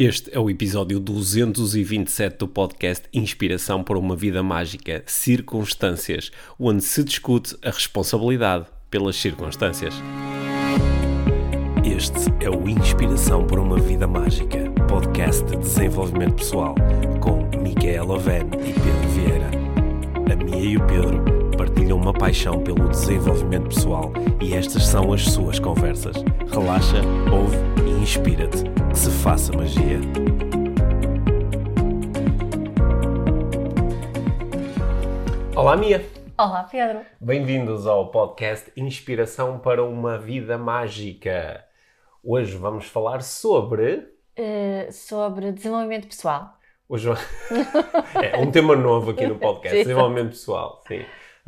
Este 0.00 0.34
é 0.34 0.40
o 0.40 0.48
episódio 0.48 0.98
227 0.98 2.38
do 2.38 2.48
podcast 2.48 3.06
Inspiração 3.12 3.84
para 3.84 3.98
uma 3.98 4.16
Vida 4.16 4.42
Mágica 4.42 5.02
Circunstâncias, 5.04 6.32
onde 6.58 6.82
se 6.82 7.04
discute 7.04 7.54
a 7.62 7.68
responsabilidade 7.68 8.64
pelas 8.90 9.16
circunstâncias. 9.16 9.92
Este 11.84 12.32
é 12.42 12.48
o 12.48 12.66
Inspiração 12.66 13.46
para 13.46 13.60
uma 13.60 13.78
Vida 13.78 14.06
Mágica, 14.06 14.70
podcast 14.88 15.44
de 15.44 15.58
desenvolvimento 15.58 16.36
pessoal, 16.36 16.74
com 17.20 17.44
Micaela 17.58 18.14
Oven 18.14 18.46
e 18.54 18.72
Pedro 18.72 19.08
Vieira. 19.10 19.50
A 20.32 20.36
Mia 20.42 20.64
e 20.64 20.78
o 20.78 20.86
Pedro 20.86 21.39
partilham 21.90 21.98
uma 21.98 22.12
paixão 22.12 22.62
pelo 22.62 22.88
desenvolvimento 22.88 23.68
pessoal 23.68 24.12
e 24.40 24.54
estas 24.54 24.86
são 24.86 25.12
as 25.12 25.24
suas 25.24 25.58
conversas. 25.58 26.16
Relaxa, 26.48 26.98
ouve 27.32 27.56
e 27.84 28.02
inspira-te. 28.02 28.64
Que 28.90 28.98
se 28.98 29.10
faça 29.10 29.52
magia. 29.52 29.98
Olá, 35.56 35.76
Mia. 35.76 36.04
Olá, 36.38 36.62
Pedro. 36.64 37.00
Bem-vindos 37.20 37.86
ao 37.86 38.10
podcast 38.10 38.72
Inspiração 38.76 39.58
para 39.58 39.82
uma 39.84 40.16
Vida 40.16 40.56
Mágica. 40.56 41.64
Hoje 42.22 42.56
vamos 42.56 42.86
falar 42.86 43.22
sobre. 43.22 44.06
Uh, 44.38 44.92
sobre 44.92 45.52
desenvolvimento 45.52 46.06
pessoal. 46.06 46.54
Hoje 46.88 47.08
é 48.22 48.36
um 48.38 48.50
tema 48.50 48.74
novo 48.76 49.10
aqui 49.10 49.26
no 49.26 49.36
podcast, 49.38 49.76
desenvolvimento 49.76 50.30
pessoal, 50.30 50.82
sim. 50.86 51.04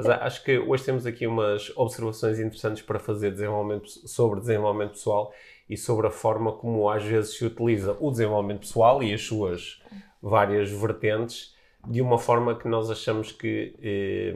Mas 0.08 0.22
acho 0.22 0.44
que 0.44 0.58
hoje 0.58 0.84
temos 0.84 1.06
aqui 1.06 1.26
umas 1.26 1.72
observações 1.76 2.38
interessantes 2.38 2.82
para 2.82 2.98
fazer 2.98 3.30
desenvolvimento, 3.30 3.88
sobre 4.08 4.40
desenvolvimento 4.40 4.92
pessoal 4.92 5.32
e 5.68 5.76
sobre 5.76 6.06
a 6.06 6.10
forma 6.10 6.52
como 6.52 6.88
às 6.88 7.04
vezes 7.04 7.36
se 7.36 7.44
utiliza 7.44 7.96
o 8.00 8.10
desenvolvimento 8.10 8.60
pessoal 8.60 9.02
e 9.02 9.12
as 9.12 9.22
suas 9.22 9.82
várias 10.20 10.70
vertentes 10.70 11.54
de 11.88 12.00
uma 12.00 12.18
forma 12.18 12.56
que 12.56 12.68
nós 12.68 12.90
achamos 12.90 13.32
que 13.32 13.74
eh, 13.82 14.32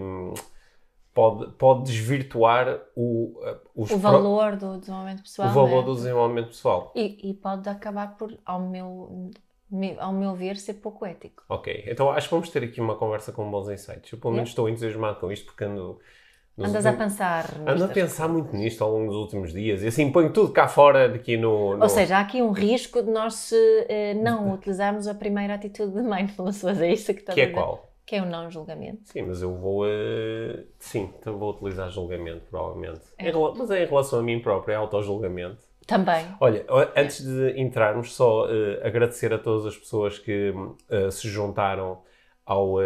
pode, 1.17 1.51
pode 1.53 1.85
desvirtuar 1.85 2.81
o, 2.95 3.41
o 3.75 3.85
valor 3.85 4.57
do 4.57 4.79
desenvolvimento 4.79 5.23
pessoal. 5.23 5.49
O 5.49 5.53
valor 5.53 5.83
é? 5.83 5.87
do 5.87 5.95
desenvolvimento 5.95 6.49
pessoal. 6.49 6.93
E, 6.95 7.31
e, 7.31 7.35
pode 7.35 7.69
acabar 7.69 8.17
por, 8.17 8.37
ao 8.45 8.61
meu, 8.61 9.31
ao 9.99 10.13
meu 10.13 10.35
ver, 10.35 10.57
ser 10.57 10.75
pouco 10.75 11.05
ético. 11.05 11.43
Ok, 11.49 11.85
então 11.87 12.11
acho 12.11 12.29
que 12.29 12.35
vamos 12.35 12.49
ter 12.51 12.63
aqui 12.63 12.81
uma 12.81 12.97
conversa 12.97 13.33
com 13.33 13.51
bons 13.51 13.69
insights. 13.69 14.13
Eu 14.13 14.19
pelo 14.19 14.35
menos 14.35 14.51
estou 14.51 14.69
entusiasmado 14.69 15.19
com 15.21 15.31
isto 15.31 15.47
porque 15.47 15.65
ando 15.65 15.99
Andas 16.59 16.87
últimos... 16.87 16.87
a 16.87 16.93
pensar. 16.93 17.45
Ando 17.67 17.85
a 17.85 17.89
pensar 17.89 18.29
muito 18.29 18.57
nisto 18.57 18.83
ao 18.83 18.91
longo 18.91 19.09
dos 19.09 19.17
últimos 19.17 19.53
dias 19.53 19.83
e 19.83 19.89
assim 19.89 20.11
ponho 20.11 20.33
tudo 20.33 20.53
cá 20.53 20.67
fora 20.67 21.15
aqui 21.15 21.37
no, 21.37 21.77
no... 21.77 21.83
Ou 21.83 21.89
seja, 21.89 22.17
há 22.17 22.21
aqui 22.21 22.41
um 22.41 22.51
risco 22.51 23.03
de 23.03 23.11
nós 23.11 23.35
se, 23.35 23.87
eh, 23.89 24.15
não 24.15 24.53
utilizarmos 24.55 25.07
a 25.07 25.15
primeira 25.15 25.55
atitude 25.55 25.93
de 25.93 26.03
mindfulness, 26.03 26.65
é 26.65 26.93
isso 26.93 27.13
que 27.13 27.21
está 27.21 27.35
Que 27.35 27.43
é 27.43 27.47
qual? 27.49 27.93
Que 28.07 28.17
é 28.17 28.23
o 28.23 28.27
não 28.27 28.49
julgamento. 28.51 29.01
Sim, 29.05 29.23
mas 29.23 29.43
eu 29.43 29.53
vou. 29.55 29.85
Uh, 29.85 30.65
sim, 30.79 31.13
então 31.19 31.37
vou 31.37 31.51
utilizar 31.51 31.91
julgamento, 31.91 32.43
provavelmente. 32.49 33.01
É. 33.19 33.31
Em, 33.31 33.33
mas 33.59 33.69
é 33.69 33.83
em 33.83 33.87
relação 33.87 34.21
a 34.21 34.23
mim 34.23 34.41
próprio, 34.41 34.75
é 34.75 34.77
auto-julgamento. 34.77 35.66
Também. 35.87 36.27
Olha, 36.41 36.67
antes 36.97 37.25
de 37.25 37.61
entrarmos, 37.61 38.15
só 38.15 38.47
uh, 38.47 38.85
agradecer 38.85 39.33
a 39.33 39.39
todas 39.39 39.67
as 39.67 39.77
pessoas 39.77 40.19
que 40.19 40.51
uh, 40.51 41.11
se 41.13 41.29
juntaram 41.29 42.03
ao 42.45 42.75
uh, 42.75 42.81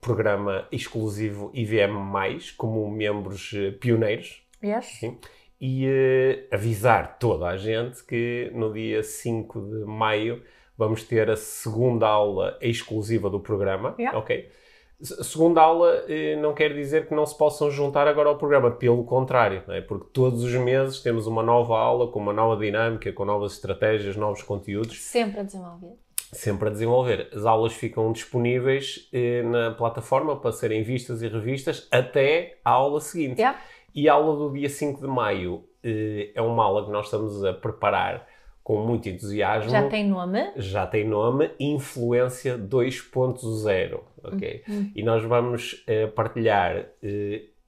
programa 0.00 0.66
exclusivo 0.70 1.50
IVM, 1.54 1.96
como 2.56 2.90
membros 2.90 3.54
pioneiros. 3.80 4.42
Yes. 4.62 4.86
Sim, 5.00 5.18
e 5.60 5.86
avisar 6.52 7.18
toda 7.18 7.46
a 7.48 7.56
gente 7.56 8.04
que 8.04 8.50
no 8.54 8.72
dia 8.72 9.02
5 9.02 9.60
de 9.60 9.84
maio 9.84 10.42
vamos 10.76 11.02
ter 11.02 11.28
a 11.28 11.36
segunda 11.36 12.06
aula 12.06 12.56
exclusiva 12.60 13.28
do 13.28 13.40
programa. 13.40 13.94
Yeah. 13.98 14.16
Ok? 14.16 14.48
A 15.00 15.22
segunda 15.22 15.60
aula 15.62 16.04
não 16.40 16.52
quer 16.52 16.74
dizer 16.74 17.06
que 17.06 17.14
não 17.14 17.24
se 17.24 17.36
possam 17.38 17.70
juntar 17.70 18.08
agora 18.08 18.28
ao 18.28 18.36
programa, 18.36 18.70
pelo 18.70 19.04
contrário, 19.04 19.62
é? 19.68 19.80
porque 19.80 20.08
todos 20.12 20.42
os 20.42 20.52
meses 20.54 21.00
temos 21.00 21.28
uma 21.28 21.42
nova 21.42 21.78
aula 21.78 22.10
com 22.10 22.18
uma 22.18 22.32
nova 22.32 22.60
dinâmica, 22.60 23.12
com 23.12 23.24
novas 23.24 23.52
estratégias, 23.52 24.16
novos 24.16 24.42
conteúdos. 24.42 25.00
Sempre 25.00 25.40
a 25.40 25.42
desenvolver 25.44 25.96
sempre 26.32 26.68
a 26.68 26.72
desenvolver. 26.72 27.28
As 27.34 27.44
aulas 27.44 27.72
ficam 27.72 28.12
disponíveis 28.12 29.08
eh, 29.12 29.42
na 29.42 29.70
plataforma 29.70 30.36
para 30.36 30.52
serem 30.52 30.82
vistas 30.82 31.22
e 31.22 31.28
revistas 31.28 31.88
até 31.90 32.58
a 32.64 32.70
aula 32.70 33.00
seguinte. 33.00 33.38
Yeah. 33.38 33.58
E 33.94 34.08
a 34.08 34.14
aula 34.14 34.36
do 34.36 34.52
dia 34.52 34.68
5 34.68 35.00
de 35.00 35.06
maio 35.06 35.64
eh, 35.82 36.30
é 36.34 36.42
uma 36.42 36.64
aula 36.64 36.84
que 36.84 36.90
nós 36.90 37.06
estamos 37.06 37.44
a 37.44 37.52
preparar 37.52 38.26
com 38.68 38.84
muito 38.84 39.08
entusiasmo. 39.08 39.70
Já 39.70 39.88
tem 39.88 40.06
nome? 40.06 40.52
Já 40.56 40.86
tem 40.86 41.08
nome, 41.08 41.50
Influência 41.58 42.58
2.0, 42.58 44.00
ok? 44.22 44.62
Uhum. 44.68 44.92
E 44.94 45.02
nós 45.02 45.24
vamos 45.24 45.82
eh, 45.86 46.06
partilhar 46.08 46.84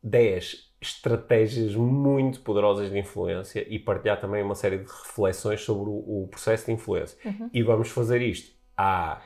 10 0.02 0.54
eh, 0.54 0.58
estratégias 0.78 1.74
muito 1.74 2.40
poderosas 2.40 2.90
de 2.90 2.98
influência 2.98 3.66
e 3.66 3.78
partilhar 3.78 4.20
também 4.20 4.42
uma 4.42 4.54
série 4.54 4.76
de 4.76 4.84
reflexões 4.84 5.62
sobre 5.62 5.88
o, 5.88 6.24
o 6.24 6.28
processo 6.30 6.66
de 6.66 6.72
influência. 6.72 7.16
Uhum. 7.24 7.48
E 7.50 7.62
vamos 7.62 7.88
fazer 7.88 8.20
isto 8.20 8.54
à, 8.76 9.22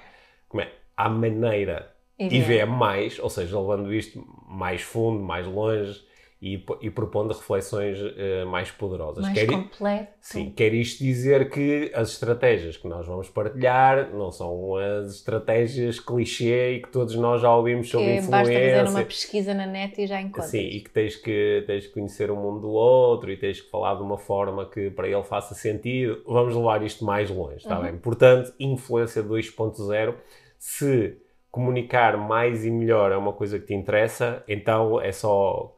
como 0.49 0.63
é, 0.63 0.71
à 0.97 1.09
maneira 1.09 1.93
IVM+, 2.17 2.67
mais, 2.67 3.19
ou 3.19 3.29
seja, 3.29 3.59
levando 3.59 3.93
isto 3.93 4.25
mais 4.47 4.81
fundo, 4.81 5.21
mais 5.21 5.45
longe, 5.45 6.01
e, 6.45 6.63
e 6.83 6.91
propondo 6.91 7.33
reflexões 7.33 7.99
uh, 7.99 8.47
mais 8.47 8.71
poderosas. 8.71 9.25
Mais 9.25 9.33
quer 9.33 9.47
completo. 9.47 10.13
Sim, 10.21 10.51
quer 10.51 10.75
isto 10.75 11.03
dizer 11.03 11.49
que 11.49 11.91
as 11.95 12.11
estratégias 12.11 12.77
que 12.77 12.87
nós 12.87 13.07
vamos 13.07 13.31
partilhar 13.31 14.15
não 14.15 14.31
são 14.31 14.77
as 14.77 15.15
estratégias 15.15 15.99
clichê 15.99 16.75
e 16.75 16.83
que 16.83 16.91
todos 16.91 17.15
nós 17.15 17.41
já 17.41 17.55
ouvimos 17.55 17.89
sobre 17.89 18.09
que 18.09 18.19
influência. 18.19 18.31
Basta 18.31 18.85
fazer 18.85 18.91
uma 18.91 19.05
pesquisa 19.07 19.55
na 19.55 19.65
net 19.65 19.99
e 19.99 20.07
já 20.07 20.21
encontras. 20.21 20.51
Sim, 20.51 20.67
e 20.67 20.81
que 20.83 20.91
tens, 20.91 21.17
que 21.17 21.65
tens 21.67 21.87
que 21.87 21.95
conhecer 21.95 22.31
o 22.31 22.37
mundo 22.37 22.61
do 22.61 22.71
outro 22.71 23.33
e 23.33 23.39
tens 23.39 23.63
que 23.63 23.71
falar 23.71 23.95
de 23.95 24.03
uma 24.03 24.19
forma 24.19 24.69
que 24.69 24.91
para 24.91 25.09
ele 25.09 25.23
faça 25.23 25.55
sentido. 25.55 26.23
Vamos 26.27 26.55
levar 26.55 26.83
isto 26.83 27.07
mais 27.07 27.31
longe, 27.31 27.57
está 27.57 27.79
uhum. 27.79 27.85
bem? 27.85 27.97
Portanto, 27.97 28.53
influência 28.61 29.23
2.0, 29.23 30.15
se 30.59 31.17
comunicar 31.51 32.19
mais 32.19 32.67
e 32.67 32.71
melhor 32.71 33.13
é 33.13 33.17
uma 33.17 33.33
coisa 33.33 33.59
que 33.59 33.65
te 33.65 33.75
interessa, 33.75 34.45
então 34.47 35.01
é 35.01 35.11
só 35.11 35.74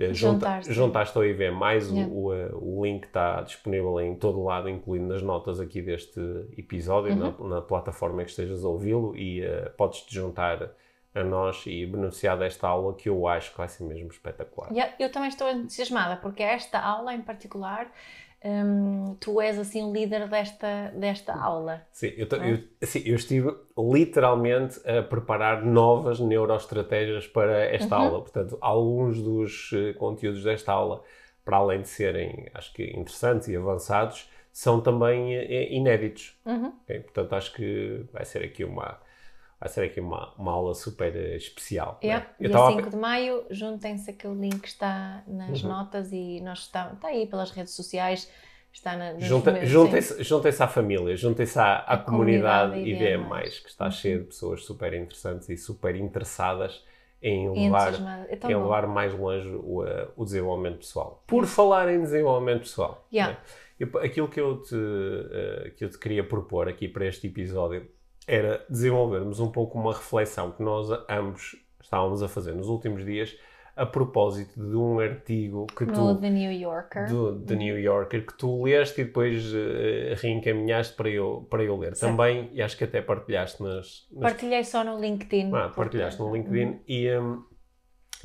é, 0.00 0.14
juntaste, 0.14 0.72
juntaste 0.72 1.16
ao 1.18 1.24
IV, 1.24 1.50
mais 1.50 1.90
yeah. 1.90 2.10
o, 2.10 2.24
o, 2.24 2.34
eh, 2.34 2.50
o, 2.52 2.84
link 2.84 3.04
está 3.04 3.42
disponível 3.42 4.00
em 4.00 4.14
todo 4.14 4.42
lado, 4.42 4.68
incluindo 4.68 5.06
nas 5.12 5.22
notas 5.22 5.60
aqui 5.60 5.82
deste 5.82 6.20
episódio, 6.56 7.12
uhum. 7.12 7.48
na, 7.48 7.56
na, 7.56 7.62
plataforma 7.62 8.24
que 8.24 8.30
estejas 8.30 8.64
a 8.64 8.68
ouvi-lo, 8.68 9.14
e 9.14 9.42
uh, 9.42 9.70
podes-te 9.76 10.14
juntar 10.14 10.70
a 11.14 11.24
nós 11.24 11.64
e 11.66 11.84
beneficiar 11.84 12.38
desta 12.38 12.66
aula 12.66 12.94
que 12.94 13.08
eu 13.08 13.26
acho 13.26 13.50
que 13.52 13.58
vai 13.58 13.68
ser 13.68 13.84
mesmo 13.84 14.08
espetacular. 14.08 14.70
Yeah, 14.72 14.94
eu 14.98 15.12
também 15.12 15.28
estou 15.28 15.48
entusiasmada, 15.50 16.16
porque 16.16 16.42
esta 16.42 16.80
aula 16.80 17.12
em 17.14 17.20
particular 17.20 17.90
Hum, 18.42 19.16
tu 19.20 19.38
és 19.38 19.58
assim 19.58 19.82
o 19.82 19.92
líder 19.92 20.26
desta, 20.26 20.90
desta 20.96 21.34
aula. 21.34 21.86
Sim 21.92 22.12
eu, 22.16 22.26
é? 22.40 22.52
eu, 22.52 22.58
assim, 22.82 23.02
eu 23.04 23.14
estive 23.14 23.54
literalmente 23.76 24.80
a 24.88 25.02
preparar 25.02 25.62
novas 25.62 26.18
neuroestratégias 26.20 27.26
para 27.26 27.64
esta 27.66 27.98
uhum. 27.98 28.04
aula. 28.04 28.20
Portanto, 28.22 28.56
alguns 28.60 29.22
dos 29.22 29.72
uh, 29.72 29.94
conteúdos 29.98 30.42
desta 30.42 30.72
aula, 30.72 31.02
para 31.44 31.58
além 31.58 31.82
de 31.82 31.88
serem, 31.88 32.48
acho 32.54 32.72
que 32.72 32.84
interessantes 32.84 33.48
e 33.48 33.56
avançados, 33.56 34.30
são 34.50 34.80
também 34.80 35.36
uh, 35.36 35.72
inéditos. 35.72 36.34
Uhum. 36.46 36.72
Okay? 36.84 37.00
Portanto, 37.00 37.34
acho 37.34 37.52
que 37.52 38.06
vai 38.10 38.24
ser 38.24 38.42
aqui 38.42 38.64
uma 38.64 38.98
vai 39.60 39.68
ser 39.68 39.82
aqui 39.82 40.00
uma, 40.00 40.32
uma 40.38 40.52
aula 40.52 40.74
super 40.74 41.14
especial. 41.36 41.98
É, 42.02 42.08
né? 42.08 42.26
dia 42.40 42.48
5 42.48 42.78
a... 42.78 42.82
de 42.82 42.96
maio, 42.96 43.44
juntem-se 43.50 44.10
aquele 44.10 44.34
link 44.34 44.60
que 44.60 44.68
está 44.68 45.22
nas 45.26 45.62
uhum. 45.62 45.68
notas 45.68 46.10
e 46.12 46.40
nós 46.40 46.60
está, 46.60 46.90
está 46.94 47.08
aí 47.08 47.26
pelas 47.26 47.50
redes 47.50 47.74
sociais, 47.74 48.30
está 48.72 48.96
na, 48.96 49.18
Junta, 49.18 49.66
juntem-se, 49.66 50.24
juntem-se 50.24 50.62
à 50.62 50.66
família, 50.66 51.14
juntem-se 51.14 51.58
à, 51.58 51.78
à 51.78 51.98
comunidade, 51.98 52.72
comunidade 52.72 53.04
IBM+, 53.04 53.50
que 53.62 53.68
está 53.68 53.84
uhum. 53.84 53.90
cheia 53.90 54.18
de 54.18 54.24
pessoas 54.24 54.64
super 54.64 54.94
interessantes 54.94 55.48
e 55.50 55.56
super 55.58 55.94
interessadas 55.94 56.82
em 57.22 57.50
levar, 57.50 57.92
é 58.30 58.50
em 58.50 58.56
levar 58.56 58.86
mais 58.86 59.12
longe 59.12 59.46
o, 59.46 59.84
o 60.16 60.24
desenvolvimento 60.24 60.78
pessoal. 60.78 61.22
Por 61.26 61.44
falar 61.44 61.92
em 61.92 62.00
desenvolvimento 62.00 62.60
pessoal, 62.60 63.06
yeah. 63.12 63.34
né? 63.34 63.40
eu, 63.78 63.98
aquilo 63.98 64.26
que 64.26 64.40
eu, 64.40 64.62
te, 64.62 64.74
uh, 64.74 65.70
que 65.76 65.84
eu 65.84 65.90
te 65.90 65.98
queria 65.98 66.24
propor 66.24 66.66
aqui 66.66 66.88
para 66.88 67.04
este 67.04 67.26
episódio 67.26 67.86
era 68.26 68.64
desenvolvermos 68.68 69.40
um 69.40 69.50
pouco 69.50 69.78
uma 69.78 69.92
reflexão 69.92 70.52
que 70.52 70.62
nós 70.62 70.88
ambos 71.08 71.56
estávamos 71.80 72.22
a 72.22 72.28
fazer 72.28 72.54
nos 72.54 72.68
últimos 72.68 73.04
dias 73.04 73.36
a 73.76 73.86
propósito 73.86 74.60
de 74.60 74.76
um 74.76 75.00
artigo 75.00 75.66
que 75.66 75.86
no 75.86 76.14
tu... 76.14 76.20
The 76.20 76.28
New 76.28 76.52
Yorker. 76.52 77.08
Do 77.08 77.40
The 77.40 77.56
New 77.56 77.78
Yorker, 77.78 78.26
que 78.26 78.36
tu 78.36 78.62
leste 78.64 79.00
e 79.00 79.04
depois 79.04 79.54
uh, 79.54 80.14
reencaminhaste 80.16 80.94
para 80.94 81.08
eu, 81.08 81.46
para 81.48 81.62
eu 81.62 81.78
ler. 81.78 81.96
Certo. 81.96 82.10
Também, 82.10 82.50
e 82.52 82.60
acho 82.60 82.76
que 82.76 82.84
até 82.84 83.00
partilhaste 83.00 83.62
nas... 83.62 84.06
nas... 84.10 84.32
Partilhei 84.32 84.64
só 84.64 84.84
no 84.84 85.00
LinkedIn. 85.00 85.50
Ah, 85.54 85.70
partilhaste 85.70 86.20
no 86.20 86.34
LinkedIn 86.34 86.66
uhum. 86.66 86.80
e... 86.86 87.16
Um, 87.16 87.50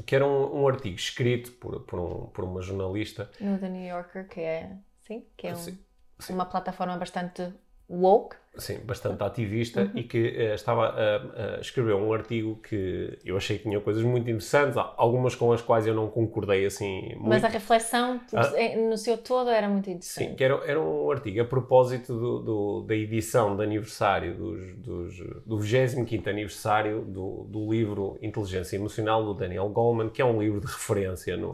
que 0.06 0.14
era 0.14 0.28
um, 0.28 0.64
um, 0.64 0.68
artigo 0.68 0.98
escrito 0.98 1.54
por, 1.54 1.80
por, 1.86 2.00
um, 2.00 2.26
por 2.28 2.44
uma 2.44 2.62
jornalista. 2.62 3.32
No 3.40 3.58
The 3.58 3.70
New 3.70 3.88
Yorker, 3.88 4.28
que 4.28 4.42
é... 4.42 4.76
Sim, 5.00 5.26
que 5.38 5.48
é 5.48 5.54
um, 5.54 5.56
sim, 5.56 5.80
sim. 6.20 6.34
uma 6.34 6.46
plataforma 6.46 6.98
bastante 6.98 7.54
woke. 7.90 8.36
Sim, 8.57 8.80
bastante 8.86 9.22
ativista 9.24 9.81
uhum. 9.81 9.92
e 9.96 10.04
que 10.04 10.18
uh, 10.18 10.54
estava 10.54 10.88
a, 10.88 11.57
a, 11.57 11.60
escrever 11.60 11.94
um 11.96 12.13
artigo 12.13 12.56
que 12.57 13.18
eu 13.25 13.36
achei 13.36 13.57
que 13.57 13.63
tinha 13.63 13.80
coisas 13.81 14.04
muito 14.04 14.30
interessantes, 14.30 14.78
algumas 14.98 15.36
com 15.36 15.52
as 15.52 15.62
quais 15.62 15.86
eu 15.86 15.94
não 15.94 16.10
concordei 16.10 16.66
assim 16.66 17.02
muito. 17.16 17.28
Mas 17.28 17.44
a 17.44 17.48
reflexão 17.48 18.19
ah. 18.34 18.78
no 18.78 18.98
seu 18.98 19.18
todo 19.18 19.50
era 19.50 19.68
muito 19.68 19.90
interessante. 19.90 20.30
Sim, 20.30 20.36
que 20.36 20.44
era, 20.44 20.56
era 20.66 20.80
um 20.80 21.12
artigo 21.12 21.42
a 21.42 21.46
propósito 21.46 22.13
do, 22.13 22.40
do, 22.40 22.81
da 22.81 22.96
edição 22.96 23.56
de 23.56 23.63
aniversário, 23.63 24.36
dos, 24.36 24.75
dos, 24.78 25.18
do 25.46 25.60
25 25.60 26.30
aniversário 26.30 27.01
do, 27.01 27.46
do 27.50 27.72
livro 27.72 28.18
Inteligência 28.22 28.75
Emocional 28.75 29.24
do 29.24 29.34
Daniel 29.34 29.68
Goleman, 29.69 30.10
que 30.10 30.22
é 30.22 30.25
um 30.25 30.40
livro 30.40 30.60
de 30.60 30.68
referência 30.68 31.36
no, 31.36 31.54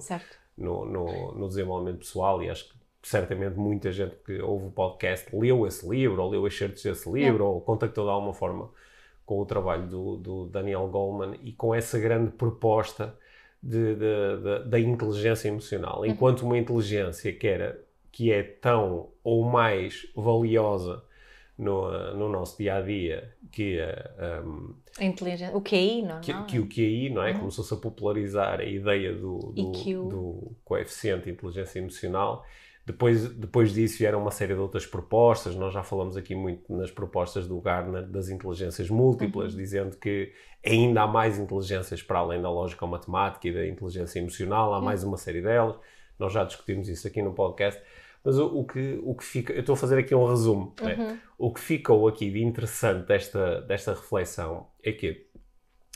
no, 0.58 0.86
no, 0.86 1.32
no 1.34 1.48
desenvolvimento 1.48 2.00
pessoal 2.00 2.44
e 2.44 2.50
acho 2.50 2.70
que 2.70 2.81
certamente 3.02 3.58
muita 3.58 3.92
gente 3.92 4.16
que 4.26 4.40
ouve 4.42 4.68
o 4.68 4.72
podcast 4.72 5.36
leu 5.36 5.66
esse 5.66 5.88
livro, 5.88 6.22
ou 6.22 6.30
leu 6.30 6.46
excertos 6.48 6.84
desse 6.84 7.12
livro, 7.12 7.44
é. 7.44 7.48
ou 7.48 7.62
contactou 7.62 8.06
de 8.06 8.12
alguma 8.12 8.34
forma 8.34 8.70
com 9.26 9.40
o 9.40 9.46
trabalho 9.46 9.88
do, 9.88 10.18
do 10.18 10.46
Daniel 10.48 10.88
Goleman 10.88 11.38
e 11.42 11.52
com 11.54 11.74
essa 11.74 11.98
grande 11.98 12.32
proposta 12.32 13.18
de, 13.62 13.96
de, 13.96 14.38
de, 14.38 14.70
da 14.70 14.80
inteligência 14.80 15.48
emocional. 15.48 16.00
Uhum. 16.00 16.06
Enquanto 16.06 16.42
uma 16.42 16.58
inteligência 16.58 17.32
que, 17.34 17.48
era, 17.48 17.80
que 18.12 18.32
é 18.32 18.44
tão 18.44 19.10
ou 19.24 19.44
mais 19.44 20.08
valiosa 20.16 21.04
no, 21.58 22.14
no 22.16 22.30
nosso 22.30 22.58
dia 22.58 22.76
a 22.76 22.82
dia 22.82 23.34
que 23.52 23.80
a, 23.80 24.42
um, 24.44 24.76
a 25.00 25.06
inteligência, 25.06 25.56
o 25.56 25.62
QI, 25.62 26.02
não 26.02 26.18
é? 26.18 26.22
Que, 26.22 26.44
que 26.46 26.60
o 26.60 26.68
QI, 26.68 27.10
não 27.10 27.24
é? 27.24 27.32
Uhum. 27.32 27.40
Começou-se 27.40 27.74
a 27.74 27.78
popularizar 27.78 28.60
a 28.60 28.66
ideia 28.66 29.14
do, 29.14 29.38
do, 29.54 29.72
do 30.10 30.52
coeficiente 30.66 31.26
de 31.26 31.32
inteligência 31.32 31.80
emocional 31.80 32.44
depois, 32.86 33.30
depois 33.34 33.74
disso 33.74 34.00
vieram 34.00 34.20
uma 34.20 34.32
série 34.32 34.54
de 34.56 34.60
outras 34.60 34.86
propostas, 34.86 35.56
nós 35.56 35.74
já 35.74 35.84
falamos 35.84 36.18
aqui 36.18 36.34
muito 36.34 36.76
nas 36.76 36.90
propostas 36.90 37.48
do 37.48 37.60
Gartner 37.62 38.08
das 38.08 38.30
inteligências 38.30 38.90
múltiplas, 38.90 39.54
uhum. 39.54 39.60
dizendo 39.60 39.98
que 39.98 40.34
ainda 40.66 41.04
há 41.04 41.08
mais 41.08 41.38
inteligências 41.38 42.02
para 42.02 42.20
além 42.20 42.42
da 42.42 42.50
lógica 42.50 42.86
matemática 42.88 43.48
e 43.48 43.54
da 43.54 43.68
inteligência 43.68 44.20
emocional, 44.20 44.74
há 44.74 44.80
uhum. 44.80 44.86
mais 44.86 45.04
uma 45.04 45.18
série 45.18 45.42
delas, 45.42 45.76
nós 46.18 46.34
já 46.34 46.44
discutimos 46.44 46.90
isso 46.90 47.08
aqui 47.08 47.22
no 47.22 47.34
podcast, 47.34 47.82
mas 48.24 48.38
o, 48.38 48.48
o, 48.48 48.66
que, 48.66 49.00
o 49.04 49.16
que 49.16 49.24
fica, 49.24 49.54
eu 49.54 49.60
estou 49.60 49.74
a 49.74 49.78
fazer 49.78 50.00
aqui 50.00 50.16
um 50.16 50.26
resumo, 50.26 50.74
né? 50.82 50.96
uhum. 50.96 51.04
né? 51.06 51.20
o 51.38 51.54
que 51.54 51.60
ficou 51.60 52.08
aqui 52.08 52.32
de 52.32 52.44
interessante 52.44 53.06
desta, 53.06 53.62
desta 53.62 53.92
reflexão 53.92 54.68
é 54.84 54.92
que 54.92 55.28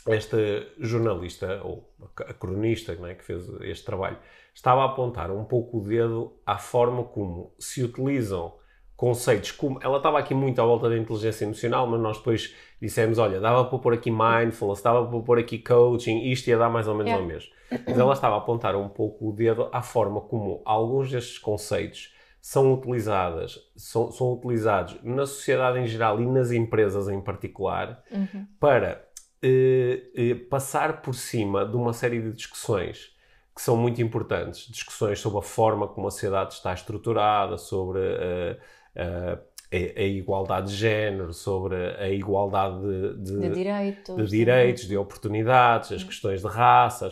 esta 0.06 0.38
jornalista, 0.78 1.60
ou 1.64 1.92
a 2.16 2.32
cronista 2.32 2.94
né, 2.94 3.14
que 3.14 3.24
fez 3.24 3.48
este 3.62 3.84
trabalho, 3.84 4.18
estava 4.56 4.80
a 4.82 4.86
apontar 4.86 5.30
um 5.30 5.44
pouco 5.44 5.78
o 5.78 5.82
dedo 5.82 6.32
à 6.44 6.56
forma 6.56 7.04
como 7.04 7.52
se 7.58 7.84
utilizam 7.84 8.54
conceitos 8.96 9.52
como. 9.52 9.78
Ela 9.82 9.98
estava 9.98 10.18
aqui 10.18 10.34
muito 10.34 10.60
à 10.60 10.64
volta 10.64 10.88
da 10.88 10.96
inteligência 10.96 11.44
emocional, 11.44 11.86
mas 11.86 12.00
nós 12.00 12.16
depois 12.16 12.54
dissemos: 12.80 13.18
olha, 13.18 13.38
dava 13.38 13.66
para 13.66 13.78
pôr 13.78 13.92
aqui 13.92 14.10
mindfulness, 14.10 14.80
dava 14.80 15.06
para 15.06 15.20
pôr 15.20 15.38
aqui 15.38 15.58
coaching, 15.58 16.30
isto 16.30 16.48
ia 16.48 16.56
dar 16.56 16.70
mais 16.70 16.88
ou 16.88 16.94
menos 16.94 17.10
yeah. 17.10 17.22
ao 17.22 17.28
mesmo. 17.28 17.52
Mas 17.86 17.98
ela 17.98 18.14
estava 18.14 18.34
a 18.36 18.38
apontar 18.38 18.74
um 18.74 18.88
pouco 18.88 19.28
o 19.28 19.32
dedo 19.32 19.68
à 19.72 19.82
forma 19.82 20.22
como 20.22 20.62
alguns 20.64 21.10
destes 21.10 21.38
conceitos 21.38 22.14
são 22.40 22.72
utilizadas, 22.72 23.58
são, 23.76 24.10
são 24.10 24.32
utilizados 24.32 24.96
na 25.02 25.26
sociedade 25.26 25.80
em 25.80 25.86
geral 25.86 26.20
e 26.20 26.26
nas 26.26 26.52
empresas 26.52 27.08
em 27.08 27.20
particular 27.20 28.02
uhum. 28.10 28.46
para 28.60 29.04
eh, 29.42 30.02
eh, 30.14 30.34
passar 30.48 31.02
por 31.02 31.12
cima 31.12 31.66
de 31.66 31.76
uma 31.76 31.92
série 31.92 32.22
de 32.22 32.32
discussões 32.32 33.15
que 33.56 33.62
são 33.62 33.74
muito 33.74 34.02
importantes. 34.02 34.68
Discussões 34.70 35.18
sobre 35.18 35.38
a 35.38 35.42
forma 35.42 35.88
como 35.88 36.06
a 36.06 36.10
sociedade 36.10 36.52
está 36.52 36.74
estruturada, 36.74 37.56
sobre 37.56 38.00
uh, 38.00 38.52
uh, 38.94 39.38
a, 39.72 40.00
a, 40.00 40.02
igualdade 40.02 40.68
de 40.68 40.76
género, 40.76 41.32
sobre 41.32 41.74
a 41.98 42.10
igualdade 42.10 42.78
de, 42.80 43.16
de, 43.16 43.40
de 43.40 43.54
direitos, 43.54 44.16
de, 44.16 44.26
direitos, 44.26 44.86
de 44.86 44.96
oportunidades, 44.98 45.90
as 45.90 46.04
questões 46.04 46.42
de 46.42 46.46
raça. 46.46 47.08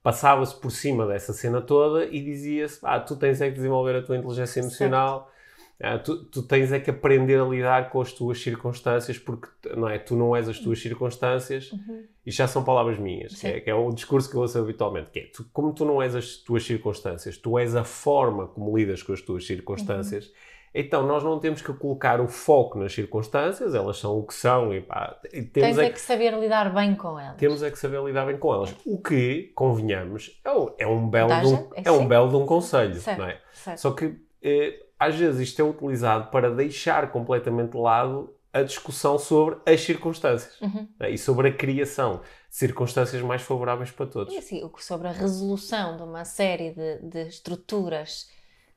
Passava-se 0.00 0.54
por 0.54 0.70
cima 0.70 1.06
dessa 1.06 1.32
cena 1.32 1.60
toda 1.60 2.04
e 2.04 2.22
dizia-se: 2.22 2.78
ah, 2.84 3.00
tu 3.00 3.16
tens 3.16 3.40
é 3.40 3.48
que 3.48 3.56
desenvolver 3.56 3.96
a 3.96 4.02
tua 4.02 4.16
inteligência 4.16 4.60
emocional. 4.60 5.24
Certo 5.24 5.39
ah, 5.82 5.98
tu, 5.98 6.24
tu, 6.24 6.42
tens 6.42 6.70
é 6.72 6.78
que 6.78 6.90
aprender 6.90 7.40
a 7.40 7.44
lidar 7.44 7.88
com 7.88 8.02
as 8.02 8.12
tuas 8.12 8.38
circunstâncias, 8.42 9.18
porque 9.18 9.48
não 9.74 9.88
é, 9.88 9.98
tu 9.98 10.14
não 10.14 10.36
és 10.36 10.46
as 10.46 10.58
tuas 10.58 10.78
circunstâncias, 10.78 11.72
uhum. 11.72 12.04
e 12.24 12.30
já 12.30 12.46
são 12.46 12.62
palavras 12.62 12.98
minhas, 12.98 13.40
que 13.40 13.46
é, 13.46 13.60
que 13.60 13.70
é, 13.70 13.74
o 13.74 13.90
discurso 13.90 14.28
que 14.28 14.36
eu 14.36 14.42
ouço 14.42 14.58
habitualmente, 14.58 15.10
que 15.10 15.18
é, 15.20 15.22
tu, 15.34 15.46
como 15.54 15.72
tu 15.72 15.86
não 15.86 16.02
és 16.02 16.14
as 16.14 16.36
tuas 16.36 16.64
circunstâncias, 16.64 17.38
tu 17.38 17.58
és 17.58 17.74
a 17.74 17.82
forma 17.82 18.46
como 18.48 18.76
lidas 18.76 19.02
com 19.02 19.14
as 19.14 19.22
tuas 19.22 19.46
circunstâncias, 19.46 20.26
uhum. 20.26 20.32
então 20.74 21.06
nós 21.06 21.24
não 21.24 21.38
temos 21.38 21.62
que 21.62 21.72
colocar 21.72 22.20
o 22.20 22.28
foco 22.28 22.78
nas 22.78 22.92
circunstâncias, 22.92 23.74
elas 23.74 23.96
são 23.96 24.18
o 24.18 24.26
que 24.26 24.34
são, 24.34 24.74
e 24.74 24.82
pá, 24.82 25.18
temos 25.30 25.50
tens 25.50 25.78
é, 25.78 25.86
é 25.86 25.90
que, 25.90 26.00
saber 26.00 26.38
lidar 26.38 26.74
bem 26.74 26.94
com 26.94 27.18
elas. 27.18 27.38
Temos 27.38 27.62
é 27.62 27.70
que 27.70 27.78
saber 27.78 28.02
lidar 28.04 28.26
bem 28.26 28.36
com 28.36 28.52
elas, 28.52 28.76
o 28.84 29.00
que, 29.00 29.50
convenhamos, 29.54 30.38
é 30.44 30.50
um, 30.50 30.74
é 30.76 30.86
um 30.86 31.08
belo, 31.08 31.40
de 31.40 31.46
um, 31.46 31.70
é, 31.74 31.82
é 31.86 31.90
um 31.90 32.06
belo 32.06 32.28
de 32.28 32.36
um 32.36 32.44
conselho, 32.44 32.96
certo, 32.96 33.18
não 33.18 33.26
é? 33.26 33.40
Certo. 33.50 33.78
Só 33.78 33.92
que... 33.92 34.14
Eh, 34.42 34.89
às 35.00 35.16
vezes 35.16 35.48
isto 35.48 35.60
é 35.60 35.64
utilizado 35.64 36.30
para 36.30 36.50
deixar 36.54 37.10
completamente 37.10 37.72
de 37.72 37.78
lado 37.78 38.34
a 38.52 38.62
discussão 38.62 39.18
sobre 39.18 39.56
as 39.64 39.80
circunstâncias 39.80 40.60
uhum. 40.60 40.86
né? 40.98 41.10
e 41.10 41.16
sobre 41.16 41.48
a 41.48 41.52
criação 41.52 42.20
de 42.50 42.56
circunstâncias 42.56 43.22
mais 43.22 43.40
favoráveis 43.40 43.90
para 43.90 44.06
todos. 44.06 44.34
E 44.34 44.36
assim, 44.36 44.68
sobre 44.78 45.08
a 45.08 45.12
resolução 45.12 45.96
de 45.96 46.02
uma 46.02 46.24
série 46.26 46.72
de, 46.72 46.98
de 46.98 47.28
estruturas 47.28 48.28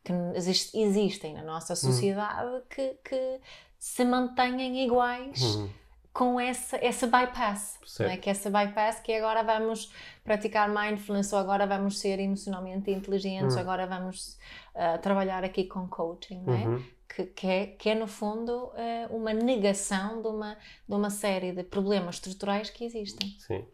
que 0.03 0.13
exist, 0.35 0.77
existem 0.77 1.33
na 1.33 1.43
nossa 1.43 1.75
sociedade 1.75 2.47
uhum. 2.47 2.61
que, 2.69 2.97
que, 3.03 3.39
se 3.77 4.05
mantenham 4.05 4.73
iguais. 4.75 5.41
Uhum 5.41 5.82
com 6.13 6.39
essa, 6.39 6.77
essa 6.77 7.07
bypass, 7.07 7.79
não 7.99 8.05
é? 8.05 8.17
que 8.17 8.29
essa 8.29 8.47
bypass 8.47 8.99
que 8.99 9.11
agora 9.13 9.41
vamos 9.41 9.91
praticar 10.23 10.69
mindfulness 10.69 11.33
ou 11.33 11.39
agora 11.39 11.65
vamos 11.65 11.99
ser 11.99 12.19
emocionalmente 12.19 12.91
inteligentes, 12.91 13.55
hum. 13.55 13.59
agora 13.59 13.87
vamos 13.87 14.37
uh, 14.75 15.01
trabalhar 15.01 15.43
aqui 15.43 15.63
com 15.63 15.87
coaching, 15.87 16.43
não 16.45 16.53
é? 16.53 16.67
Uhum. 16.67 16.83
Que, 17.09 17.25
que, 17.25 17.47
é, 17.47 17.65
que 17.67 17.89
é 17.89 17.95
no 17.95 18.07
fundo 18.07 18.51
uh, 18.51 19.15
uma 19.15 19.33
negação 19.33 20.21
de 20.21 20.27
uma, 20.27 20.55
de 20.87 20.95
uma 20.95 21.09
série 21.09 21.51
de 21.51 21.63
problemas 21.63 22.15
estruturais 22.15 22.69
que 22.69 22.85
existem. 22.85 23.35
Sim. 23.39 23.65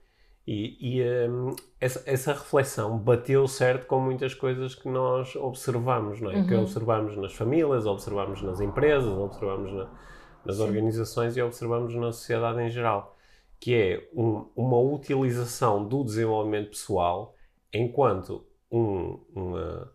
E, 0.47 0.97
e 0.97 1.29
um, 1.29 1.55
essa, 1.79 2.03
essa, 2.05 2.33
reflexão 2.33 2.97
bateu 2.97 3.47
certo 3.47 3.85
com 3.85 3.99
muitas 3.99 4.33
coisas 4.33 4.75
que 4.75 4.89
nós 4.89 5.35
observamos, 5.35 6.19
não 6.19 6.31
é? 6.31 6.37
Uhum. 6.37 6.47
Que 6.47 6.55
observamos 6.55 7.15
nas 7.17 7.33
famílias, 7.33 7.85
observamos 7.85 8.41
nas 8.41 8.59
empresas, 8.59 9.09
observamos 9.09 9.71
na, 9.71 9.89
nas 10.45 10.57
Sim. 10.57 10.63
organizações 10.63 11.37
e 11.37 11.41
observamos 11.41 11.93
na 11.95 12.11
sociedade 12.11 12.61
em 12.61 12.69
geral, 12.69 13.17
que 13.59 13.75
é 13.75 14.09
um, 14.13 14.45
uma 14.55 14.79
utilização 14.79 15.87
do 15.87 16.03
desenvolvimento 16.03 16.69
pessoal 16.69 17.35
enquanto 17.73 18.45
um, 18.71 19.19
uma, 19.33 19.91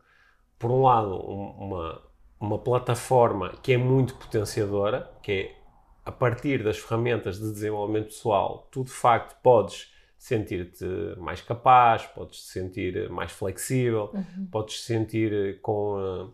por 0.59 0.71
um 0.71 0.83
lado 0.83 1.17
uma, 1.17 2.03
uma 2.39 2.59
plataforma 2.59 3.51
que 3.63 3.73
é 3.73 3.77
muito 3.77 4.15
potenciadora, 4.15 5.11
que 5.23 5.33
é 5.33 5.57
a 6.05 6.13
partir 6.13 6.63
das 6.63 6.79
ferramentas 6.79 7.39
de 7.39 7.51
desenvolvimento 7.51 8.07
pessoal, 8.07 8.69
tu 8.71 8.85
de 8.85 8.91
facto 8.91 9.41
podes 9.43 9.93
sentir-te 10.19 10.87
mais 11.19 11.41
capaz, 11.41 12.07
podes 12.07 12.41
te 12.41 12.53
sentir 12.53 13.11
mais 13.11 13.33
flexível, 13.33 14.11
uhum. 14.13 14.47
podes 14.51 14.77
te 14.77 14.83
sentir 14.83 15.61
com. 15.61 16.33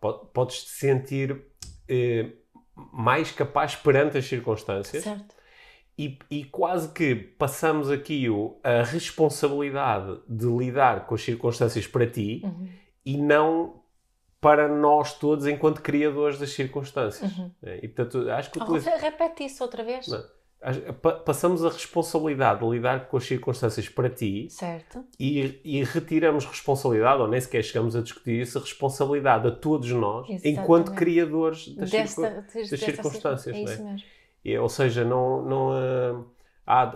Uh, 0.00 0.26
podes 0.32 0.64
te 0.64 0.70
sentir 0.70 1.32
uh, 1.32 2.32
mais 2.92 3.30
capaz 3.32 3.74
perante 3.74 4.18
as 4.18 4.26
circunstâncias. 4.26 5.04
Certo. 5.04 5.36
E, 5.98 6.16
e, 6.30 6.44
quase 6.44 6.92
que 6.92 7.14
passamos 7.14 7.90
aqui 7.90 8.28
o, 8.28 8.56
a 8.62 8.84
responsabilidade 8.84 10.20
de 10.28 10.46
lidar 10.46 11.06
com 11.06 11.16
as 11.16 11.22
circunstâncias 11.22 11.88
para 11.88 12.06
ti 12.06 12.40
uhum. 12.44 12.68
e 13.04 13.16
não 13.16 13.82
para 14.40 14.68
nós 14.68 15.18
todos 15.18 15.46
enquanto 15.48 15.82
criadores 15.82 16.38
das 16.38 16.50
circunstâncias. 16.50 17.36
Uhum. 17.36 17.50
É, 17.60 17.80
e 17.82 17.88
portanto, 17.88 18.30
acho 18.30 18.52
que 18.52 18.60
oh, 18.60 18.62
utilizo... 18.62 18.88
Repete 18.90 19.44
isso 19.44 19.64
outra 19.64 19.82
vez. 19.82 20.06
Não 20.06 20.37
passamos 21.24 21.64
a 21.64 21.68
responsabilidade 21.68 22.60
de 22.60 22.68
lidar 22.68 23.06
com 23.06 23.16
as 23.16 23.24
circunstâncias 23.24 23.88
para 23.88 24.10
ti 24.10 24.48
certo. 24.50 25.04
E, 25.18 25.60
e 25.64 25.84
retiramos 25.84 26.44
responsabilidade, 26.44 27.22
ou 27.22 27.28
nem 27.28 27.40
sequer 27.40 27.62
chegamos 27.62 27.94
a 27.94 28.02
discutir 28.02 28.40
isso, 28.40 28.58
a 28.58 28.60
responsabilidade 28.60 29.46
a 29.46 29.52
todos 29.52 29.90
nós, 29.92 30.28
Exatamente. 30.28 30.48
enquanto 30.48 30.94
criadores 30.94 31.68
das, 31.76 31.90
Desta, 31.90 32.44
das, 32.52 32.70
das 32.70 32.80
circunstâncias. 32.80 33.56
É 33.56 33.62
isso 33.62 33.84
mesmo. 33.84 34.06
E, 34.44 34.58
ou 34.58 34.68
seja, 34.68 35.04
não. 35.04 35.42
não 35.42 36.26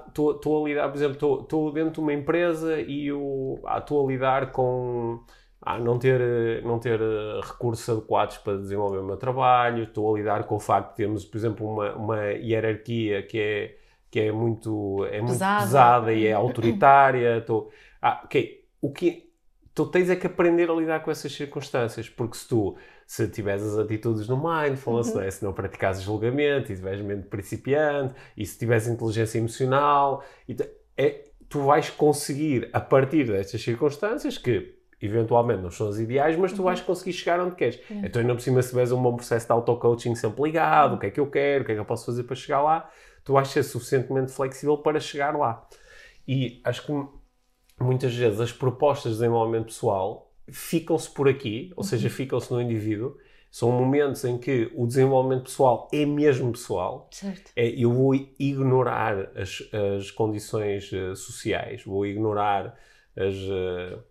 estou 0.09 0.59
ah, 0.59 0.61
a 0.61 0.69
lidar, 0.69 0.88
por 0.88 0.97
exemplo, 0.97 1.40
estou 1.42 1.73
dentro 1.73 1.92
de 1.92 2.00
uma 2.00 2.12
empresa 2.12 2.81
e 2.81 3.09
estou 3.09 3.61
ah, 3.64 4.04
a 4.04 4.07
lidar 4.07 4.52
com 4.52 5.21
ah, 5.64 5.78
não 5.78 5.97
ter, 5.97 6.62
não 6.64 6.78
ter 6.81 7.00
eh, 7.00 7.40
recursos 7.40 7.88
adequados 7.88 8.37
para 8.38 8.59
desenvolver 8.59 8.99
o 8.99 9.04
meu 9.04 9.16
trabalho, 9.16 9.85
estou 9.85 10.12
a 10.12 10.19
lidar 10.19 10.45
com 10.45 10.57
o 10.57 10.61
facto 10.61 10.90
de 10.90 10.97
termos, 10.97 11.25
por 11.25 11.38
exemplo, 11.38 11.66
uma, 11.66 11.95
uma 11.95 12.25
hierarquia 12.33 13.23
que 13.23 13.38
é, 13.38 13.76
que 14.11 14.19
é 14.19 14.33
muito, 14.33 15.07
é 15.07 15.19
muito 15.19 15.33
pesada. 15.33 15.62
pesada 15.62 16.12
e 16.12 16.26
é 16.26 16.33
autoritária. 16.33 17.38
Estou, 17.42 17.71
ah, 18.02 18.23
ok, 18.25 18.64
o 18.81 18.92
que 18.92 19.31
tu 19.73 19.87
tens 19.87 20.11
é 20.11 20.16
que 20.16 20.26
aprender 20.26 20.69
a 20.69 20.75
lidar 20.75 21.00
com 21.00 21.12
essas 21.12 21.33
circunstâncias, 21.33 22.09
porque 22.09 22.37
se 22.37 22.49
tu, 22.49 22.76
se 23.07 23.28
tiveres 23.28 23.62
as 23.62 23.78
atitudes 23.78 24.26
no 24.26 24.37
mindfulness, 24.37 25.11
uhum. 25.11 25.14
não 25.14 25.23
é? 25.23 25.31
se 25.31 25.45
não 25.45 25.52
praticares 25.52 26.02
julgamento 26.02 26.73
e 26.73 26.75
tiveres 26.75 27.00
mente 27.00 27.28
principiante, 27.28 28.14
e 28.37 28.45
se 28.45 28.59
tiveres 28.59 28.88
inteligência 28.88 29.38
emocional, 29.38 30.25
e 30.49 30.57
é, 30.97 31.25
tu 31.49 31.61
vais 31.61 31.88
conseguir, 31.88 32.69
a 32.73 32.81
partir 32.81 33.28
destas 33.28 33.62
circunstâncias, 33.62 34.37
que 34.37 34.82
eventualmente 35.03 35.61
não 35.61 35.71
são 35.71 35.89
as 35.89 35.99
ideais, 35.99 36.37
mas 36.37 36.53
tu 36.53 36.59
uhum. 36.59 36.65
vais 36.65 36.81
conseguir 36.81 37.13
chegar 37.13 37.41
onde 37.41 37.57
queres. 37.57 37.79
Uhum. 37.91 38.03
Então, 38.05 38.23
ainda 38.23 38.35
por 38.35 38.41
cima, 38.41 38.63
se 38.63 38.69
tiveres 38.69 38.93
um 38.93 39.03
bom 39.03 39.17
processo 39.17 39.47
de 39.47 39.53
auto-coaching 39.53 40.15
sempre 40.15 40.43
ligado, 40.45 40.95
o 40.95 40.99
que 40.99 41.07
é 41.07 41.11
que 41.11 41.19
eu 41.19 41.27
quero, 41.29 41.63
o 41.63 41.67
que 41.67 41.73
é 41.73 41.75
que 41.75 41.81
eu 41.81 41.85
posso 41.85 42.07
fazer 42.07 42.23
para 42.23 42.37
chegar 42.37 42.63
lá, 42.63 42.89
tu 43.25 43.33
vais 43.33 43.49
ser 43.49 43.65
suficientemente 43.65 44.31
flexível 44.31 44.79
para 44.79 45.01
chegar 45.01 45.37
lá. 45.37 45.67
E 46.27 46.61
acho 46.65 46.87
que 46.87 46.93
muitas 47.81 48.15
vezes 48.15 48.41
as 48.41 48.53
propostas 48.53 49.13
de 49.13 49.19
desenvolvimento 49.19 49.67
pessoal 49.67 50.33
ficam-se 50.49 51.11
por 51.11 51.29
aqui, 51.29 51.73
ou 51.77 51.83
seja, 51.83 52.09
uhum. 52.09 52.15
ficam-se 52.15 52.53
no 52.53 52.61
indivíduo. 52.61 53.17
São 53.51 53.71
momentos 53.71 54.25
em 54.25 54.39
que 54.39 54.71
o 54.75 54.87
desenvolvimento 54.87 55.45
pessoal 55.45 55.89
é 55.93 56.07
mesmo 56.07 56.53
pessoal. 56.53 57.09
Certo. 57.11 57.53
É, 57.55 57.69
eu 57.69 57.93
vou 57.93 58.15
ignorar 58.39 59.31
as, 59.37 59.63
as 59.99 60.11
condições 60.11 60.91
uh, 60.93 61.15
sociais, 61.15 61.85
vou 61.85 62.07
ignorar 62.07 62.79
as, 63.15 63.35
uh, 63.35 64.03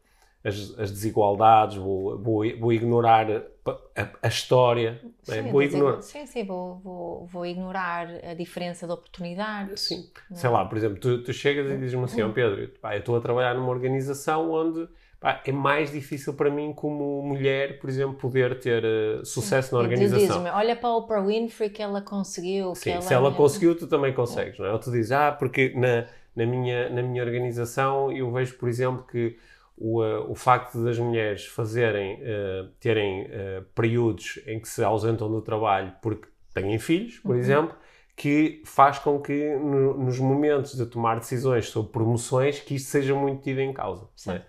as, 0.44 0.80
as, 0.80 0.92
desigualdades, 0.92 1.78
vou, 1.78 2.18
vou, 2.18 2.44
vou 2.60 2.74
ignorar 2.74 3.28
a, 3.30 4.10
a, 4.24 4.28
história. 4.28 5.00
Sim, 5.24 5.38
é? 5.38 5.42
vou 5.44 5.62
ignorar. 5.62 6.02
Sim, 6.02 6.26
sim, 6.26 6.44
vou, 6.44 6.80
vou, 6.80 7.26
vou, 7.28 7.46
ignorar 7.46 8.08
a 8.24 8.34
diferença 8.34 8.88
de 8.88 8.94
oportunidades. 8.94 9.82
Sim. 9.82 10.10
Sei 10.34 10.50
lá, 10.50 10.66
por 10.66 10.78
exemplo, 10.78 11.00
tu, 11.00 11.24
tu 11.24 11.32
chegas 11.32 11.72
e 11.72 11.78
dizes-me 11.78 12.04
assim, 12.04 12.24
oh, 12.24 12.32
Pedro, 12.32 12.68
pá, 12.82 12.96
eu 12.96 13.00
estou 13.00 13.16
a 13.16 13.22
trabalhar 13.22 13.54
numa 13.54 13.70
organização 13.70 14.52
onde 14.52 14.88
Pá, 15.22 15.40
é 15.46 15.52
mais 15.52 15.92
difícil 15.92 16.34
para 16.34 16.50
mim, 16.50 16.74
como 16.74 17.22
mulher, 17.22 17.78
por 17.78 17.88
exemplo, 17.88 18.16
poder 18.16 18.60
ter 18.60 18.84
uh, 18.84 19.24
sucesso 19.24 19.70
Sim. 19.70 19.76
na 19.76 19.82
organização. 19.84 20.46
olha 20.46 20.76
para 20.76 20.90
a 20.90 20.98
Oprah 20.98 21.22
Winfrey 21.22 21.70
que 21.70 21.80
ela 21.80 22.02
conseguiu. 22.02 22.74
Sim, 22.74 22.94
ela 22.94 23.02
se 23.02 23.14
ela 23.14 23.32
conseguiu, 23.32 23.78
tu 23.78 23.86
também 23.86 24.16
consegues, 24.16 24.58
não 24.58 24.66
é? 24.66 24.72
Ou 24.74 24.80
tu 24.80 24.90
dizes, 24.90 25.12
ah, 25.12 25.32
porque 25.32 25.74
na, 25.76 26.08
na, 26.36 26.44
minha, 26.44 26.90
na 26.90 27.04
minha 27.04 27.24
organização 27.24 28.12
eu 28.12 28.32
vejo, 28.32 28.58
por 28.58 28.68
exemplo, 28.68 29.06
que 29.12 29.38
o, 29.82 30.04
uh, 30.04 30.32
o 30.32 30.36
facto 30.36 30.84
das 30.84 31.00
mulheres 31.00 31.46
fazerem, 31.48 32.22
uh, 32.22 32.68
terem 32.80 33.28
períodos 33.74 34.40
em 34.46 34.60
que 34.60 34.70
se 34.70 34.84
ausentam 34.84 35.30
do 35.30 35.42
trabalho 35.42 35.94
porque 36.02 36.28
têm 36.54 36.78
filhos, 36.78 37.18
por 37.20 37.32
uhum. 37.32 37.40
exemplo, 37.40 37.76
que 38.16 38.62
faz 38.66 39.00
com 39.00 39.20
que 39.20 39.56
no, 39.56 39.98
nos 39.98 40.20
momentos 40.20 40.76
de 40.76 40.86
tomar 40.86 41.20
decisões 41.20 41.70
sobre 41.70 41.92
promoções 41.92 42.60
que 42.60 42.76
isto 42.76 42.90
seja 42.90 43.16
muito 43.16 43.42
tido 43.42 43.60
em 43.60 43.74
causa. 43.74 44.08
Sim. 44.16 44.30
Não 44.30 44.36
é? 44.38 44.46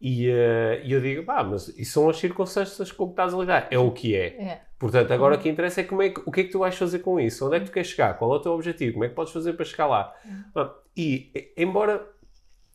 E, 0.00 0.28
uh, 0.28 0.82
eu 0.84 1.00
digo, 1.00 1.24
pá, 1.24 1.44
mas 1.44 1.68
isso 1.78 1.92
são 1.92 2.08
as 2.08 2.16
circunstâncias 2.16 2.90
com 2.90 3.06
que 3.06 3.12
estás 3.12 3.32
a 3.32 3.38
lidar. 3.38 3.68
É 3.70 3.78
o 3.78 3.92
que 3.92 4.16
é. 4.16 4.26
é. 4.26 4.60
Portanto, 4.76 5.12
agora 5.12 5.36
o 5.36 5.38
que 5.38 5.48
interessa 5.48 5.80
é, 5.80 5.84
como 5.84 6.02
é 6.02 6.10
que, 6.10 6.20
o 6.26 6.32
que 6.32 6.40
é 6.40 6.44
que 6.44 6.50
tu 6.50 6.58
vais 6.58 6.76
fazer 6.76 6.98
com 6.98 7.20
isso. 7.20 7.46
Onde 7.46 7.56
é 7.56 7.60
que 7.60 7.66
tu 7.66 7.72
queres 7.72 7.88
chegar? 7.88 8.14
Qual 8.18 8.32
é 8.32 8.36
o 8.36 8.40
teu 8.40 8.52
objetivo? 8.52 8.94
Como 8.94 9.04
é 9.04 9.08
que 9.08 9.14
podes 9.14 9.32
fazer 9.32 9.52
para 9.52 9.64
chegar 9.64 9.86
lá? 9.86 10.12
Uhum. 10.24 10.70
E, 10.96 11.52
embora 11.56 12.04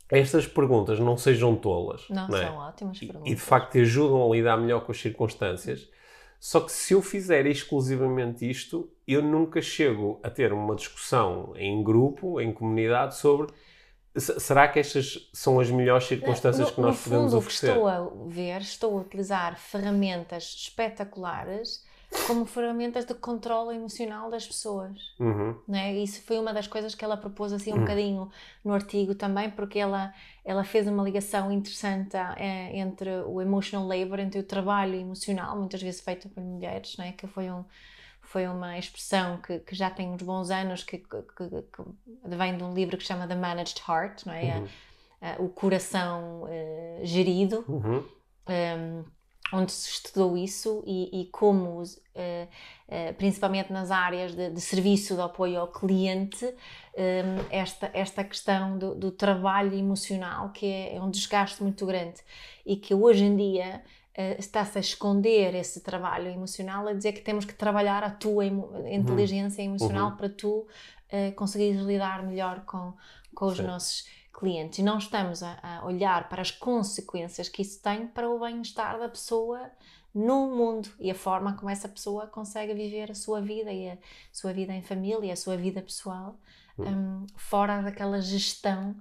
estas 0.09 0.47
perguntas 0.47 0.99
não 0.99 1.17
sejam 1.17 1.55
tolas, 1.55 2.07
não, 2.09 2.27
não 2.27 2.37
é? 2.37 2.45
são 2.45 2.57
ótimas 2.57 2.99
perguntas. 2.99 3.31
E, 3.31 3.35
de 3.35 3.41
facto 3.41 3.71
te 3.71 3.79
ajudam 3.79 4.25
a 4.25 4.35
lidar 4.35 4.57
melhor 4.57 4.81
com 4.81 4.91
as 4.91 4.99
circunstâncias, 4.99 5.89
só 6.39 6.59
que 6.61 6.71
se 6.71 6.93
eu 6.93 7.01
fizer 7.01 7.45
exclusivamente 7.45 8.49
isto, 8.49 8.89
eu 9.07 9.21
nunca 9.21 9.61
chego 9.61 10.19
a 10.23 10.29
ter 10.29 10.53
uma 10.53 10.75
discussão 10.75 11.53
em 11.55 11.83
grupo, 11.83 12.39
em 12.39 12.53
comunidade, 12.53 13.17
sobre 13.17 13.51
Será 14.19 14.67
que 14.67 14.79
estas 14.79 15.29
são 15.31 15.59
as 15.59 15.69
melhores 15.69 16.05
circunstâncias 16.05 16.69
no, 16.69 16.73
que 16.73 16.81
nós 16.81 16.97
no 16.97 17.03
podemos 17.03 17.31
fundo, 17.31 17.37
oferecer? 17.37 17.67
O 17.67 17.73
que 17.73 17.77
estou 17.77 17.87
a 17.87 18.27
ver, 18.27 18.61
estou 18.61 18.97
a 18.97 19.01
utilizar 19.01 19.59
ferramentas 19.59 20.43
espetaculares 20.57 21.85
como 22.25 22.45
ferramentas 22.45 23.05
de 23.05 23.13
controle 23.13 23.75
emocional 23.75 24.29
das 24.29 24.45
pessoas. 24.47 25.13
Uhum. 25.19 25.55
Né? 25.67 25.93
Isso 25.95 26.21
foi 26.21 26.39
uma 26.39 26.53
das 26.53 26.67
coisas 26.67 26.95
que 26.95 27.03
ela 27.03 27.17
propôs 27.17 27.51
assim 27.51 27.71
um 27.71 27.75
uhum. 27.75 27.81
bocadinho 27.81 28.31
no 28.63 28.73
artigo 28.73 29.13
também, 29.13 29.49
porque 29.49 29.79
ela, 29.79 30.13
ela 30.43 30.63
fez 30.63 30.87
uma 30.87 31.03
ligação 31.03 31.51
interessante 31.51 32.15
é, 32.37 32.77
entre 32.77 33.09
o 33.25 33.41
emotional 33.41 33.85
labor, 33.85 34.19
entre 34.19 34.39
o 34.39 34.43
trabalho 34.43 34.95
emocional, 34.95 35.57
muitas 35.57 35.81
vezes 35.81 36.01
feito 36.01 36.29
por 36.29 36.41
mulheres, 36.41 36.95
né? 36.97 37.11
que 37.11 37.27
foi 37.27 37.51
um 37.51 37.65
foi 38.21 38.45
uma 38.45 38.77
expressão 38.77 39.37
que, 39.37 39.59
que 39.59 39.73
já 39.73 39.89
tem 39.89 40.09
uns 40.09 40.21
bons 40.21 40.51
anos, 40.51 40.83
que, 40.83 40.97
que, 40.97 41.21
que, 41.21 42.35
vem 42.35 42.57
de 42.57 42.63
um 42.63 42.73
livro 42.73 42.97
que 42.97 43.05
chama 43.05 43.25
The 43.25 43.35
Managed 43.35 43.81
Heart, 43.87 44.25
não 44.25 44.33
é? 44.33 44.57
Uhum. 44.57 44.67
A, 45.21 45.31
a, 45.31 45.41
o 45.41 45.47
coração 45.47 46.43
uh, 46.43 47.05
gerido, 47.05 47.63
uhum. 47.69 48.03
um, 48.49 49.05
onde 49.53 49.71
se 49.71 49.89
estudou 49.89 50.37
isso 50.37 50.83
e, 50.85 51.21
e 51.21 51.25
como, 51.25 51.81
uh, 51.81 51.83
uh, 51.83 53.13
principalmente 53.17 53.71
nas 53.71 53.91
áreas 53.91 54.35
de, 54.35 54.49
de, 54.49 54.61
serviço 54.61 55.15
de 55.15 55.21
apoio 55.21 55.59
ao 55.59 55.67
cliente, 55.67 56.45
um, 56.45 57.45
esta, 57.49 57.89
esta 57.93 58.23
questão 58.23 58.77
do, 58.77 58.95
do, 58.95 59.11
trabalho 59.11 59.73
emocional, 59.73 60.49
que 60.49 60.65
é, 60.65 60.95
é 60.95 61.01
um 61.01 61.09
desgaste 61.09 61.61
muito 61.63 61.85
grande 61.85 62.21
e 62.65 62.75
que 62.75 62.93
hoje 62.93 63.23
em 63.23 63.35
dia 63.35 63.81
uh, 64.17 64.39
está-se 64.39 64.77
a 64.77 64.81
esconder 64.81 65.55
esse 65.55 65.81
trabalho 65.81 66.27
emocional, 66.27 66.87
a 66.87 66.93
dizer 66.93 67.13
que 67.13 67.21
temos 67.21 67.45
que 67.45 67.53
trabalhar 67.53 68.03
a 68.03 68.09
tua 68.09 68.45
inteligência 68.45 69.63
uhum. 69.63 69.69
emocional 69.69 70.11
uhum. 70.11 70.17
para 70.17 70.29
tu 70.29 70.67
conseguires 71.37 71.79
lidar 71.83 72.21
melhor 72.21 72.65
com, 72.65 72.93
com 73.33 73.45
os 73.45 73.55
Sim. 73.55 73.63
nossos 73.63 74.05
clientes. 74.37 74.77
E 74.77 74.83
não 74.83 74.99
estamos 74.99 75.41
a, 75.41 75.57
a, 75.61 75.85
olhar 75.85 76.29
para 76.29 76.41
as 76.41 76.51
consequências 76.51 77.49
que 77.49 77.63
isso 77.63 77.81
tem 77.81 78.05
para 78.07 78.29
o 78.29 78.39
bem-estar 78.39 78.99
da 78.99 79.09
pessoa 79.09 79.69
no 80.13 80.55
mundo 80.55 80.89
e 80.99 81.09
a 81.09 81.15
forma 81.15 81.53
como 81.53 81.69
essa 81.69 81.89
pessoa 81.89 82.27
consegue 82.27 82.73
viver 82.73 83.11
a 83.11 83.15
sua 83.15 83.41
vida 83.41 83.71
e 83.73 83.89
a 83.89 83.97
sua 84.31 84.53
vida 84.53 84.73
em 84.73 84.81
família, 84.81 85.33
a 85.33 85.35
sua 85.35 85.57
vida 85.57 85.81
pessoal, 85.81 86.39
uhum. 86.77 86.87
um, 86.87 87.27
fora 87.35 87.81
daquela 87.81 88.21
gestão 88.21 88.95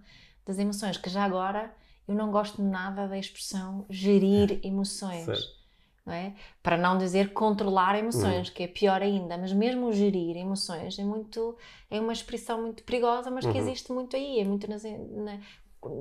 das 0.44 0.58
emoções, 0.58 0.96
que 0.96 1.10
já 1.10 1.24
agora 1.24 1.74
eu 2.08 2.14
não 2.14 2.30
gosto 2.30 2.62
nada 2.62 3.06
da 3.06 3.18
expressão 3.18 3.84
gerir 3.90 4.58
emoções. 4.64 5.26
Não 6.06 6.12
é? 6.12 6.34
Para 6.62 6.76
não 6.76 6.96
dizer 6.96 7.32
controlar 7.32 7.98
emoções, 7.98 8.46
uhum. 8.46 8.54
que 8.54 8.62
é 8.62 8.68
pior 8.68 9.02
ainda, 9.02 9.36
mas 9.36 9.52
mesmo 9.52 9.92
gerir 9.92 10.36
emoções 10.36 10.96
é 11.00 11.04
muito 11.04 11.58
é 11.90 12.00
uma 12.00 12.12
expressão 12.12 12.62
muito 12.62 12.84
perigosa, 12.84 13.28
mas 13.28 13.44
que 13.44 13.50
uhum. 13.50 13.58
existe 13.58 13.92
muito 13.92 14.14
aí, 14.14 14.38
é 14.38 14.44
muito 14.44 14.68
na, 14.70 15.40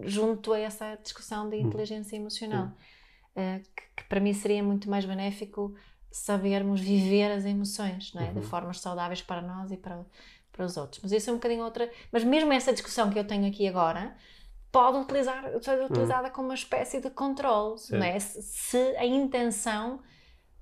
junto 0.03 0.53
a 0.53 0.59
essa 0.59 0.95
discussão 1.01 1.49
de 1.49 1.57
uhum. 1.57 1.63
inteligência 1.63 2.15
emocional, 2.15 2.67
uh, 2.67 3.59
que, 3.75 3.83
que, 3.97 4.03
para 4.07 4.19
mim 4.19 4.31
seria 4.31 4.61
muito 4.61 4.87
mais 4.89 5.05
benéfico 5.05 5.73
sabermos 6.11 6.79
viver 6.79 7.31
as 7.31 7.43
emoções, 7.43 8.13
não 8.13 8.21
é? 8.21 8.31
de 8.31 8.41
formas 8.41 8.79
saudáveis 8.79 9.21
para 9.21 9.41
nós 9.41 9.71
e 9.71 9.77
para, 9.77 10.05
para 10.51 10.65
os 10.65 10.77
outros. 10.77 11.01
Mas 11.03 11.11
isso 11.11 11.29
é 11.29 11.33
um 11.33 11.37
bocadinho 11.37 11.63
outra. 11.63 11.91
Mas 12.11 12.23
mesmo 12.23 12.53
essa 12.53 12.71
discussão 12.71 13.09
que 13.09 13.19
eu 13.19 13.27
tenho 13.27 13.45
aqui 13.47 13.67
agora, 13.67 14.15
pode 14.75 14.97
utilizar, 14.97 15.41
ser 15.61 15.79
hum. 15.79 15.85
utilizada 15.85 16.27
hum. 16.27 16.31
como 16.31 16.49
uma 16.49 16.53
espécie 16.53 16.99
de 16.99 17.09
controle, 17.09 17.79
não 17.91 18.03
é? 18.03 18.19
se, 18.19 18.41
se, 18.41 18.77
a 18.97 19.05
intenção 19.05 20.01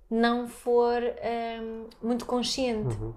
não 0.08 0.48
for 0.48 1.01
um, 1.01 1.89
muito 2.00 2.24
consciente. 2.24 2.96
Uhum. 2.96 3.15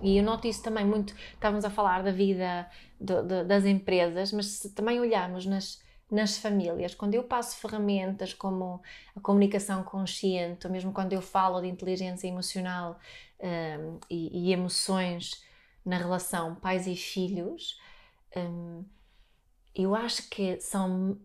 E 0.00 0.16
eu 0.16 0.24
noto 0.24 0.46
isso 0.46 0.62
também 0.62 0.86
muito. 0.86 1.14
Estávamos 1.34 1.66
a 1.66 1.70
falar 1.70 2.02
da 2.02 2.10
vida 2.10 2.66
do, 2.98 3.22
do, 3.22 3.44
das 3.44 3.66
empresas, 3.66 4.32
mas 4.32 4.46
se 4.46 4.70
também 4.70 4.98
olharmos 4.98 5.44
nas, 5.44 5.82
nas 6.10 6.38
famílias, 6.38 6.94
quando 6.94 7.12
eu 7.12 7.24
passo 7.24 7.58
ferramentas 7.58 8.32
como 8.32 8.80
a 9.14 9.20
comunicação 9.20 9.82
consciente, 9.82 10.66
ou 10.66 10.72
mesmo 10.72 10.92
quando 10.92 11.12
eu 11.12 11.20
falo 11.20 11.60
de 11.60 11.68
inteligência 11.68 12.26
emocional 12.26 12.98
um, 13.38 13.98
e, 14.08 14.48
e, 14.48 14.52
emoções 14.52 15.44
na 15.84 15.98
relação 15.98 16.54
pais 16.54 16.86
e 16.86 16.96
filhos, 16.96 17.78
um, 18.34 18.82
eu 19.78 19.94
acho 19.94 20.28
que 20.28 20.60
são 20.60 21.16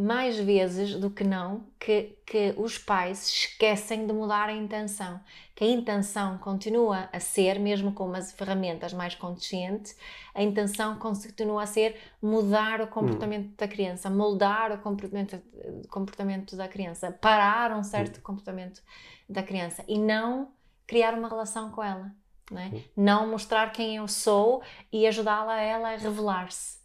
mais 0.00 0.38
vezes 0.38 0.94
do 0.94 1.10
que 1.10 1.22
não 1.22 1.66
que, 1.78 2.18
que 2.26 2.54
os 2.56 2.78
pais 2.78 3.26
esquecem 3.28 4.06
de 4.06 4.12
mudar 4.12 4.48
a 4.48 4.52
intenção. 4.52 5.20
Que 5.54 5.64
a 5.64 5.68
intenção 5.68 6.38
continua 6.38 7.08
a 7.12 7.20
ser, 7.20 7.58
mesmo 7.58 7.92
com 7.92 8.06
umas 8.06 8.32
ferramentas 8.32 8.92
mais 8.92 9.14
conscientes, 9.14 9.96
a 10.34 10.42
intenção 10.42 10.96
continua 10.96 11.62
a 11.62 11.66
ser 11.66 11.96
mudar 12.20 12.80
o 12.80 12.86
comportamento 12.86 13.48
hum. 13.48 13.54
da 13.56 13.68
criança, 13.68 14.08
moldar 14.08 14.72
o 14.72 14.78
comportamento, 14.78 15.40
comportamento 15.88 16.56
da 16.56 16.66
criança, 16.66 17.12
parar 17.12 17.76
um 17.76 17.82
certo 17.82 18.18
hum. 18.18 18.22
comportamento 18.22 18.82
da 19.28 19.42
criança 19.42 19.84
e 19.86 19.98
não 19.98 20.52
criar 20.86 21.14
uma 21.14 21.28
relação 21.28 21.70
com 21.70 21.82
ela. 21.82 22.10
Não, 22.50 22.60
é? 22.60 22.66
hum. 22.66 22.82
não 22.96 23.26
mostrar 23.28 23.70
quem 23.70 23.96
eu 23.96 24.08
sou 24.08 24.62
e 24.90 25.06
ajudá-la 25.06 25.54
a 25.54 25.60
ela 25.60 25.88
a 25.92 25.96
revelar-se 25.96 26.79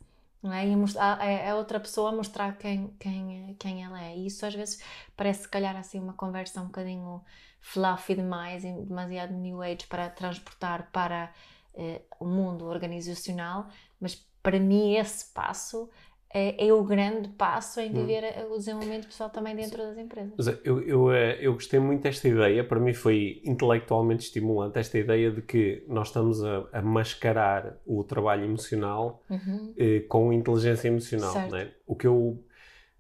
não 0.46 0.54
é? 0.54 0.68
E 0.68 0.76
mostrar, 0.76 1.20
a, 1.20 1.56
outra 1.56 1.80
pessoa 1.80 2.12
mostrar 2.12 2.58
quem, 2.58 2.90
quem, 3.00 3.56
quem 3.60 3.84
ela 3.84 4.02
é. 4.02 4.16
E 4.16 4.28
isso 4.28 4.46
às 4.46 4.54
vezes 4.54 4.80
parece, 5.18 5.44
se 5.44 5.50
calhar, 5.50 5.76
assim, 5.76 6.00
uma 6.00 6.14
conversa 6.14 6.62
um 6.62 6.66
bocadinho 6.66 7.24
fluffy 7.60 8.16
demais, 8.16 8.62
demasiado 8.64 9.34
new 9.34 9.62
age 9.62 9.88
para 9.90 10.10
transportar 10.10 10.92
para 10.92 11.34
eh, 11.74 12.04
o 12.20 12.26
mundo 12.26 12.66
organizacional, 12.66 13.68
mas 14.00 14.16
para 14.44 14.60
mim 14.60 14.94
esse 14.96 15.34
passo 15.34 15.90
é, 16.38 16.68
é, 16.68 16.74
o 16.74 16.84
grande 16.84 17.30
passo 17.30 17.80
em 17.80 17.90
viver 17.90 18.26
hum. 18.26 18.52
o 18.54 18.58
desenvolvimento 18.58 19.08
pessoal 19.08 19.30
também 19.30 19.56
dentro 19.56 19.78
das 19.78 19.98
empresas. 19.98 20.48
É, 20.50 20.60
eu, 20.66 20.82
eu, 20.82 21.12
eh, 21.14 21.38
eu 21.40 21.54
gostei 21.54 21.80
muito 21.80 22.04
desta 22.04 22.28
ideia, 22.28 22.62
para 22.62 22.78
mim 22.78 22.94
foi 22.94 23.42
intelectualmente 23.46 24.26
estimulante 24.26 24.78
esta 24.78 24.98
ideia 24.98 25.32
de 25.32 25.42
que 25.42 25.86
nós 25.88 26.08
estamos 26.08 26.44
a, 26.44 26.68
a 26.74 26.82
mascarar 26.82 27.78
o 27.86 28.04
trabalho 28.04 28.44
emocional 28.44 29.24
uhum. 29.30 29.74
eh, 29.78 30.02
com 30.10 30.34
inteligência 30.34 30.90
emocional. 30.90 31.34
Né? 31.50 31.72
O 31.88 31.96
que 31.96 32.06
eu. 32.06 32.44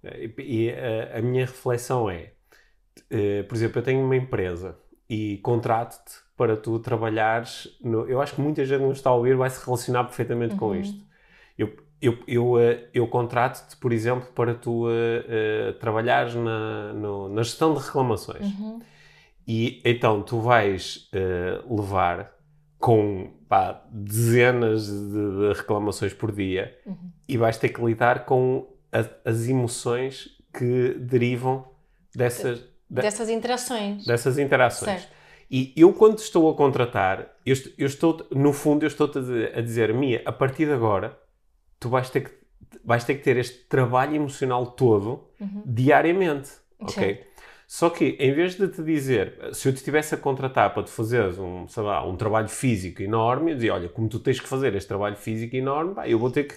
Eh, 0.01 0.30
e 0.38 0.70
a, 0.72 1.18
a 1.18 1.22
minha 1.22 1.46
reflexão 1.46 2.10
é: 2.10 2.32
eh, 3.10 3.44
por 3.44 3.56
exemplo, 3.56 3.80
eu 3.80 3.84
tenho 3.84 4.06
uma 4.06 4.15
empresa 4.15 4.80
e 5.10 5.39
contrato-te 5.39 6.24
para 6.38 6.56
tu 6.56 6.80
trabalhares. 6.80 7.77
No, 7.84 8.08
eu 8.08 8.22
acho 8.22 8.36
que 8.36 8.42
muita 8.42 8.63
gente 8.63 8.80
que 8.80 8.88
nos 8.88 9.00
está 9.00 9.10
a 9.10 9.15
ouvir 9.15 9.36
vai 9.36 9.50
se 9.50 9.62
relacionar 9.65 10.06
perfeitamente 10.06 10.54
uhum. 10.54 10.60
com 10.60 10.75
isto. 10.75 11.04
Eu, 11.58 11.85
eu, 12.01 12.17
eu, 12.27 12.59
eh, 12.59 12.87
eu 12.93 13.07
contrato-te, 13.07 13.75
por 13.77 13.91
exemplo, 13.91 14.27
para 14.33 14.53
tu 14.53 14.87
uh, 14.87 14.89
uh, 14.89 15.73
trabalhares 15.79 16.35
na, 16.35 16.93
no, 16.93 17.29
na 17.29 17.41
gestão 17.43 17.73
de 17.73 17.83
reclamações. 17.83 18.45
Uhum. 18.45 18.79
E 19.47 19.81
então 19.85 20.21
tu 20.21 20.39
vais 20.39 21.09
uh, 21.13 21.75
levar 21.75 22.33
com 22.77 23.33
pá, 23.47 23.83
dezenas 23.91 24.87
de, 24.87 24.93
de, 24.93 25.53
reclamações 25.53 26.13
por 26.13 26.31
dia 26.31 26.77
uhum. 26.85 27.11
e 27.27 27.37
vais 27.37 27.57
ter 27.57 27.69
que 27.69 27.83
lidar 27.83 28.25
com 28.25 28.67
a, 28.91 29.29
as 29.29 29.47
emoções 29.47 30.29
que 30.53 30.95
derivam 30.99 31.67
dessas, 32.13 32.59
de, 32.59 32.65
dessas 33.01 33.29
interações. 33.29 34.05
Dessas 34.05 34.37
interações. 34.37 35.01
Certo. 35.01 35.15
E 35.49 35.73
eu, 35.77 35.93
quando 35.93 36.17
estou 36.17 36.49
a 36.49 36.55
contratar, 36.55 37.35
eu, 37.45 37.55
eu 37.77 37.85
estou, 37.85 38.27
no 38.31 38.51
fundo, 38.51 38.83
eu 38.83 38.87
estou 38.87 39.09
a 39.55 39.61
dizer, 39.61 39.93
Mia, 39.93 40.21
a 40.25 40.31
partir 40.31 40.65
de 40.65 40.73
agora, 40.73 41.17
tu 41.86 41.89
vais 41.89 42.10
ter 42.10 42.22
que, 42.22 42.32
vais 42.84 43.04
ter, 43.04 43.13
que 43.13 43.24
ter 43.24 43.38
este 43.38 43.60
trabalho 43.70 44.15
emocional 44.15 44.65
todo 44.65 45.27
uhum. 45.39 45.62
diariamente, 45.63 46.50
ok? 46.80 47.24
Só 47.68 47.92
que, 47.92 48.18
em 48.20 48.34
vez 48.34 48.58
de 48.58 48.68
te 48.68 48.82
dizer, 48.82 49.38
se 49.54 49.68
eu 49.68 49.72
te 49.72 49.77
estivesse 49.77 50.15
a 50.15 50.18
contratar 50.18 50.74
para 50.74 50.82
te 50.82 50.89
fazeres 50.89 51.38
um, 51.38 51.68
sei 51.68 51.84
lá, 51.84 52.04
um 52.04 52.15
trabalho 52.15 52.50
físico 52.50 53.04
enorme, 53.04 53.51
eu 53.51 53.56
dizia, 53.56 53.74
olha, 53.75 53.88
como 53.88 54.10
tu 54.10 54.20
tens 54.20 54.39
que 54.39 54.48
fazer 54.48 54.74
este 54.74 54.88
trabalho 54.88 55.15
físico 55.15 55.56
enorme, 55.56 55.94
eu 56.06 56.18
vou 56.18 56.32
ter 56.32 56.46
que, 56.46 56.56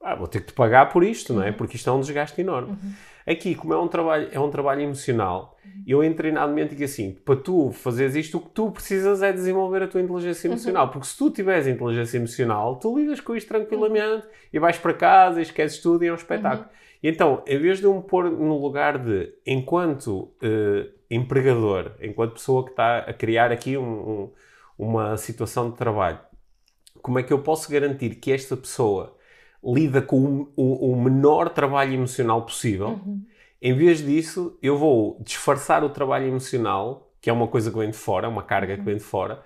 ah, 0.00 0.14
vou 0.14 0.28
ter 0.28 0.38
que 0.40 0.46
te 0.46 0.52
pagar 0.52 0.92
por 0.92 1.02
isto, 1.02 1.34
não 1.34 1.42
é? 1.42 1.48
Uhum. 1.48 1.54
Porque 1.54 1.74
isto 1.74 1.90
é 1.90 1.92
um 1.92 2.00
desgaste 2.00 2.40
enorme. 2.40 2.70
Uhum. 2.70 2.92
Aqui, 3.26 3.54
como 3.54 3.72
é 3.72 3.78
um 3.78 3.88
trabalho, 3.88 4.28
é 4.32 4.40
um 4.40 4.50
trabalho 4.50 4.82
emocional, 4.82 5.56
eu 5.86 6.02
em 6.02 6.12
treinamento 6.12 6.70
digo 6.70 6.84
assim, 6.84 7.12
para 7.24 7.36
tu 7.36 7.70
fazeres 7.72 8.14
isto, 8.14 8.38
o 8.38 8.40
que 8.40 8.50
tu 8.50 8.70
precisas 8.70 9.22
é 9.22 9.32
desenvolver 9.32 9.82
a 9.82 9.88
tua 9.88 10.00
inteligência 10.00 10.48
uhum. 10.48 10.54
emocional, 10.54 10.90
porque 10.90 11.06
se 11.06 11.16
tu 11.16 11.30
tiveres 11.30 11.66
inteligência 11.66 12.16
emocional, 12.16 12.76
tu 12.76 12.96
lidas 12.98 13.20
com 13.20 13.34
isto 13.34 13.48
tranquilamente 13.48 14.26
e 14.52 14.58
vais 14.58 14.78
para 14.78 14.94
casa 14.94 15.40
e 15.40 15.42
esqueces 15.42 15.78
tudo 15.78 16.04
e 16.04 16.08
é 16.08 16.12
um 16.12 16.16
espetáculo. 16.16 16.64
Uhum. 16.64 16.82
E 17.02 17.08
então, 17.08 17.42
em 17.46 17.58
vez 17.58 17.78
de 17.78 17.84
eu 17.84 17.94
me 17.94 18.02
pôr 18.02 18.30
no 18.30 18.60
lugar 18.60 18.98
de, 18.98 19.32
enquanto 19.44 20.32
uh, 20.42 20.88
empregador, 21.10 21.92
enquanto 22.00 22.34
pessoa 22.34 22.64
que 22.64 22.70
está 22.70 22.98
a 22.98 23.12
criar 23.12 23.50
aqui 23.50 23.76
um, 23.76 23.82
um, 23.84 24.30
uma 24.78 25.16
situação 25.16 25.70
de 25.70 25.76
trabalho, 25.76 26.20
como 27.00 27.18
é 27.18 27.22
que 27.22 27.32
eu 27.32 27.40
posso 27.40 27.70
garantir 27.70 28.14
que 28.16 28.30
esta 28.30 28.56
pessoa 28.56 29.16
lida 29.64 30.02
com 30.02 30.16
o, 30.16 30.52
o, 30.56 30.92
o 30.92 31.02
menor 31.02 31.48
trabalho 31.48 31.94
emocional 31.94 32.42
possível. 32.42 33.00
Uhum. 33.04 33.22
Em 33.60 33.74
vez 33.74 34.04
disso, 34.04 34.58
eu 34.60 34.76
vou 34.76 35.16
disfarçar 35.20 35.84
o 35.84 35.88
trabalho 35.88 36.26
emocional, 36.26 37.12
que 37.20 37.30
é 37.30 37.32
uma 37.32 37.46
coisa 37.46 37.70
que 37.70 37.78
vem 37.78 37.90
de 37.90 37.96
fora, 37.96 38.28
uma 38.28 38.42
carga 38.42 38.76
que 38.76 38.82
vem 38.82 38.96
de 38.96 39.04
fora, 39.04 39.40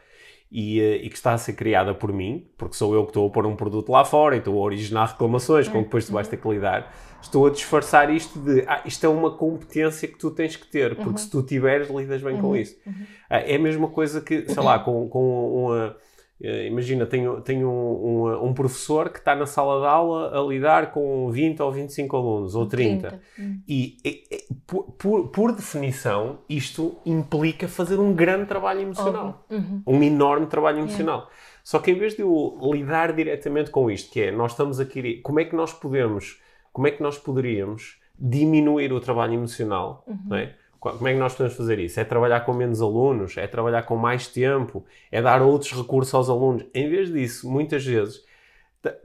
e, 0.51 0.81
eh, 0.81 0.97
e, 1.05 1.11
que 1.11 1.17
está 1.17 1.35
a 1.35 1.39
ser 1.39 1.53
criada 1.53 1.93
por 1.95 2.13
mim, 2.13 2.49
porque 2.57 2.77
sou 2.77 2.95
eu 2.95 3.03
que 3.03 3.11
estou 3.11 3.27
a 3.27 3.31
pôr 3.31 3.45
um 3.45 3.55
produto 3.55 3.91
lá 3.91 4.05
fora 4.05 4.37
e 4.37 4.39
estou 4.39 4.55
a 4.55 4.63
originar 4.63 5.07
reclamações, 5.07 5.69
com 5.69 5.79
que 5.79 5.85
depois 5.85 6.07
tu 6.07 6.13
vais 6.13 6.27
ter 6.29 6.39
que 6.39 6.49
lidar. 6.49 6.95
Estou 7.21 7.47
a 7.47 7.51
disfarçar 7.51 8.09
isto 8.11 8.39
de, 8.39 8.65
ah, 8.67 8.81
isto 8.87 9.05
é 9.05 9.09
uma 9.09 9.37
competência 9.37 10.09
que 10.09 10.17
tu 10.17 10.31
tens 10.31 10.57
que 10.57 10.67
ter, 10.67 10.95
porque 10.95 11.11
uhum. 11.11 11.17
se 11.17 11.31
tu 11.31 11.43
tiveres, 11.43 11.91
lidas 11.91 12.23
bem 12.23 12.41
com 12.41 12.49
uhum. 12.49 12.57
isso. 12.57 12.77
Uhum. 12.87 12.95
Ah, 13.29 13.41
é 13.41 13.57
a 13.57 13.59
mesma 13.59 13.89
coisa 13.89 14.21
que, 14.21 14.49
sei 14.49 14.63
lá, 14.63 14.79
com, 14.81 15.09
com 15.09 15.65
uma 15.65 15.97
imagina, 16.41 17.07
tenho, 17.07 17.41
tenho 17.41 17.69
um, 17.69 18.27
um, 18.27 18.45
um, 18.47 18.55
professor 18.55 19.09
que 19.09 19.19
está 19.19 19.35
na 19.35 19.47
sala 19.47 19.81
de 19.81 19.87
aula 19.87 20.39
a 20.39 20.47
lidar 20.47 20.93
com 20.93 21.31
20 21.31 21.63
ou 21.63 21.73
25 21.73 22.17
alunos, 22.17 22.55
ou 22.55 22.67
30. 22.67 23.09
30. 23.09 23.23
Hum. 23.39 23.61
E, 23.67 23.97
e, 24.05 24.25
e 24.31 24.55
por, 24.67 24.85
por, 24.93 25.29
por, 25.29 25.53
definição, 25.53 26.41
isto 26.49 26.99
implica 27.07 27.67
fazer 27.67 27.99
um 27.99 28.13
grande 28.13 28.47
trabalho 28.47 28.83
emocional. 28.83 29.47
Uhum. 29.51 29.83
Um 29.87 30.03
enorme 30.03 30.47
trabalho 30.47 30.81
emocional. 30.81 31.21
Yeah. 31.21 31.37
Só 31.65 31.79
que 31.79 31.91
em 31.91 31.99
vez 31.99 32.15
de 32.15 32.21
eu 32.23 32.61
lidar 32.73 33.13
diretamente 33.13 33.71
com 33.71 33.91
isto, 33.91 34.13
que 34.13 34.21
é, 34.21 34.31
nós 34.31 34.53
estamos 34.53 34.79
aqui, 34.79 35.21
como 35.23 35.41
é 35.41 35.45
que 35.45 35.57
nós 35.57 35.73
podemos, 35.73 36.41
como 36.73 36.87
é 36.87 36.91
que 36.91 37.03
nós 37.03 37.19
poderíamos 37.19 37.99
diminuir 38.19 38.93
o 38.93 39.01
trabalho 39.01 39.35
emocional, 39.35 40.05
uhum. 40.07 40.19
não 40.27 40.37
é? 40.37 40.55
Como 40.79 41.09
é 41.09 41.13
que 41.13 41.19
nós 41.19 41.35
podemos 41.35 41.57
fazer 41.57 41.79
isso? 41.79 41.99
É 41.99 42.05
trabalhar 42.05 42.41
com 42.41 42.53
menos 42.53 42.81
alunos? 42.81 43.37
É 43.37 43.47
trabalhar 43.47 43.83
com 43.83 43.97
mais 43.97 44.29
tempo? 44.29 44.85
É 45.11 45.21
dar 45.21 45.43
outros 45.43 45.73
recursos 45.73 46.15
aos 46.15 46.29
alunos? 46.29 46.65
Em 46.75 46.89
vez 46.89 47.13
disso, 47.13 47.51
muitas 47.51 47.85
vezes, 47.85 48.25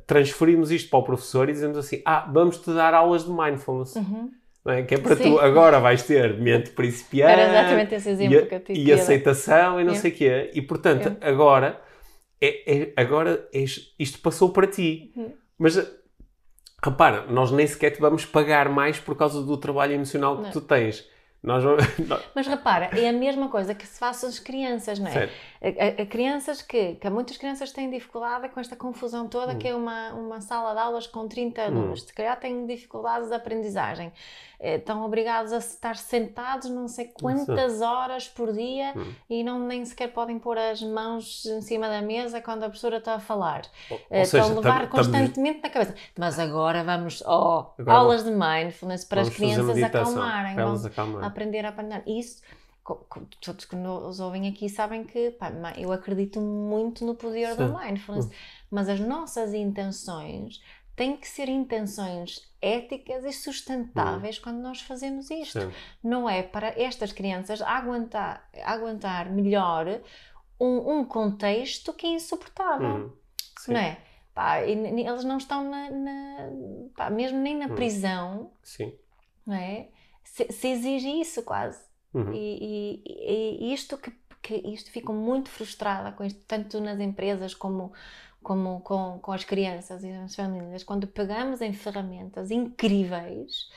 transferimos 0.05 0.71
isto 0.71 0.89
para 0.89 0.99
o 0.99 1.03
professor 1.03 1.49
e 1.49 1.53
dizemos 1.53 1.77
assim: 1.77 2.01
ah, 2.05 2.29
vamos-te 2.31 2.71
dar 2.73 2.93
aulas 2.93 3.25
de 3.25 3.31
mindfulness. 3.31 3.95
Uhum. 3.95 4.31
É? 4.67 4.83
Que 4.83 4.95
é 4.95 4.97
para 4.99 5.15
Sim. 5.15 5.23
tu, 5.23 5.39
agora 5.39 5.79
vais 5.79 6.03
ter 6.03 6.37
mente 6.39 6.69
principiante 6.69 7.31
Era 7.31 7.49
exatamente 7.49 7.95
esse 7.95 8.09
exemplo 8.09 8.35
e, 8.35 8.45
que 8.45 8.71
eu 8.71 8.75
e 8.75 8.93
aceitação 8.93 9.81
e 9.81 9.83
não 9.83 9.95
sei 9.95 10.11
o 10.11 10.13
quê. 10.13 10.51
E 10.53 10.61
portanto, 10.61 11.17
agora, 11.19 11.81
é, 12.39 12.81
é, 12.81 12.93
agora 12.95 13.47
é, 13.51 13.63
isto 13.97 14.19
passou 14.19 14.51
para 14.51 14.67
ti. 14.67 15.11
Uhum. 15.15 15.33
Mas 15.57 15.77
repara, 16.83 17.25
nós 17.27 17.51
nem 17.51 17.65
sequer 17.65 17.91
te 17.91 17.99
vamos 17.99 18.25
pagar 18.25 18.69
mais 18.69 18.99
por 18.99 19.15
causa 19.15 19.41
do 19.41 19.57
trabalho 19.57 19.93
emocional 19.93 20.37
que 20.37 20.43
não. 20.43 20.51
tu 20.51 20.61
tens. 20.61 21.09
Nós 21.43 21.63
vamos... 21.63 21.83
Mas 22.35 22.45
repara, 22.45 22.89
é 22.97 23.09
a 23.09 23.13
mesma 23.13 23.49
coisa 23.49 23.73
que 23.73 23.85
se 23.85 23.97
faz 23.97 24.23
às 24.23 24.39
crianças, 24.39 24.99
não 24.99 25.07
é? 25.07 25.23
A, 25.25 25.29
a, 25.61 26.01
a, 26.01 26.05
crianças 26.07 26.61
que, 26.61 26.95
que 26.95 27.09
muitas 27.09 27.37
crianças 27.37 27.71
têm 27.71 27.89
dificuldade 27.89 28.49
com 28.49 28.59
esta 28.59 28.75
confusão 28.75 29.27
toda, 29.27 29.53
hum. 29.53 29.59
que 29.59 29.67
é 29.67 29.75
uma, 29.75 30.11
uma 30.13 30.41
sala 30.41 30.73
de 30.73 30.79
aulas 30.79 31.05
com 31.05 31.27
30 31.27 31.61
alunos. 31.61 32.01
Hum. 32.01 32.07
Se 32.07 32.13
calhar 32.13 32.39
têm 32.39 32.65
dificuldades 32.65 33.29
de 33.29 33.35
aprendizagem. 33.35 34.11
Eh, 34.59 34.75
estão 34.75 35.05
obrigados 35.05 35.53
a 35.53 35.57
estar 35.57 35.95
sentados 35.95 36.69
não 36.69 36.87
sei 36.87 37.11
quantas 37.19 37.73
Isso. 37.73 37.83
horas 37.83 38.27
por 38.27 38.53
dia 38.53 38.93
hum. 38.95 39.13
e 39.29 39.43
não 39.43 39.59
nem 39.59 39.85
sequer 39.85 40.11
podem 40.13 40.37
pôr 40.39 40.57
as 40.57 40.81
mãos 40.81 41.45
em 41.45 41.61
cima 41.61 41.87
da 41.87 42.01
mesa 42.01 42.41
quando 42.41 42.63
a 42.63 42.67
professora 42.67 42.97
está 42.97 43.15
a 43.15 43.19
falar. 43.19 43.61
Ou, 43.89 43.97
ou 43.97 44.17
eh, 44.17 44.21
estão 44.21 44.43
a 44.43 44.47
levar 44.47 44.89
constantemente 44.89 45.61
na 45.61 45.69
cabeça. 45.69 45.95
Mas 46.17 46.39
agora 46.39 46.83
vamos, 46.83 47.21
oh, 47.21 47.65
agora 47.77 47.97
aulas 47.97 48.23
de 48.23 48.31
mindfulness 48.31 49.03
para 49.03 49.21
as 49.21 49.29
crianças 49.29 49.81
acalmarem. 49.81 50.53
Acalmarem 50.85 51.27
aprender 51.27 51.65
a 51.65 51.69
aprender. 51.69 52.03
Isso, 52.07 52.41
todos 53.39 53.65
que 53.65 53.75
nos 53.75 54.19
ouvem 54.19 54.47
aqui 54.47 54.69
sabem 54.69 55.03
que 55.03 55.31
pá, 55.31 55.51
eu 55.77 55.91
acredito 55.91 56.39
muito 56.39 57.05
no 57.05 57.15
poder 57.15 57.55
Sim. 57.55 57.67
do 57.67 57.77
mindfulness, 57.77 58.29
mas 58.69 58.89
as 58.89 58.99
nossas 58.99 59.53
intenções 59.53 60.61
têm 60.95 61.17
que 61.17 61.27
ser 61.27 61.49
intenções 61.49 62.49
éticas 62.61 63.23
e 63.25 63.31
sustentáveis 63.31 64.37
hum. 64.37 64.41
quando 64.43 64.57
nós 64.59 64.81
fazemos 64.81 65.29
isto. 65.31 65.61
Sim. 65.61 65.71
Não 66.03 66.29
é 66.29 66.43
para 66.43 66.79
estas 66.79 67.11
crianças 67.11 67.61
aguentar, 67.61 68.49
aguentar 68.63 69.31
melhor 69.31 70.01
um, 70.59 70.99
um 70.99 71.05
contexto 71.05 71.93
que 71.93 72.05
é 72.05 72.09
insuportável. 72.11 73.07
Hum. 73.07 73.11
Não 73.67 73.79
é? 73.79 73.97
Pá, 74.33 74.61
eles 74.61 75.23
não 75.23 75.37
estão 75.37 75.69
na, 75.69 75.91
na 75.91 76.37
pá, 76.95 77.09
mesmo 77.09 77.39
nem 77.39 77.57
na 77.57 77.65
hum. 77.65 77.75
prisão. 77.75 78.51
Não 79.45 79.55
é? 79.55 79.89
se, 80.31 80.51
se 80.51 80.67
exige 80.69 81.09
isso 81.09 81.43
quase. 81.43 81.79
Uhum. 82.13 82.33
E, 82.33 83.01
e, 83.05 83.69
e, 83.69 83.73
isto 83.73 83.97
que, 83.97 84.11
que 84.41 84.55
isto 84.55 84.91
fico 84.91 85.13
muito 85.13 85.49
frustrada 85.49 86.11
com 86.11 86.23
isto, 86.23 86.41
tanto 86.47 86.79
nas 86.79 86.99
empresas 86.99 87.53
como 87.53 87.91
como 88.43 88.81
com, 88.81 89.19
com 89.21 89.31
as 89.31 89.43
crianças 89.43 90.03
e 90.03 90.11
as 90.11 90.33
famílias, 90.33 90.83
quando 90.83 91.05
pegamos 91.05 91.61
em 91.61 91.73
ferramentas 91.73 92.49
incríveis 92.49 93.69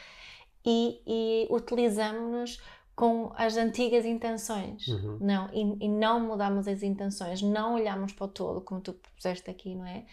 e, 0.64 1.00
e 1.06 1.46
utilizamos-nos 1.50 2.62
com 2.96 3.32
as 3.36 3.56
antigas 3.56 4.04
intenções, 4.04 4.86
uhum. 4.86 5.18
não, 5.20 5.50
e, 5.52 5.84
e, 5.84 5.88
não 5.88 6.20
mudamos 6.20 6.68
as 6.68 6.82
intenções, 6.82 7.42
não 7.42 7.74
olhamos 7.74 8.12
para 8.12 8.24
o 8.24 8.28
todo, 8.28 8.60
como 8.60 8.80
tu 8.80 8.94
puseste 9.16 9.50
aqui, 9.50 9.74
não 9.74 9.86
é? 9.86 10.04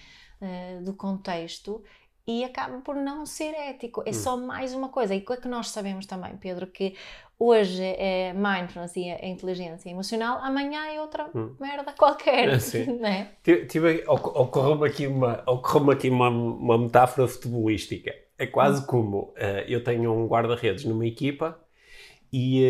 Uh, 0.42 0.84
do 0.84 0.94
contexto 0.96 1.84
e 2.28 2.44
acaba 2.44 2.80
por 2.80 2.96
não 2.96 3.26
ser 3.26 3.54
ético. 3.54 4.04
É 4.06 4.10
hum. 4.10 4.14
só 4.14 4.38
mais 4.38 4.74
uma 4.74 4.90
coisa. 4.90 5.16
E 5.16 5.20
o 5.20 5.26
que 5.26 5.34
é 5.34 5.38
que 5.38 5.48
nós 5.48 5.70
sabemos 5.70 6.06
também, 6.06 6.36
Pedro? 6.38 6.68
Que 6.68 6.96
hoje 7.38 7.84
é 7.84 8.34
mindfulness 8.34 8.96
e 8.96 9.10
a 9.10 9.28
inteligência 9.28 9.90
emocional, 9.90 10.38
amanhã 10.42 10.86
é 10.86 11.02
outra 11.02 11.30
hum. 11.34 11.56
merda 11.60 11.92
qualquer. 11.94 12.50
É 12.50 12.54
assim. 12.54 12.86
né? 13.00 13.32
Tive, 13.44 14.04
ocorreu-me 14.08 14.88
aqui, 14.88 15.08
uma, 15.08 15.44
ocorreu 15.48 15.92
aqui 15.92 16.10
uma, 16.10 16.30
uma 16.30 16.78
metáfora 16.78 17.28
futebolística. 17.28 18.14
É 18.38 18.46
quase 18.46 18.84
hum. 18.84 18.86
como 18.86 19.18
uh, 19.38 19.66
eu 19.68 19.84
tenho 19.84 20.14
um 20.14 20.28
guarda-redes 20.28 20.86
numa 20.86 21.06
equipa 21.06 21.60
e, 22.32 22.64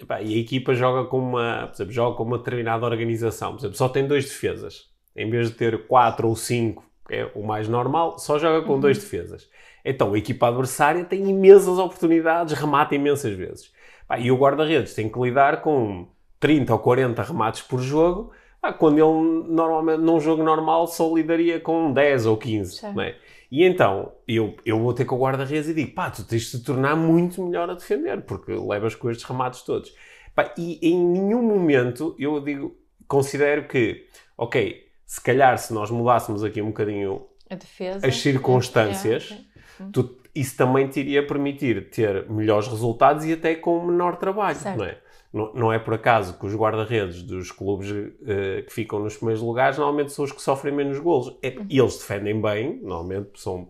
uh, 0.00 0.06
pá, 0.06 0.20
e, 0.20 0.34
a 0.34 0.38
equipa 0.38 0.74
joga 0.74 1.08
com 1.08 1.18
uma, 1.18 1.66
por 1.66 1.74
exemplo, 1.74 1.92
joga 1.92 2.16
com 2.16 2.24
uma 2.24 2.38
determinada 2.38 2.84
organização. 2.84 3.52
Por 3.52 3.60
exemplo, 3.60 3.76
só 3.76 3.88
tem 3.88 4.06
dois 4.06 4.24
defesas. 4.26 4.90
Em 5.16 5.28
vez 5.28 5.50
de 5.50 5.56
ter 5.56 5.86
quatro 5.86 6.28
ou 6.28 6.36
cinco 6.36 6.91
é 7.10 7.28
o 7.34 7.42
mais 7.42 7.68
normal, 7.68 8.18
só 8.18 8.38
joga 8.38 8.64
com 8.66 8.74
uhum. 8.74 8.80
dois 8.80 8.98
defesas. 8.98 9.48
Então 9.84 10.14
a 10.14 10.18
equipa 10.18 10.48
adversária 10.48 11.04
tem 11.04 11.28
imensas 11.28 11.78
oportunidades, 11.78 12.54
remata 12.54 12.94
imensas 12.94 13.34
vezes. 13.34 13.72
E 14.18 14.30
o 14.30 14.36
guarda-redes 14.36 14.94
tem 14.94 15.08
que 15.08 15.18
lidar 15.18 15.62
com 15.62 16.06
30 16.38 16.72
ou 16.72 16.78
40 16.78 17.22
remates 17.22 17.62
por 17.62 17.80
jogo, 17.80 18.32
quando 18.78 18.98
ele 18.98 19.48
normalmente 19.48 20.00
num 20.00 20.20
jogo 20.20 20.42
normal 20.42 20.86
só 20.86 21.12
lidaria 21.12 21.58
com 21.58 21.92
10 21.92 22.26
ou 22.26 22.36
15. 22.36 22.94
Não 22.94 23.02
é? 23.02 23.16
E 23.50 23.64
então 23.64 24.12
eu, 24.26 24.56
eu 24.64 24.78
vou 24.78 24.94
ter 24.94 25.04
com 25.04 25.16
o 25.16 25.18
guarda-redes 25.18 25.68
e 25.68 25.74
digo: 25.74 25.94
pá, 25.94 26.10
tu 26.10 26.24
tens 26.24 26.50
de 26.50 26.58
te 26.58 26.64
tornar 26.64 26.96
muito 26.96 27.42
melhor 27.42 27.68
a 27.68 27.74
defender, 27.74 28.22
porque 28.22 28.52
levas 28.52 28.94
com 28.94 29.10
estes 29.10 29.26
remates 29.26 29.62
todos. 29.62 29.94
Pá, 30.34 30.54
e 30.56 30.78
em 30.80 30.96
nenhum 30.96 31.42
momento 31.42 32.14
eu 32.18 32.40
digo, 32.40 32.76
considero 33.06 33.66
que, 33.68 34.06
ok, 34.38 34.84
se 35.12 35.20
calhar 35.20 35.58
se 35.58 35.74
nós 35.74 35.90
mudássemos 35.90 36.42
aqui 36.42 36.62
um 36.62 36.68
bocadinho 36.68 37.26
defesa, 37.50 38.06
as 38.06 38.16
circunstâncias, 38.16 39.36
é, 39.78 39.82
é. 39.82 39.86
Tu, 39.92 40.16
isso 40.34 40.56
também 40.56 40.88
te 40.88 41.00
iria 41.00 41.26
permitir 41.26 41.90
ter 41.90 42.30
melhores 42.30 42.66
resultados 42.66 43.26
e 43.26 43.34
até 43.34 43.54
com 43.54 43.84
menor 43.84 44.16
trabalho, 44.16 44.56
certo. 44.56 44.78
não 44.78 44.86
é? 44.86 44.96
Não, 45.30 45.52
não, 45.52 45.72
é 45.72 45.78
por 45.78 45.92
acaso 45.92 46.38
que 46.38 46.46
os 46.46 46.54
guarda-redes 46.54 47.22
dos 47.24 47.50
clubes 47.50 47.90
uh, 47.90 48.64
que 48.66 48.72
ficam 48.72 49.00
nos 49.00 49.14
primeiros 49.14 49.42
lugares 49.42 49.76
normalmente 49.76 50.12
são 50.12 50.24
os 50.24 50.32
que 50.32 50.40
sofrem 50.40 50.74
menos 50.74 50.98
golos. 50.98 51.36
É, 51.42 51.48
uhum. 51.48 51.66
eles 51.68 51.98
defendem 51.98 52.40
bem, 52.40 52.80
normalmente 52.82 53.32
são, 53.34 53.68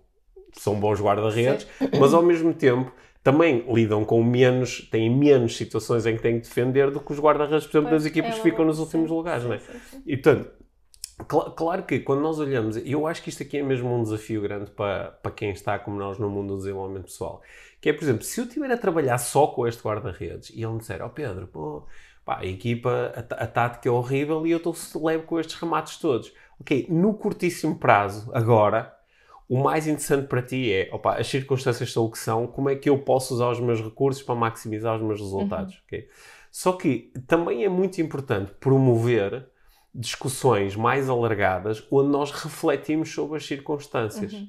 são 0.52 0.78
bons 0.78 1.00
guarda-redes, 1.00 1.66
mas 1.98 2.14
ao 2.14 2.22
mesmo 2.22 2.54
tempo 2.54 2.92
também 3.20 3.64
lidam 3.68 4.04
com 4.04 4.22
menos, 4.22 4.88
têm 4.92 5.10
menos 5.10 5.56
situações 5.56 6.06
em 6.06 6.14
que 6.14 6.22
têm 6.22 6.38
que 6.38 6.46
defender 6.46 6.92
do 6.92 7.00
que 7.00 7.12
os 7.12 7.18
guarda-redes, 7.18 7.66
por 7.66 7.78
exemplo, 7.78 7.90
das 7.90 8.06
equipas 8.06 8.30
é 8.30 8.34
que 8.36 8.42
ficam 8.42 8.64
nos 8.64 8.78
últimos 8.78 9.10
lugares, 9.10 9.42
não 9.42 9.54
é? 9.54 9.60
E 10.06 10.16
portanto, 10.16 10.61
cl 11.24 11.50
claro 11.56 11.82
que 11.84 12.00
quando 12.00 12.20
nós 12.20 12.38
olhamos, 12.38 12.76
eu 12.76 13.06
acho 13.06 13.22
que 13.22 13.28
isto 13.28 13.42
aqui 13.42 13.58
é 13.58 13.62
mesmo 13.62 13.94
um 13.94 14.02
desafio 14.02 14.40
grande 14.40 14.70
para, 14.70 15.10
para 15.22 15.32
quem 15.32 15.50
está 15.50 15.78
como 15.78 15.98
nós 15.98 16.18
no 16.18 16.30
mundo 16.30 16.54
do 16.54 16.58
desenvolvimento 16.58 17.04
pessoal. 17.04 17.42
Que 17.80 17.90
é, 17.90 17.92
por 17.92 18.04
exemplo, 18.04 18.22
se 18.22 18.40
eu 18.40 18.44
estiver 18.44 18.70
a 18.70 18.76
trabalhar 18.76 19.18
só 19.18 19.46
com 19.48 19.66
este 19.66 19.82
guarda-redes 19.82 20.50
e 20.50 20.62
ele 20.62 20.72
me 20.72 20.78
disser, 20.78 21.02
ó 21.02 21.06
oh, 21.06 21.10
Pedro, 21.10 21.46
pô, 21.48 21.86
pá, 22.24 22.38
a 22.38 22.46
equipa, 22.46 23.12
a, 23.14 23.44
a 23.44 23.46
tática 23.46 23.88
é 23.88 23.92
horrível 23.92 24.46
e 24.46 24.52
eu 24.52 24.58
estou 24.58 24.74
leve 25.04 25.24
com 25.24 25.38
estes 25.38 25.56
remates 25.56 25.96
todos. 25.96 26.32
Ok, 26.60 26.86
no 26.88 27.14
curtíssimo 27.14 27.76
prazo, 27.76 28.30
agora, 28.32 28.94
o 29.48 29.62
mais 29.62 29.86
interessante 29.86 30.28
para 30.28 30.40
ti 30.40 30.72
é, 30.72 30.88
opa, 30.92 31.16
as 31.16 31.26
circunstâncias 31.26 31.92
são 31.92 32.04
o 32.04 32.10
que 32.10 32.18
são, 32.18 32.46
como 32.46 32.70
é 32.70 32.76
que 32.76 32.88
eu 32.88 32.98
posso 32.98 33.34
usar 33.34 33.50
os 33.50 33.60
meus 33.60 33.80
recursos 33.80 34.22
para 34.22 34.34
maximizar 34.34 34.96
os 34.96 35.02
meus 35.02 35.20
resultados, 35.20 35.74
uhum. 35.74 35.80
okay? 35.86 36.08
Só 36.50 36.72
que 36.72 37.12
também 37.26 37.64
é 37.64 37.68
muito 37.68 38.00
importante 38.00 38.52
promover 38.60 39.48
discussões 39.94 40.74
mais 40.74 41.08
alargadas 41.08 41.86
onde 41.90 42.08
nós 42.08 42.30
refletimos 42.30 43.12
sobre 43.12 43.36
as 43.36 43.46
circunstâncias. 43.46 44.32
Uhum. 44.32 44.48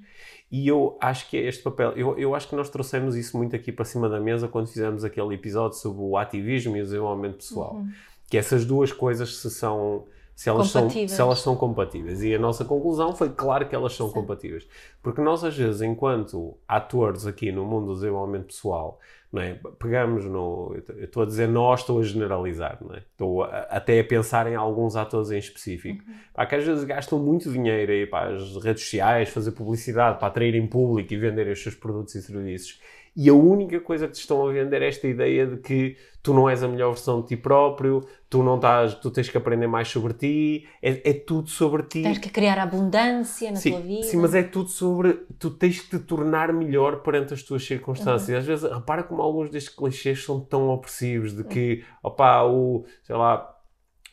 E 0.52 0.68
eu 0.68 0.98
acho 1.02 1.30
que 1.30 1.38
é 1.38 1.42
este 1.48 1.64
papel. 1.64 1.92
Eu, 1.94 2.18
eu 2.18 2.36
acho 2.36 2.48
que 2.48 2.56
nós 2.56 2.70
trouxemos 2.70 3.16
isso 3.16 3.36
muito 3.36 3.56
aqui 3.56 3.72
para 3.72 3.84
cima 3.84 4.08
da 4.08 4.20
mesa 4.20 4.48
quando 4.48 4.68
fizemos 4.68 5.04
aquele 5.04 5.34
episódio 5.34 5.78
sobre 5.78 6.02
o 6.02 6.16
ativismo 6.16 6.78
e 6.78 6.82
o 6.82 6.84
desenvolvimento 6.84 7.38
pessoal. 7.38 7.76
Uhum. 7.76 7.92
Que 8.30 8.38
essas 8.38 8.64
duas 8.64 8.92
coisas 8.92 9.36
se 9.38 9.50
são 9.50 10.06
se 10.36 10.50
elas, 10.50 10.70
são, 10.70 10.90
se 10.90 11.22
elas 11.22 11.40
são 11.40 11.56
compatíveis. 11.56 12.24
E 12.24 12.34
a 12.34 12.40
nossa 12.40 12.66
conclusão 12.66 13.16
foi 13.16 13.30
claro 13.30 13.68
que 13.68 13.76
elas 13.76 13.94
são 13.94 14.08
Sim. 14.08 14.14
compatíveis. 14.14 14.68
Porque 15.02 15.22
nós, 15.22 15.44
às 15.44 15.56
vezes, 15.56 15.82
enquanto 15.82 16.58
atores 16.68 17.28
aqui 17.28 17.52
no 17.52 17.66
mundo 17.66 17.88
do 17.88 17.94
desenvolvimento 17.96 18.48
pessoal, 18.48 19.00
é? 19.41 19.60
pegamos 19.80 20.26
no. 20.26 20.76
Eu 20.89 21.06
estou 21.06 21.24
a 21.24 21.26
dizer 21.26 21.48
nós, 21.48 21.80
estou 21.80 22.00
a 22.00 22.04
generalizar, 22.04 22.78
não 22.82 22.93
é? 22.93 23.00
estou 23.00 23.43
a, 23.43 23.48
até 23.69 24.00
a 24.00 24.04
pensar 24.04 24.46
em 24.46 24.56
alguns 24.56 24.96
atores 24.96 25.32
em 25.32 25.38
específico, 25.38 26.04
uhum. 26.08 26.15
pá, 26.34 26.46
que 26.46 26.56
às 26.56 26.63
vezes 26.63 26.84
gastam 26.84 27.17
muito 27.17 27.52
dinheiro 27.52 27.91
aí 27.91 28.06
para 28.06 28.36
as 28.36 28.63
redes 28.63 28.84
sociais, 28.84 29.30
fazer 29.30 29.52
publicidade, 29.52 30.19
para 30.19 30.28
atraírem 30.28 30.67
público 30.67 31.13
e 31.13 31.17
venderem 31.17 31.54
os 31.54 31.63
seus 31.63 31.76
produtos 31.76 32.13
e 32.15 32.22
serviços 32.22 32.80
e 33.15 33.30
a 33.30 33.34
única 33.34 33.80
coisa 33.80 34.08
que 34.08 34.13
te 34.13 34.21
estão 34.21 34.47
a 34.47 34.52
vender 34.52 34.82
é 34.82 34.88
esta 34.88 35.08
ideia 35.08 35.45
de 35.45 35.58
que 35.58 35.95
tu 36.23 36.34
não 36.34 36.49
és 36.49 36.63
a 36.63 36.67
melhor 36.67 36.91
versão 36.91 37.21
de 37.21 37.28
ti 37.28 37.38
próprio, 37.38 38.02
tu 38.30 38.41
não 38.41 38.56
estás, 38.56 38.95
tu 38.95 39.12
tens 39.12 39.30
que 39.30 39.38
aprender 39.38 39.67
mais 39.67 39.88
sobre 39.88 40.13
ti, 40.13 40.67
é, 40.82 41.10
é 41.10 41.13
tudo 41.13 41.49
sobre 41.49 41.84
ti. 41.84 42.02
Tens 42.02 42.17
que 42.17 42.30
criar 42.30 42.58
abundância 42.58 43.52
na 43.52 43.58
sim, 43.58 43.71
tua 43.71 43.82
vida. 43.82 44.04
Sim, 44.04 44.17
mas 44.17 44.34
é 44.34 44.41
tudo 44.41 44.69
sobre, 44.69 45.26
tu 45.38 45.52
tens 45.52 45.82
que 45.82 45.89
te 45.89 45.99
tornar 45.99 46.52
melhor 46.52 47.04
perante 47.04 47.34
as 47.34 47.43
tuas 47.43 47.63
circunstâncias. 47.63 48.30
Uhum. 48.30 48.38
Às 48.38 48.45
vezes, 48.45 48.71
repara 48.71 49.04
como 49.04 49.21
alguns 49.21 49.49
destes 49.49 49.76
clichês 49.76 50.23
são 50.23 50.39
tão 50.39 50.69
opressivos, 50.69 51.36
de 51.36 51.43
que, 51.43 51.84
opá, 52.02 52.43
o, 52.43 52.86
sei 53.04 53.15
lá, 53.15 53.53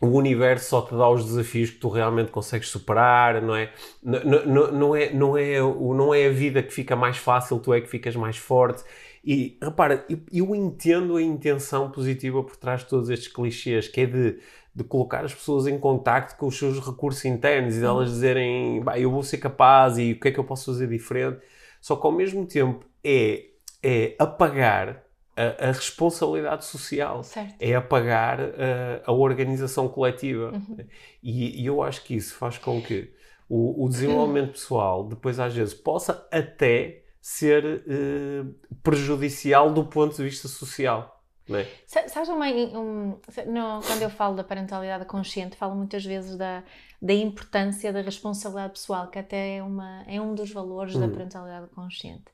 o 0.00 0.06
universo 0.08 0.70
só 0.70 0.82
te 0.82 0.94
dá 0.96 1.08
os 1.10 1.26
desafios 1.26 1.70
que 1.70 1.76
tu 1.76 1.88
realmente 1.88 2.30
consegues 2.30 2.68
superar, 2.68 3.42
não 3.42 3.54
é? 3.54 3.70
Não, 4.02 4.20
não, 4.24 4.72
não, 4.72 4.96
é, 4.96 5.12
não, 5.12 5.36
é, 5.36 5.60
não 5.60 6.14
é 6.14 6.26
a 6.26 6.30
vida 6.30 6.62
que 6.62 6.72
fica 6.72 6.96
mais 6.96 7.18
fácil, 7.18 7.58
tu 7.58 7.74
é 7.74 7.80
que 7.80 7.88
ficas 7.88 8.16
mais 8.16 8.38
forte. 8.38 8.82
E 9.22 9.58
repara, 9.62 10.06
eu, 10.32 10.54
entendo 10.54 11.16
a 11.16 11.22
intenção 11.22 11.90
positiva 11.90 12.42
por 12.42 12.56
trás 12.56 12.80
de 12.80 12.86
todos 12.88 13.10
estes 13.10 13.28
clichês, 13.28 13.88
que 13.88 14.00
é 14.00 14.06
de, 14.06 14.38
de 14.74 14.84
colocar 14.84 15.22
as 15.22 15.34
pessoas 15.34 15.66
em 15.66 15.78
contacto 15.78 16.36
com 16.38 16.46
os 16.46 16.58
seus 16.58 16.80
recursos 16.80 17.22
internos 17.26 17.76
e 17.76 17.80
delas 17.80 18.08
dizerem, 18.08 18.82
eu 18.96 19.10
vou 19.10 19.22
ser 19.22 19.36
capaz 19.36 19.98
e 19.98 20.12
o 20.12 20.20
que 20.20 20.28
é 20.28 20.30
que 20.32 20.40
eu 20.40 20.44
posso 20.44 20.72
fazer 20.72 20.88
diferente. 20.88 21.40
Só 21.78 21.96
que 21.96 22.06
ao 22.06 22.12
mesmo 22.12 22.46
tempo 22.46 22.86
é, 23.04 23.48
é 23.82 24.14
apagar 24.18 25.09
a, 25.40 25.68
a 25.68 25.72
responsabilidade 25.72 26.64
social, 26.64 27.22
certo. 27.22 27.54
é 27.58 27.74
apagar 27.74 28.40
a, 28.40 29.02
a 29.06 29.12
organização 29.12 29.88
coletiva. 29.88 30.52
Uhum. 30.52 30.76
E, 31.22 31.62
e, 31.62 31.66
eu 31.66 31.82
acho 31.82 32.04
que 32.04 32.14
isso 32.14 32.34
faz 32.34 32.58
com 32.58 32.80
que 32.82 33.12
o, 33.48 33.84
o 33.84 33.88
desenvolvimento 33.88 34.52
pessoal 34.52 35.04
depois 35.04 35.40
às 35.40 35.54
vezes 35.54 35.74
possa 35.74 36.26
até 36.30 37.02
ser 37.20 37.64
uh, 37.64 38.54
prejudicial 38.82 39.72
do 39.72 39.84
ponto 39.84 40.16
de 40.16 40.22
vista 40.22 40.48
social. 40.48 41.20
É? 41.52 41.66
Sabes 41.86 42.28
uma, 42.28 42.46
um, 42.46 43.18
no, 43.46 43.82
quando 43.84 44.02
eu 44.02 44.10
falo 44.10 44.36
da 44.36 44.44
parentalidade 44.44 45.04
consciente, 45.04 45.56
falo 45.56 45.74
muitas 45.74 46.04
vezes 46.04 46.36
da, 46.36 46.62
da 47.02 47.12
importância 47.12 47.92
da 47.92 48.00
responsabilidade 48.00 48.74
pessoal, 48.74 49.08
que 49.08 49.18
até 49.18 49.56
é, 49.56 49.62
uma, 49.62 50.04
é 50.06 50.20
um 50.20 50.32
dos 50.32 50.52
valores 50.52 50.96
da 50.96 51.06
hum. 51.06 51.10
parentalidade 51.10 51.66
consciente. 51.74 52.26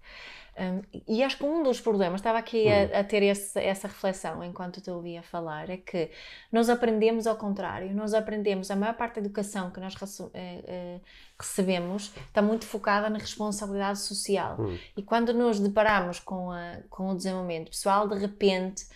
Um, 0.59 0.83
e 1.07 1.23
acho 1.23 1.37
que 1.37 1.45
um 1.45 1.63
dos 1.63 1.81
problemas, 1.81 2.21
estava 2.21 2.39
aqui 2.39 2.67
a, 2.67 2.85
hum. 2.85 3.01
a 3.01 3.05
ter 3.05 3.23
esse, 3.23 3.59
essa 3.61 3.89
reflexão 3.89 4.43
enquanto 4.43 4.81
te 4.81 4.91
ouvia 4.91 5.23
falar, 5.23 5.69
é 5.69 5.77
que 5.77 6.11
nós 6.51 6.71
aprendemos 6.71 7.27
ao 7.27 7.37
contrário, 7.37 7.95
nós 7.95 8.15
aprendemos, 8.15 8.71
a 8.71 8.77
maior 8.77 8.95
parte 8.95 9.17
da 9.17 9.21
educação 9.21 9.71
que 9.71 9.79
nós 9.79 9.95
eh, 10.33 10.65
eh, 10.67 11.01
recebemos 11.39 12.13
está 12.29 12.41
muito 12.41 12.65
focada 12.65 13.11
na 13.11 13.19
responsabilidade 13.19 13.99
social. 13.99 14.57
Hum. 14.59 14.79
E 14.97 15.03
quando 15.03 15.35
nos 15.35 15.61
deparamos 15.61 16.21
com, 16.21 16.51
a, 16.51 16.79
com 16.89 17.11
o 17.11 17.15
desenvolvimento 17.15 17.71
pessoal, 17.71 18.09
de 18.09 18.19
repente 18.19 18.87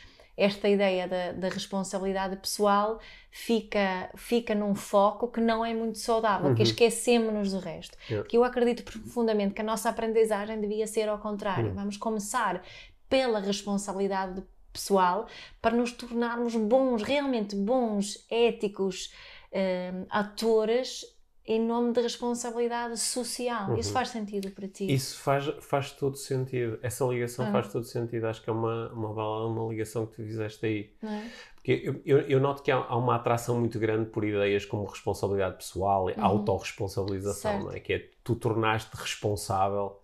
esta 0.40 0.68
ideia 0.68 1.06
da, 1.06 1.32
da, 1.32 1.48
responsabilidade 1.50 2.34
pessoal 2.36 2.98
fica, 3.30 4.10
fica 4.16 4.54
num 4.54 4.74
foco 4.74 5.28
que 5.28 5.40
não 5.40 5.62
é 5.62 5.74
muito 5.74 5.98
saudável, 5.98 6.48
uhum. 6.48 6.54
que 6.54 6.62
esquecemos-nos 6.62 7.52
do 7.52 7.58
resto. 7.58 7.96
Yeah. 8.08 8.26
Que 8.26 8.38
eu 8.38 8.42
acredito 8.42 8.82
profundamente 8.82 9.52
que 9.52 9.60
a 9.60 9.64
nossa 9.64 9.90
aprendizagem 9.90 10.58
devia 10.58 10.86
ser 10.86 11.10
ao 11.10 11.18
contrário. 11.18 11.68
Uhum. 11.68 11.74
Vamos 11.74 11.96
começar 11.98 12.62
pela 13.08 13.38
responsabilidade 13.38 14.42
pessoal 14.72 15.26
para 15.60 15.76
nos 15.76 15.92
tornarmos 15.92 16.56
bons, 16.56 17.02
realmente 17.02 17.54
bons, 17.54 18.24
éticos, 18.30 19.12
um, 19.52 20.06
atores 20.08 21.04
em 21.50 21.60
nome 21.60 21.92
da 21.92 22.00
responsabilidade 22.00 22.96
social. 22.96 23.70
Uhum. 23.70 23.76
Isso 23.76 23.92
faz 23.92 24.10
sentido 24.10 24.52
para 24.52 24.68
ti? 24.68 24.92
Isso 24.92 25.18
faz, 25.18 25.46
faz 25.60 25.90
todo 25.90 26.16
sentido. 26.16 26.78
Essa 26.80 27.04
ligação 27.04 27.44
ah. 27.48 27.50
faz 27.50 27.72
todo 27.72 27.84
sentido. 27.84 28.28
Acho 28.28 28.40
que 28.40 28.48
é 28.48 28.52
uma, 28.52 28.88
uma, 28.92 29.46
uma 29.46 29.68
ligação 29.68 30.06
que 30.06 30.12
tu 30.14 30.22
fizeste 30.22 30.64
aí. 30.64 30.92
É? 31.02 31.22
Porque 31.56 31.82
eu, 31.84 32.00
eu, 32.06 32.18
eu, 32.20 32.40
noto 32.40 32.62
que 32.62 32.70
há, 32.70 32.76
há, 32.76 32.96
uma 32.96 33.16
atração 33.16 33.58
muito 33.58 33.80
grande 33.80 34.10
por 34.10 34.24
ideias 34.24 34.64
como 34.64 34.84
responsabilidade 34.84 35.56
pessoal, 35.56 36.06
uhum. 36.06 36.24
autorresponsabilização, 36.24 37.64
não 37.64 37.72
é? 37.72 37.80
que 37.80 37.94
é 37.94 38.08
tu 38.22 38.36
tornaste 38.36 38.96
responsável 38.96 39.98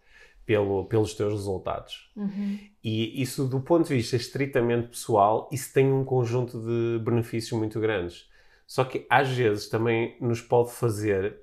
pelo, 0.44 0.84
pelos 0.86 1.14
teus 1.14 1.32
resultados. 1.32 2.10
Uhum. 2.16 2.58
E 2.82 3.22
isso, 3.22 3.46
do 3.46 3.60
ponto 3.60 3.86
de 3.86 3.94
vista 3.94 4.16
estritamente 4.16 4.88
pessoal, 4.88 5.48
isso 5.52 5.72
tem 5.72 5.92
um 5.92 6.04
conjunto 6.04 6.58
de 6.58 6.98
benefícios 7.04 7.56
muito 7.56 7.78
grandes 7.78 8.28
só 8.66 8.84
que 8.84 9.06
às 9.08 9.28
vezes 9.28 9.68
também 9.68 10.16
nos 10.20 10.40
pode 10.40 10.72
fazer 10.72 11.40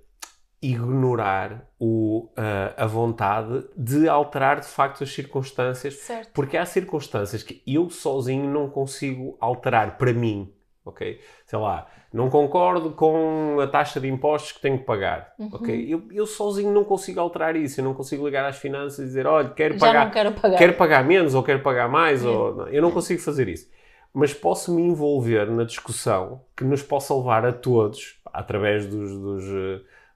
ignorar 0.62 1.68
o, 1.78 2.30
uh, 2.38 2.74
a 2.78 2.86
vontade 2.86 3.66
de 3.76 4.08
alterar 4.08 4.62
de 4.62 4.68
facto 4.68 5.04
as 5.04 5.14
circunstâncias, 5.14 5.96
certo. 5.96 6.32
porque 6.34 6.56
há 6.56 6.66
circunstâncias 6.66 7.44
que 7.44 7.62
eu 7.68 7.90
sozinho 7.90 8.50
não 8.50 8.70
consigo 8.70 9.38
alterar 9.42 9.98
para 9.98 10.14
mim, 10.14 10.54
ok? 10.86 11.20
Sei 11.46 11.60
lá, 11.60 11.88
não 12.14 12.30
concordo 12.30 12.92
com 12.92 13.58
a 13.62 13.68
taxa 13.68 14.00
de 14.00 14.08
impostos 14.08 14.54
que 14.54 14.62
tenho 14.62 14.78
que 14.78 14.86
pagar, 14.86 15.34
uhum. 15.38 15.50
ok? 15.52 15.94
Eu, 15.94 16.04
eu 16.12 16.26
sozinho 16.26 16.72
não 16.72 16.86
consigo 16.86 17.20
alterar 17.20 17.58
isso, 17.58 17.82
eu 17.82 17.84
não 17.84 17.94
consigo 17.94 18.26
ligar 18.26 18.46
às 18.46 18.56
finanças 18.56 19.00
e 19.00 19.04
dizer, 19.04 19.28
olha, 19.28 19.50
quero 19.50 19.78
pagar, 19.78 20.12
quero 20.12 20.32
pagar, 20.32 20.58
quero 20.58 20.74
pagar 20.76 21.04
menos 21.04 21.36
ou 21.36 21.44
quero 21.44 21.62
pagar 21.62 21.90
mais, 21.90 22.24
é. 22.24 22.28
ou, 22.28 22.68
eu 22.70 22.82
não 22.82 22.92
consigo 22.92 23.22
fazer 23.22 23.50
isso 23.50 23.70
mas 24.14 24.34
posso 24.34 24.74
me 24.74 24.84
envolver 24.84 25.50
na 25.50 25.64
discussão 25.64 26.46
que 26.56 26.64
nos 26.64 26.84
possa 26.84 27.16
levar 27.16 27.46
a 27.46 27.52
todos, 27.52 28.20
através 28.26 28.86
dos, 28.86 29.18
dos, 29.18 29.44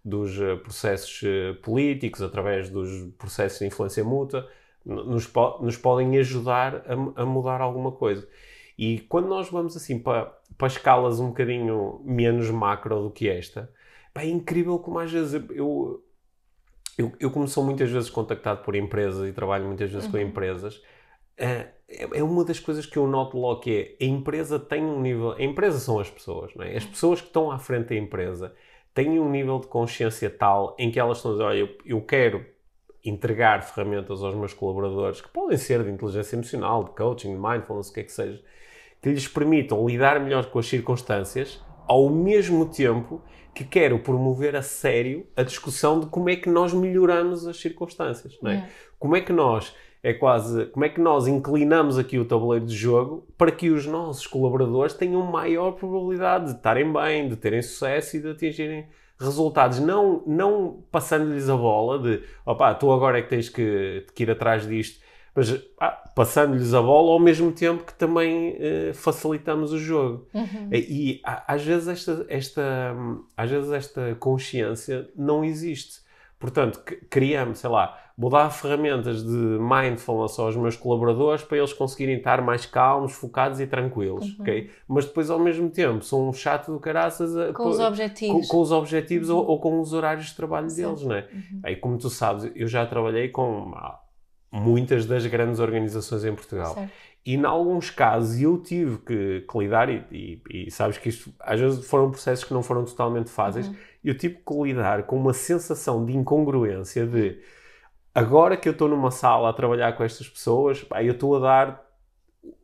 dos 0.06 0.62
processos 0.62 1.22
políticos, 1.64 2.22
através 2.22 2.70
dos 2.70 3.12
processos 3.18 3.60
de 3.60 3.66
influência 3.66 4.04
mútua, 4.04 4.48
nos, 4.86 5.32
nos 5.62 5.78
podem 5.78 6.18
ajudar 6.18 6.84
a, 6.88 7.22
a, 7.22 7.26
mudar 7.26 7.60
alguma 7.60 7.92
coisa. 7.92 8.28
E 8.78 9.00
quando 9.02 9.28
nós 9.28 9.50
vamos 9.50 9.76
assim 9.76 10.00
para, 10.00 10.32
para 10.58 10.68
escalas 10.68 11.20
um 11.20 11.30
bocadinho 11.30 12.02
menos 12.06 12.50
macro 12.50 13.02
do 13.02 13.12
que 13.12 13.28
esta, 13.28 13.72
é 14.16 14.28
incrível 14.28 14.80
como 14.80 15.00
às 15.00 15.12
vezes 15.12 15.34
eu, 15.52 16.04
eu, 16.98 17.12
eu 17.20 17.32
como 17.32 17.48
sou 17.48 17.64
muitas 17.64 17.90
vezes 17.90 18.10
contactado 18.10 18.64
por 18.64 18.76
empresas 18.76 19.28
e 19.28 19.34
trabalho 19.34 19.66
muitas 19.66 19.92
vezes 19.92 20.06
uhum. 20.06 20.12
com 20.12 20.18
empresas, 20.18 20.82
é, 21.38 21.68
é 21.90 22.22
uma 22.22 22.44
das 22.44 22.60
coisas 22.60 22.86
que 22.86 22.98
eu 22.98 23.08
noto 23.08 23.38
logo 23.38 23.62
que 23.62 23.98
é 24.00 24.06
a 24.06 24.08
empresa 24.08 24.60
tem 24.60 24.84
um 24.84 25.00
nível. 25.00 25.32
A 25.32 25.42
empresa 25.42 25.80
são 25.80 26.00
as 26.00 26.10
pessoas, 26.10 26.54
não 26.54 26.66
é? 26.66 26.76
As 26.76 26.86
pessoas 26.86 27.22
que 27.22 27.28
estão 27.28 27.50
à 27.50 27.58
frente 27.58 27.90
da 27.90 27.96
empresa 27.96 28.54
têm 28.94 29.20
um 29.20 29.30
nível 29.30 29.60
de 29.60 29.68
consciência 29.68 30.30
tal 30.30 30.76
em 30.78 30.92
que 30.92 31.00
elas 31.00 31.18
estão 31.18 31.32
a 31.32 31.34
dizer: 31.36 31.46
olha, 31.46 31.58
eu, 31.60 31.70
eu 31.86 32.02
quero 32.02 32.46
entregar 33.06 33.64
ferramentas 33.64 34.22
aos 34.22 34.36
meus 34.36 34.54
colaboradores 34.54 35.22
que 35.22 35.30
podem 35.30 35.58
ser 35.58 35.82
de 35.84 35.90
inteligência 35.90 36.36
emocional, 36.36 36.84
de 36.84 36.92
coaching, 36.92 37.34
de 37.34 37.40
mindfulness, 37.40 37.90
o 37.90 37.94
que 37.94 38.02
é 38.02 38.04
que 38.04 38.12
seja, 38.12 38.42
que 39.02 39.10
lhes 39.10 39.28
permitam 39.28 39.88
lidar 39.88 40.20
melhor 40.20 40.48
com 40.48 40.60
as 40.60 40.68
circunstâncias, 40.68 41.64
ao 41.88 42.10
mesmo 42.10 42.66
tempo 42.66 43.22
que 43.54 43.64
quero 43.64 43.98
promover 44.00 44.56
a 44.58 44.62
sério 44.62 45.26
a 45.38 45.42
discussão 45.42 46.02
de 46.02 46.08
como 46.08 46.30
é 46.30 46.36
que 46.36 46.50
nós 46.50 46.74
melhoramos 46.74 47.48
as 47.48 47.58
circunstâncias, 47.58 48.38
não 48.42 48.52
é? 48.52 48.56
é. 48.56 48.70
Como 49.00 49.16
é 49.16 49.22
que 49.22 49.32
nós 49.32 49.74
é 50.08 50.14
quase 50.14 50.68
como 50.68 50.86
é 50.86 50.90
que 50.90 51.02
nós 51.02 51.28
inclinamos 51.28 51.98
aqui 51.98 52.18
o 52.18 52.24
tabuleiro 52.24 52.66
de 52.66 52.74
jogo 52.74 53.28
para 53.38 53.52
que 53.52 53.70
os 53.70 53.86
nossos 53.86 54.26
colaboradores 54.26 54.94
tenham 54.94 55.22
maior 55.22 55.74
probabilidade 55.74 56.46
de 56.46 56.52
estarem 56.52 56.94
bem, 56.94 57.28
de 57.28 57.36
terem 57.36 57.62
sucesso 57.62 58.16
e 58.16 58.22
de 58.22 58.30
atingirem 58.30 58.88
resultados, 59.20 59.82
não, 59.82 60.24
não 60.26 60.82
passando-lhes 60.90 61.50
a 61.50 61.58
bola 61.58 62.00
de 62.00 62.24
opá, 62.46 62.74
tu 62.74 62.90
agora 62.90 63.20
é 63.20 63.22
que 63.22 63.28
tens 63.28 63.50
que, 63.50 64.06
que 64.16 64.24
ir 64.24 64.32
atrás 64.32 64.66
disto, 64.66 65.04
mas 65.36 65.62
ah, 65.78 65.92
passando-lhes 66.16 66.74
a 66.74 66.82
bola 66.82 67.12
ao 67.12 67.20
mesmo 67.20 67.52
tempo 67.52 67.84
que 67.84 67.94
também 67.94 68.56
eh, 68.60 68.94
facilitamos 68.94 69.74
o 69.74 69.78
jogo. 69.78 70.26
Uhum. 70.34 70.70
E, 70.72 70.78
e 70.78 71.22
às 71.24 71.64
vezes 71.64 71.88
esta, 71.90 72.26
esta, 72.30 72.96
às 73.36 73.50
vezes 73.50 73.72
esta 73.72 74.16
consciência 74.16 75.10
não 75.18 75.44
existe. 75.44 76.00
Portanto, 76.40 76.82
criamos, 77.10 77.60
sei 77.60 77.70
lá, 77.70 78.07
vou 78.18 78.32
dar 78.32 78.50
ferramentas 78.50 79.24
de 79.24 79.30
mindfulness 79.30 80.40
aos 80.40 80.56
meus 80.56 80.76
colaboradores 80.76 81.44
para 81.44 81.60
eles 81.60 81.72
conseguirem 81.72 82.18
estar 82.18 82.42
mais 82.42 82.66
calmos, 82.66 83.14
focados 83.14 83.60
e 83.60 83.68
tranquilos, 83.68 84.26
uhum. 84.26 84.38
ok? 84.40 84.72
Mas 84.88 85.06
depois, 85.06 85.30
ao 85.30 85.38
mesmo 85.38 85.70
tempo, 85.70 86.04
são 86.04 86.28
um 86.28 86.34
chato 86.34 86.72
do 86.72 86.80
caraças 86.80 87.38
a, 87.38 87.54
com, 87.54 87.68
os 87.68 87.80
objetivos, 87.80 88.48
com, 88.48 88.58
com 88.58 88.62
os 88.62 88.72
objetivos 88.72 89.30
uhum. 89.30 89.38
ou, 89.38 89.48
ou, 89.50 89.60
com 89.60 89.80
os 89.80 89.94
horários 89.94 90.28
de 90.28 90.36
trabalho 90.36 90.70
Sim. 90.70 90.84
deles, 90.84 91.04
não 91.04 91.16
é? 91.16 91.28
Uhum. 91.32 91.60
Aí, 91.62 91.76
como 91.76 91.98
tu 92.00 92.10
sabes, 92.10 92.52
eu 92.56 92.68
já 92.68 92.86
trabalhei 92.88 93.30
com 93.30 93.72
muitas 94.52 95.06
das 95.06 95.26
grandes 95.28 95.60
organizações 95.60 96.26
em 96.26 96.34
Portugal. 96.34 96.74
Certo. 96.74 96.92
E, 97.24 97.36
em 97.36 97.46
alguns 97.46 97.92
casos, 97.92 98.42
eu 98.42 98.58
tive 98.58 98.98
que, 99.00 99.46
que 99.48 99.60
lidar, 99.60 99.90
e, 99.90 100.04
e, 100.12 100.42
e, 100.50 100.72
sabes 100.72 100.98
que 100.98 101.10
isto 101.10 101.32
às 101.40 101.60
vezes 101.60 101.86
foram 101.86 102.10
processos 102.10 102.46
que 102.46 102.54
não 102.54 102.64
foram 102.64 102.84
totalmente 102.84 103.30
fáceis, 103.30 103.68
uhum. 103.68 103.76
eu 104.04 104.18
tive 104.18 104.36
que 104.36 104.64
lidar 104.64 105.04
com 105.04 105.18
uma 105.18 105.34
sensação 105.34 106.04
de 106.04 106.18
incongruência 106.18 107.06
de 107.06 107.38
agora 108.18 108.58
que 108.58 108.68
eu 108.68 108.72
estou 108.72 108.90
numa 108.90 109.12
sala 109.12 109.48
a 109.48 109.54
trabalhar 109.54 109.94
com 109.94 110.04
estas 110.04 110.28
pessoas, 110.28 110.84
pá, 110.84 111.04
eu 111.04 111.12
estou 111.12 111.36
a 111.36 111.40
dar 111.40 111.88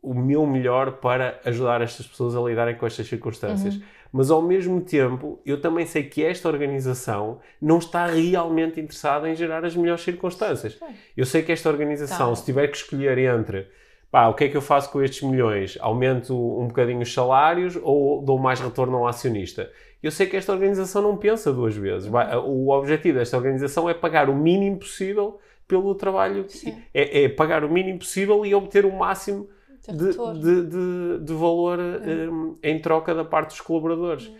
o 0.02 0.12
meu 0.12 0.44
melhor 0.44 0.94
para 0.94 1.40
ajudar 1.44 1.80
estas 1.80 2.08
pessoas 2.08 2.34
a 2.34 2.40
lidarem 2.40 2.74
com 2.74 2.84
estas 2.84 3.06
circunstâncias. 3.06 3.76
Uhum. 3.76 3.82
Mas 4.12 4.32
ao 4.32 4.42
mesmo 4.42 4.80
tempo, 4.80 5.40
eu 5.46 5.60
também 5.60 5.86
sei 5.86 6.02
que 6.02 6.24
esta 6.24 6.48
organização 6.48 7.38
não 7.62 7.78
está 7.78 8.06
realmente 8.06 8.80
interessada 8.80 9.28
em 9.28 9.36
gerar 9.36 9.64
as 9.64 9.76
melhores 9.76 10.02
circunstâncias. 10.02 10.76
Eu 11.16 11.24
sei 11.24 11.40
que 11.42 11.52
esta 11.52 11.68
organização, 11.68 12.30
tá. 12.30 12.34
se 12.34 12.44
tiver 12.44 12.66
que 12.66 12.76
escolher 12.76 13.16
entre 13.18 13.68
pá, 14.10 14.26
o 14.26 14.34
que 14.34 14.44
é 14.44 14.48
que 14.48 14.56
eu 14.56 14.62
faço 14.62 14.90
com 14.90 15.00
estes 15.02 15.22
milhões? 15.22 15.78
Aumento 15.80 16.34
um 16.34 16.66
bocadinho 16.66 17.00
os 17.00 17.12
salários 17.12 17.78
ou 17.80 18.24
dou 18.24 18.38
mais 18.40 18.58
retorno 18.58 18.96
ao 18.96 19.06
acionista? 19.06 19.70
Eu 20.04 20.10
sei 20.10 20.26
que 20.26 20.36
esta 20.36 20.52
organização 20.52 21.00
não 21.00 21.16
pensa 21.16 21.50
duas 21.50 21.74
vezes. 21.74 22.10
O 22.44 22.68
objetivo 22.68 23.18
desta 23.18 23.38
organização 23.38 23.88
é 23.88 23.94
pagar 23.94 24.28
o 24.28 24.36
mínimo 24.36 24.80
possível 24.80 25.40
pelo 25.66 25.94
trabalho. 25.94 26.46
É, 26.92 27.24
é, 27.24 27.28
pagar 27.30 27.64
o 27.64 27.70
mínimo 27.70 28.00
possível 28.00 28.44
e 28.44 28.54
obter 28.54 28.84
o 28.84 28.92
máximo 28.92 29.48
de, 29.88 30.12
de, 30.12 30.68
de, 30.68 31.24
de 31.24 31.32
valor 31.32 31.78
um, 31.78 32.58
em 32.62 32.78
troca 32.82 33.14
da 33.14 33.24
parte 33.24 33.48
dos 33.52 33.62
colaboradores. 33.62 34.30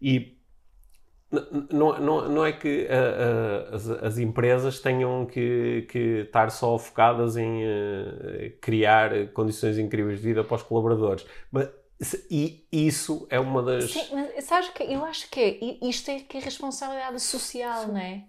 E 0.00 0.36
não, 1.70 2.00
não, 2.00 2.28
não 2.28 2.44
é 2.44 2.50
que 2.50 2.88
as, 3.70 3.88
as, 3.88 4.18
empresas 4.18 4.80
tenham 4.80 5.24
que, 5.24 5.86
que 5.88 5.98
estar 6.26 6.50
só 6.50 6.76
focadas 6.76 7.36
em 7.36 7.62
uh, 7.62 8.52
criar 8.60 9.28
condições 9.28 9.78
incríveis 9.78 10.20
de 10.20 10.26
vida 10.26 10.42
para 10.42 10.56
os 10.56 10.64
colaboradores, 10.64 11.24
mas 11.50 11.70
e 12.30 12.66
isso 12.70 13.26
é 13.30 13.38
uma 13.38 13.62
das. 13.62 13.92
Sim, 13.92 14.06
mas 14.12 14.44
sabes 14.44 14.68
que 14.70 14.82
eu 14.82 15.04
acho 15.04 15.30
que 15.30 15.40
é, 15.40 15.86
isto 15.86 16.10
é 16.10 16.20
que 16.20 16.36
é 16.36 16.40
responsabilidade 16.40 17.20
social, 17.20 17.82
Sim. 17.82 17.88
não 17.88 17.98
é? 17.98 18.24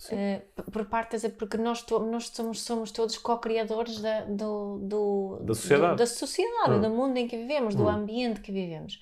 Uh, 0.00 0.70
por 0.70 0.84
parte 0.84 1.28
porque 1.30 1.56
nós, 1.56 1.84
nós 2.08 2.28
somos, 2.28 2.60
somos 2.60 2.92
todos 2.92 3.18
co-criadores 3.18 3.98
da, 3.98 4.20
do, 4.26 4.78
do, 4.78 5.38
da 5.40 5.54
sociedade, 5.54 5.92
do, 5.94 5.98
da 5.98 6.06
sociedade 6.06 6.74
hum. 6.74 6.80
do 6.80 6.90
mundo 6.90 7.16
em 7.16 7.26
que 7.26 7.36
vivemos, 7.36 7.74
do 7.74 7.84
hum. 7.84 7.88
ambiente 7.88 8.40
que 8.40 8.52
vivemos. 8.52 9.00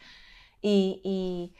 E, 0.65 1.01
e 1.05 1.53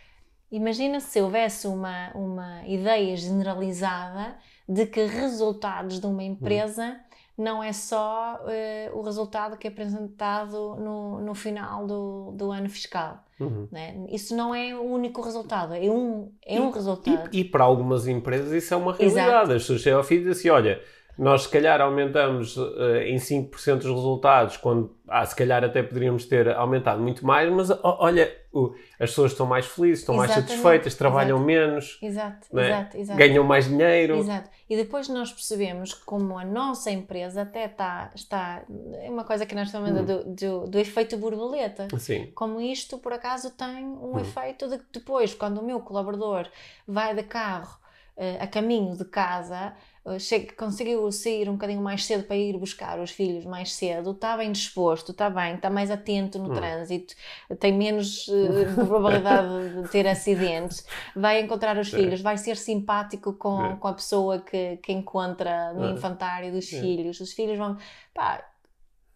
Imagina 0.51 1.01
se 1.01 1.21
houvesse 1.21 1.67
uma, 1.67 2.13
uma 2.15 2.67
ideia 2.67 3.17
generalizada 3.17 4.39
de 4.69 4.87
que 4.87 5.05
resultados 5.05 5.99
de 6.01 6.07
uma 6.07 6.23
hum. 6.23 6.27
empresa 6.27 7.01
não 7.37 7.63
é 7.63 7.73
só 7.73 8.41
uh, 8.43 8.99
o 8.99 9.03
resultado 9.03 9.57
que 9.57 9.67
é 9.67 9.71
apresentado 9.71 10.77
no, 10.77 11.21
no 11.21 11.35
final 11.35 11.87
do, 11.87 12.33
do 12.33 12.51
ano 12.51 12.69
fiscal. 12.69 13.23
Uhum. 13.39 13.69
Né? 13.71 14.07
Isso 14.11 14.35
não 14.35 14.55
é 14.55 14.75
o 14.75 14.83
único 14.83 15.21
resultado, 15.21 15.75
é 15.75 15.81
um, 15.91 16.33
é 16.45 16.57
e, 16.57 16.61
um 16.61 16.71
resultado. 16.71 17.29
E, 17.31 17.41
e, 17.41 17.45
para 17.45 17.65
algumas 17.65 18.09
empresas 18.09 18.51
isso 18.53 18.73
é 18.73 18.77
uma 18.77 18.95
realidade. 18.95 19.29
Exato. 19.29 19.53
As 19.53 19.63
pessoas 19.63 19.81
chegam 19.83 19.99
ao 19.99 20.05
fim 20.05 20.15
e 20.15 20.19
dizem 20.19 20.33
assim: 20.33 20.49
olha, 20.49 20.83
nós 21.19 21.43
se 21.43 21.49
calhar 21.49 21.81
aumentamos 21.81 22.57
uh, 22.57 22.99
em 23.07 23.17
5% 23.17 23.79
os 23.79 23.85
resultados, 23.85 24.57
quando 24.57 24.95
ah, 25.09 25.25
se 25.25 25.35
calhar 25.35 25.65
até 25.65 25.83
poderíamos 25.83 26.27
ter 26.27 26.49
aumentado 26.55 27.01
muito 27.01 27.25
mais, 27.25 27.51
mas 27.51 27.71
olha, 27.83 28.31
uh, 28.53 28.75
as 29.01 29.11
pessoas 29.11 29.33
estão 29.33 29.47
mais 29.47 29.67
felizes, 29.67 30.01
estão 30.01 30.15
Exatamente. 30.17 30.39
mais 30.41 30.51
satisfeitas, 30.51 30.95
trabalham 30.95 31.37
exato. 31.37 31.47
menos, 31.47 31.99
exato. 32.03 32.47
Né? 32.53 32.67
Exato, 32.67 32.97
exato. 32.99 33.19
ganham 33.19 33.45
mais 33.45 33.67
dinheiro. 33.67 34.17
Exato. 34.19 34.51
E 34.69 34.77
depois 34.77 35.09
nós 35.09 35.33
percebemos 35.33 35.95
como 35.95 36.39
a 36.39 36.45
nossa 36.45 36.91
empresa 36.91 37.43
até 37.43 37.65
está, 37.65 38.11
está 38.15 38.65
é 39.01 39.09
uma 39.09 39.25
coisa 39.25 39.47
que 39.47 39.55
nós 39.55 39.71
chamamos 39.71 40.03
hum. 40.03 40.05
do, 40.05 40.25
do, 40.35 40.67
do, 40.67 40.79
efeito 40.79 41.17
borboleta. 41.17 41.89
Sim. 41.99 42.31
Como 42.35 42.61
isto, 42.61 42.99
por 42.99 43.13
acaso, 43.13 43.51
tem 43.53 43.85
um 43.85 44.17
hum. 44.17 44.19
efeito 44.19 44.69
de 44.69 44.79
que 44.79 44.85
depois, 44.93 45.33
quando 45.33 45.59
o 45.59 45.65
meu 45.65 45.81
colaborador 45.81 46.47
vai 46.87 47.15
de 47.15 47.23
carro 47.23 47.79
uh, 48.17 48.43
a 48.43 48.47
caminho 48.47 48.97
de 48.97 49.05
casa, 49.05 49.73
chega, 50.19 50.53
conseguiu 50.55 51.11
sair 51.11 51.49
um 51.49 51.55
bocadinho 51.55 51.83
mais 51.83 52.05
cedo 52.05 52.25
para 52.25 52.37
ir 52.37 52.57
buscar 52.57 52.99
os 53.01 53.11
filhos 53.11 53.45
mais 53.45 53.75
cedo, 53.75 54.13
está 54.13 54.37
bem 54.37 54.53
disposto, 54.53 55.11
está 55.13 55.29
bem, 55.29 55.55
está 55.55 55.69
mais 55.69 55.91
atento 55.91 56.39
no 56.39 56.51
hum. 56.51 56.55
trânsito, 56.55 57.15
tem 57.59 57.73
menos 57.73 58.29
uh, 58.29 58.75
probabilidade 58.87 59.83
de 59.83 59.89
ter 59.89 60.07
acidentes, 60.07 60.87
vai 61.15 61.41
encontrar 61.41 61.77
os 61.77 61.93
é. 61.93 61.97
filhos, 61.97 62.21
vai 62.21 62.37
ser 62.37 62.57
simpático 62.57 63.33
com, 63.33 63.65
é. 63.65 63.77
com 63.77 63.89
a 63.89 63.95
pessoa 63.95 64.39
que, 64.41 64.77
que 64.79 64.93
encontra 64.93 65.73
no 65.73 65.87
é. 65.87 65.91
infantário 65.93 66.53
dos 66.53 66.73
é. 66.73 66.81
filhos. 66.81 67.21
Os 67.21 67.33
filhos 67.33 67.59
vão. 67.59 67.77
Pá, 68.15 68.45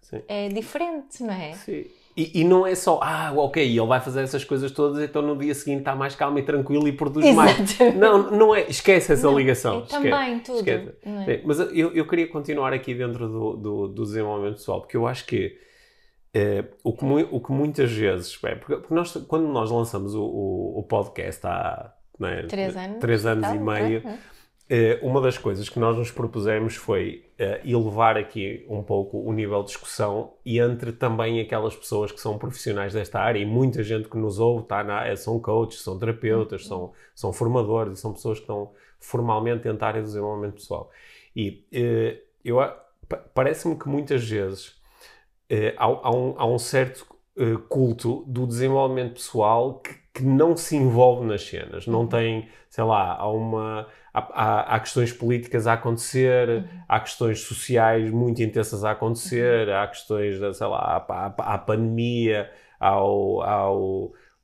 Sim. 0.00 0.22
é 0.28 0.48
diferente, 0.48 1.22
não 1.22 1.34
é? 1.34 1.52
Sim. 1.54 1.84
E, 2.16 2.40
e, 2.40 2.44
não 2.44 2.66
é 2.66 2.74
só, 2.74 3.00
ah, 3.02 3.32
ok, 3.36 3.64
ele 3.64 3.86
vai 3.86 4.00
fazer 4.00 4.22
essas 4.22 4.44
coisas 4.44 4.70
todas, 4.72 5.02
então 5.02 5.22
no 5.22 5.36
dia 5.36 5.54
seguinte 5.54 5.78
está 5.78 5.94
mais 5.94 6.14
calmo 6.14 6.38
e 6.38 6.42
tranquilo 6.42 6.86
e 6.88 6.92
produz 6.92 7.24
Exato. 7.24 7.36
mais. 7.36 7.94
Não, 7.96 8.30
não 8.30 8.54
é, 8.54 8.68
esquece 8.68 9.12
essa 9.12 9.26
não, 9.26 9.38
ligação. 9.38 9.84
É 9.84 9.86
também, 9.86 10.40
tudo. 10.40 10.58
Esquece. 10.58 10.92
É? 11.02 11.40
Mas 11.44 11.60
eu, 11.60 11.94
eu 11.94 12.06
queria 12.06 12.26
continuar 12.26 12.72
aqui 12.72 12.94
dentro 12.94 13.28
do, 13.28 13.56
do, 13.56 13.88
do 13.88 14.04
desenvolvimento 14.04 14.56
pessoal, 14.56 14.80
porque 14.80 14.96
eu 14.96 15.06
acho 15.06 15.24
que 15.24 15.56
é, 16.32 16.64
o, 16.84 16.92
que 16.92 17.04
o 17.04 17.40
que 17.40 17.52
muitas 17.52 17.90
vezes, 17.90 18.38
é, 18.44 18.54
porque 18.54 18.92
nós, 18.92 19.12
quando 19.28 19.48
nós 19.48 19.70
lançamos 19.70 20.14
o, 20.14 20.22
o, 20.22 20.78
o 20.78 20.82
podcast 20.84 21.44
há 21.46 21.92
é, 22.22 22.42
três 22.42 22.76
anos, 22.76 22.98
três 22.98 23.26
anos 23.26 23.48
e 23.48 23.58
meio, 23.58 24.02
eh, 24.06 24.18
uma 25.02 25.20
das 25.20 25.36
coisas 25.36 25.68
que 25.68 25.80
nós 25.80 25.96
nos 25.96 26.12
propusemos 26.12 26.76
foi 26.76 27.24
uh, 27.40 27.68
elevar 27.68 28.16
aqui 28.16 28.64
um 28.68 28.84
pouco 28.84 29.18
o 29.18 29.32
nível 29.32 29.60
de 29.62 29.66
discussão 29.66 30.34
e 30.44 30.60
entre 30.60 30.92
também 30.92 31.40
aquelas 31.40 31.74
pessoas 31.74 32.12
que 32.12 32.20
são 32.20 32.38
profissionais 32.38 32.92
desta 32.92 33.18
área 33.18 33.40
e 33.40 33.44
muita 33.44 33.82
gente 33.82 34.08
que 34.08 34.16
nos 34.16 34.38
ouve 34.38 34.66
tá 34.66 34.84
na, 34.84 35.04
é, 35.04 35.16
são 35.16 35.40
coaches, 35.40 35.82
são 35.82 35.98
terapeutas, 35.98 36.66
são, 36.66 36.92
são 37.14 37.32
formadores 37.32 37.98
são 37.98 38.12
pessoas 38.12 38.38
que 38.38 38.44
estão 38.44 38.70
formalmente 39.00 39.64
dentro 39.64 39.78
da 39.78 39.88
área 39.88 40.02
do 40.02 40.06
desenvolvimento 40.06 40.54
pessoal. 40.54 40.90
E 41.34 41.64
eu 42.44 42.58
parece-me 43.34 43.76
que 43.76 43.88
muitas 43.88 44.28
vezes 44.28 44.76
há, 45.76 45.84
há, 45.84 46.14
um, 46.14 46.34
há 46.36 46.46
um 46.46 46.58
certo 46.58 47.06
culto 47.68 48.24
do 48.26 48.46
desenvolvimento 48.46 49.14
pessoal 49.14 49.80
que 49.80 50.00
que 50.12 50.24
não 50.24 50.56
se 50.56 50.76
envolve 50.76 51.26
nas 51.26 51.42
cenas, 51.42 51.86
não 51.86 52.00
uhum. 52.00 52.06
tem, 52.06 52.48
sei 52.68 52.84
lá, 52.84 53.14
há 53.14 53.28
uma. 53.28 53.86
Há, 54.12 54.74
há, 54.74 54.80
questões 54.80 55.12
políticas 55.12 55.66
a 55.66 55.74
acontecer, 55.74 56.48
uhum. 56.48 56.64
há 56.88 57.00
questões 57.00 57.40
sociais 57.40 58.10
muito 58.10 58.42
intensas 58.42 58.84
a 58.84 58.90
acontecer, 58.90 59.68
uhum. 59.68 59.76
há 59.76 59.86
questões, 59.86 60.56
sei 60.56 60.66
lá, 60.66 61.06
há, 61.38 61.58
pandemia, 61.58 62.50
há, 62.80 62.90
há 62.90 63.70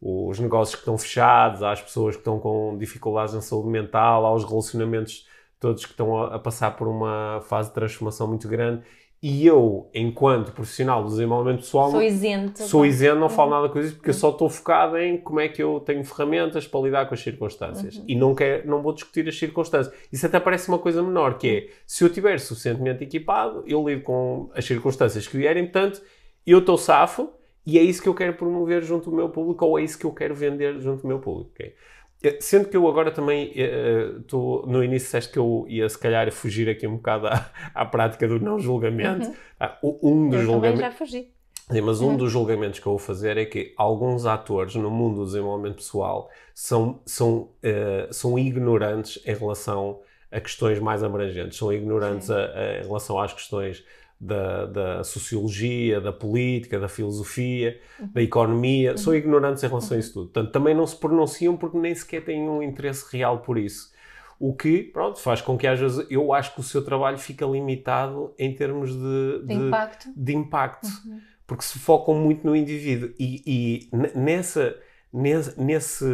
os 0.00 0.38
negócios 0.38 0.76
que 0.76 0.82
estão 0.82 0.96
fechados, 0.96 1.62
as 1.62 1.82
pessoas 1.82 2.14
que 2.14 2.20
estão 2.20 2.38
com 2.38 2.76
dificuldades 2.78 3.34
na 3.34 3.40
saúde 3.40 3.68
mental, 3.68 4.24
há 4.24 4.32
os 4.34 4.44
relacionamentos 4.44 5.26
todos 5.58 5.84
que 5.84 5.90
estão 5.90 6.16
a, 6.16 6.36
a 6.36 6.38
passar 6.38 6.76
por 6.76 6.86
uma 6.86 7.40
fase 7.48 7.68
de 7.68 7.74
transformação 7.74 8.28
muito 8.28 8.46
grande 8.46 8.84
e 9.28 9.44
eu, 9.44 9.90
enquanto 9.92 10.52
profissional 10.52 11.02
do 11.02 11.08
desenvolvimento 11.08 11.62
pessoal, 11.62 11.90
sou 11.90 12.00
isento, 12.00 12.62
sou 12.62 12.86
isento 12.86 13.18
não 13.18 13.28
falo 13.28 13.50
uhum. 13.50 13.56
nada 13.56 13.72
com 13.72 13.80
isso, 13.80 13.96
porque 13.96 14.10
uhum. 14.10 14.14
eu 14.14 14.20
só 14.20 14.30
estou 14.30 14.48
focado 14.48 14.96
em 14.96 15.18
como 15.18 15.40
é 15.40 15.48
que 15.48 15.60
eu 15.60 15.80
tenho 15.80 16.04
ferramentas 16.04 16.64
para 16.64 16.78
lidar 16.78 17.08
com 17.08 17.14
as 17.14 17.20
circunstâncias. 17.20 17.96
Uhum. 17.96 18.04
E 18.06 18.14
não, 18.14 18.36
quer, 18.36 18.64
não 18.64 18.80
vou 18.80 18.92
discutir 18.92 19.28
as 19.28 19.36
circunstâncias. 19.36 19.92
Isso 20.12 20.24
até 20.24 20.38
parece 20.38 20.68
uma 20.68 20.78
coisa 20.78 21.02
menor, 21.02 21.38
que 21.38 21.48
é, 21.48 21.68
se 21.84 22.04
eu 22.04 22.06
estiver 22.06 22.38
suficientemente 22.38 23.02
equipado, 23.02 23.64
eu 23.66 23.84
lido 23.88 24.02
com 24.02 24.48
as 24.54 24.64
circunstâncias 24.64 25.26
que 25.26 25.36
vierem, 25.36 25.64
portanto, 25.64 26.00
eu 26.46 26.60
estou 26.60 26.78
safo, 26.78 27.28
e 27.66 27.80
é 27.80 27.82
isso 27.82 28.00
que 28.00 28.08
eu 28.08 28.14
quero 28.14 28.34
promover 28.34 28.84
junto 28.84 29.10
do 29.10 29.16
meu 29.16 29.28
público, 29.28 29.66
ou 29.66 29.76
é 29.76 29.82
isso 29.82 29.98
que 29.98 30.04
eu 30.06 30.12
quero 30.12 30.36
vender 30.36 30.78
junto 30.78 31.02
do 31.02 31.08
meu 31.08 31.18
público. 31.18 31.50
Okay? 31.52 31.74
Eh, 32.22 32.38
sendo 32.40 32.68
que 32.68 32.76
eu 32.76 32.86
agora 32.88 33.10
também 33.10 33.52
estou 33.54 34.64
uh, 34.64 34.66
no 34.66 34.82
início 34.82 35.06
disseste 35.06 35.32
que 35.32 35.38
eu 35.38 35.66
ia 35.68 35.88
se 35.88 35.98
calhar 35.98 36.30
fugir 36.32 36.68
aqui 36.68 36.86
um 36.86 36.96
bocado 36.96 37.26
à, 37.28 37.50
à 37.74 37.84
prática 37.84 38.26
do 38.26 38.40
não 38.40 38.58
julgamento. 38.58 39.28
Uhum. 39.28 39.34
Ah, 39.60 39.78
um 39.82 40.28
dos 40.28 40.40
eu 40.40 40.46
julgamentos. 40.46 40.80
já 40.80 40.90
fugi. 40.90 41.30
Sim, 41.70 41.80
mas 41.80 42.00
um 42.00 42.10
uhum. 42.10 42.16
dos 42.16 42.30
julgamentos 42.30 42.78
que 42.78 42.86
eu 42.86 42.92
vou 42.92 42.98
fazer 42.98 43.36
é 43.36 43.44
que 43.44 43.74
alguns 43.76 44.24
atores 44.24 44.76
no 44.76 44.88
mundo 44.88 45.16
do 45.16 45.26
desenvolvimento 45.26 45.76
pessoal 45.76 46.30
são, 46.54 47.00
são, 47.04 47.38
uh, 47.38 48.12
são 48.12 48.38
ignorantes 48.38 49.20
em 49.26 49.34
relação 49.34 50.00
a 50.30 50.40
questões 50.40 50.78
mais 50.78 51.02
abrangentes, 51.02 51.58
são 51.58 51.72
ignorantes 51.72 52.30
a, 52.30 52.36
a, 52.36 52.78
em 52.78 52.82
relação 52.82 53.18
às 53.18 53.32
questões 53.32 53.84
da, 54.20 54.66
da, 54.66 55.04
sociologia, 55.04 56.00
da 56.00 56.12
política, 56.12 56.80
da 56.80 56.88
filosofia, 56.88 57.80
uhum. 58.00 58.08
da 58.12 58.22
economia, 58.22 58.92
uhum. 58.92 58.96
são 58.96 59.14
ignorantes 59.14 59.62
em 59.62 59.68
relação 59.68 59.96
a 59.96 60.00
isso 60.00 60.12
tudo. 60.12 60.30
Portanto, 60.30 60.52
também 60.52 60.74
não 60.74 60.86
se 60.86 60.96
pronunciam 60.96 61.56
porque 61.56 61.78
nem 61.78 61.94
sequer 61.94 62.24
têm 62.24 62.48
um 62.48 62.62
interesse 62.62 63.04
real 63.12 63.40
por 63.40 63.58
isso. 63.58 63.94
O 64.38 64.54
que, 64.54 64.82
pronto, 64.82 65.18
faz 65.18 65.40
com 65.40 65.56
que 65.56 65.66
às 65.66 65.78
vezes 65.78 66.06
eu 66.10 66.32
acho 66.32 66.54
que 66.54 66.60
o 66.60 66.62
seu 66.62 66.84
trabalho 66.84 67.18
fica 67.18 67.46
limitado 67.46 68.34
em 68.38 68.54
termos 68.54 68.92
de, 68.92 69.40
de, 69.40 69.46
de 69.46 69.54
impacto. 69.54 70.08
De 70.14 70.34
impacto 70.34 70.86
uhum. 70.86 71.20
Porque 71.46 71.62
se 71.62 71.78
focam 71.78 72.14
muito 72.14 72.44
no 72.44 72.56
indivíduo. 72.56 73.10
E, 73.18 73.42
e 73.46 73.88
nessa, 74.18 74.76
nesse, 75.12 75.60
nesse, 75.60 76.04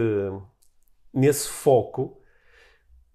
nesse 1.13 1.49
foco, 1.49 2.19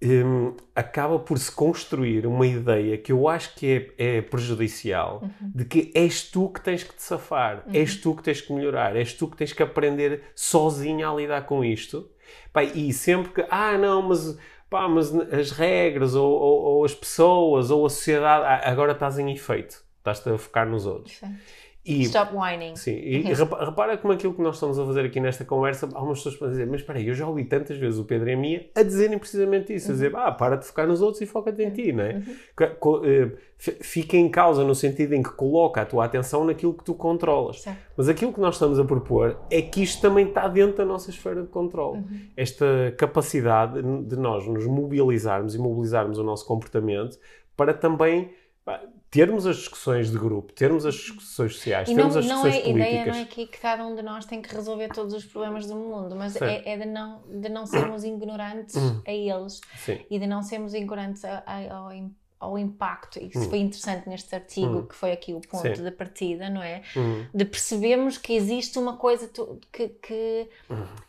um, 0.04 0.56
acaba 0.76 1.18
por 1.18 1.38
se 1.40 1.52
construir 1.52 2.28
uma 2.28 2.46
ideia 2.46 2.98
que 2.98 3.12
eu 3.12 3.28
acho 3.28 3.56
que 3.56 3.94
é, 3.98 4.18
é 4.18 4.22
prejudicial 4.22 5.22
uhum. 5.24 5.52
de 5.56 5.66
que 5.66 5.92
és 5.96 6.24
tu 6.24 6.50
que 6.50 6.62
tens 6.62 6.84
que 6.84 6.94
te 6.94 7.02
safar, 7.02 7.64
uhum. 7.66 7.74
és 7.74 7.96
tu 7.96 8.16
que 8.16 8.22
tens 8.22 8.42
que 8.42 8.54
melhorar, 8.54 8.96
és 8.96 9.14
tu 9.14 9.28
que 9.28 9.36
tens 9.36 9.54
que 9.54 9.64
aprender 9.64 10.24
sozinha 10.36 11.10
a 11.10 11.16
lidar 11.16 11.46
com 11.46 11.64
isto. 11.64 12.10
Pá, 12.54 12.64
e 12.64 12.94
sempre 12.94 13.32
que, 13.32 13.46
ah, 13.50 13.78
não, 13.78 14.04
mas, 14.04 14.38
pá, 14.70 14.88
mas 14.88 15.14
as 15.16 15.52
regras, 15.52 16.14
ou, 16.14 16.32
ou, 16.32 16.62
ou 16.62 16.86
as 16.86 16.94
pessoas, 16.94 17.72
ou 17.72 17.86
a 17.86 17.90
sociedade, 17.90 18.46
ah, 18.46 18.70
agora 18.70 18.92
estás 18.92 19.18
em 19.18 19.32
efeito, 19.32 19.84
estás-te 19.98 20.30
a 20.30 20.38
focar 20.38 20.70
nos 20.70 20.86
outros. 20.86 21.22
E, 21.88 22.02
Stop 22.04 22.36
whining. 22.36 22.76
Sim, 22.76 22.96
e 22.96 23.22
repara 23.34 23.98
como 23.98 24.14
aquilo 24.14 24.34
que 24.34 24.42
nós 24.42 24.56
estamos 24.56 24.78
a 24.78 24.86
fazer 24.86 25.06
aqui 25.06 25.22
nesta 25.22 25.46
conversa, 25.46 25.88
algumas 25.94 26.20
pessoas 26.20 26.36
podem 26.36 26.52
dizer, 26.52 26.68
mas 26.68 26.82
espera 26.82 27.00
aí, 27.00 27.08
eu 27.08 27.14
já 27.14 27.26
ouvi 27.26 27.46
tantas 27.46 27.78
vezes 27.78 27.98
o 27.98 28.04
Pedro 28.04 28.30
e 28.30 28.34
a 28.34 28.38
Mia 28.38 28.70
a 28.76 28.84
dizerem 28.84 29.18
precisamente 29.18 29.74
isso, 29.74 29.90
a 29.92 29.94
dizer, 29.94 30.14
uhum. 30.14 30.20
ah, 30.20 30.32
para 30.32 30.58
de 30.58 30.66
focar 30.66 30.86
nos 30.86 31.02
outros 31.02 31.22
e 31.22 31.26
foca-te 31.26 31.64
em 31.64 31.70
ti, 31.70 31.94
não 31.94 32.04
é? 32.04 32.16
Uhum. 32.16 33.06
Eh, 33.06 33.32
fica 33.82 34.18
em 34.18 34.30
causa 34.30 34.64
no 34.64 34.76
sentido 34.76 35.14
em 35.14 35.24
que 35.24 35.32
coloca 35.32 35.82
a 35.82 35.86
tua 35.86 36.06
atenção 36.06 36.44
naquilo 36.44 36.74
que 36.74 36.84
tu 36.84 36.94
controlas. 36.94 37.62
Certo. 37.62 37.80
Mas 37.96 38.10
aquilo 38.10 38.34
que 38.34 38.40
nós 38.40 38.56
estamos 38.56 38.80
a 38.80 38.84
propor 38.84 39.40
é 39.50 39.62
que 39.62 39.82
isto 39.82 40.02
também 40.02 40.28
está 40.28 40.48
dentro 40.48 40.78
da 40.78 40.86
nossa 40.86 41.10
esfera 41.10 41.42
de 41.42 41.48
controle. 41.48 42.00
Uhum. 42.00 42.20
Esta 42.36 42.94
capacidade 42.98 43.82
de 43.82 44.16
nós 44.18 44.46
nos 44.46 44.68
mobilizarmos 44.68 45.56
e 45.56 45.58
mobilizarmos 45.58 46.20
o 46.20 46.24
nosso 46.24 46.46
comportamento 46.46 47.18
para 47.56 47.74
também 47.74 48.32
termos 49.10 49.46
as 49.46 49.58
discussões 49.58 50.12
de 50.12 50.18
grupo, 50.18 50.52
termos 50.54 50.86
as 50.86 50.96
discussões 50.96 51.54
sociais, 51.54 51.90
e 51.90 51.96
termos 51.96 52.14
não, 52.14 52.20
as 52.20 52.26
discussões 52.26 52.54
não 52.54 52.60
é, 52.60 52.64
políticas. 52.64 52.88
A 52.88 52.90
ideia 52.90 53.06
não 53.06 53.20
é 53.20 53.26
que, 53.26 53.48
que, 53.48 53.58
cada 53.58 53.86
um 53.86 53.96
de 53.96 54.02
nós 54.02 54.26
tem 54.26 54.42
que 54.42 54.54
resolver 54.54 54.90
todos 54.90 55.14
os 55.14 55.26
problemas 55.26 55.66
do 55.66 55.76
mundo, 55.76 56.16
mas 56.16 56.36
é, 56.42 56.62
é, 56.66 56.78
de, 56.78 56.86
não, 56.86 57.22
de 57.28 57.50
não 57.50 57.66
sermos 57.66 58.04
ignorantes 58.04 58.76
hum. 58.76 59.02
a 59.06 59.12
eles 59.12 59.62
Sim. 59.78 60.00
e 60.10 60.20
de 60.20 60.28
não 60.28 60.44
sermos 60.44 60.74
ignorantes 60.74 61.24
a, 61.24 61.44
a, 61.46 61.74
ao, 61.74 61.90
ao 62.38 62.58
impacto. 62.60 63.18
E 63.18 63.30
isso 63.30 63.40
hum. 63.40 63.50
foi 63.50 63.60
interessante 63.60 64.10
neste 64.10 64.36
artigo, 64.36 64.80
hum. 64.80 64.86
que 64.86 64.96
foi 64.96 65.14
aqui 65.14 65.34
o 65.34 65.40
ponto 65.40 65.76
Sim. 65.76 65.84
da 65.84 65.92
partida, 65.92 66.50
não 66.50 66.62
é? 66.62 66.82
De 67.34 67.46
percebermos 67.46 68.18
que 68.18 68.34
existe 68.34 68.78
uma 68.78 68.98
coisa 68.98 69.30
que. 69.72 69.88
que, 69.88 70.50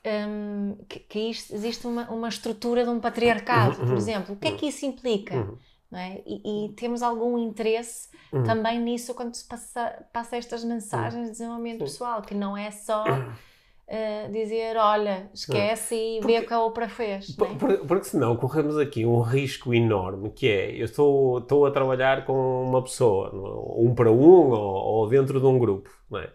um, 0.06 0.76
que, 0.88 1.00
que 1.00 1.18
existe 1.28 1.84
uma, 1.84 2.08
uma 2.10 2.28
estrutura 2.28 2.84
de 2.84 2.90
um 2.90 3.00
patriarcado, 3.00 3.76
por 3.76 3.96
exemplo. 3.96 4.34
O 4.36 4.38
que 4.38 4.48
é 4.48 4.52
que 4.52 4.66
isso 4.66 4.86
implica? 4.86 5.48
É? 5.90 6.22
E, 6.26 6.66
e, 6.66 6.72
temos 6.74 7.02
algum 7.02 7.38
interesse 7.38 8.08
uhum. 8.30 8.42
também 8.42 8.78
nisso 8.78 9.14
quando 9.14 9.34
se 9.34 9.48
passa, 9.48 10.04
passa 10.12 10.36
estas 10.36 10.62
mensagens 10.62 11.24
de 11.24 11.30
desenvolvimento 11.30 11.78
pessoal, 11.78 12.20
que 12.20 12.34
não 12.34 12.54
é 12.54 12.70
só 12.70 13.04
uh, 13.04 14.28
dizer, 14.30 14.76
olha, 14.76 15.30
esquece 15.32 15.94
e 15.94 16.20
porque, 16.20 16.34
vê 16.34 16.44
o 16.44 16.46
que 16.46 16.52
a 16.52 16.62
Oprah 16.62 16.90
fez. 16.90 17.34
Por, 17.34 17.48
porque, 17.56 17.76
porque 17.86 18.04
senão 18.04 18.36
corremos 18.36 18.76
aqui 18.76 19.06
um 19.06 19.22
risco 19.22 19.72
enorme, 19.72 20.28
que 20.28 20.46
é, 20.46 20.78
eu 20.78 20.84
estou, 20.84 21.38
estou 21.38 21.64
a 21.64 21.70
trabalhar 21.70 22.26
com 22.26 22.64
uma 22.64 22.82
pessoa, 22.82 23.30
um 23.74 23.94
para 23.94 24.12
um 24.12 24.50
ou, 24.50 24.58
ou 24.58 25.08
dentro 25.08 25.40
de 25.40 25.46
um 25.46 25.58
grupo, 25.58 25.90
é? 26.16 26.28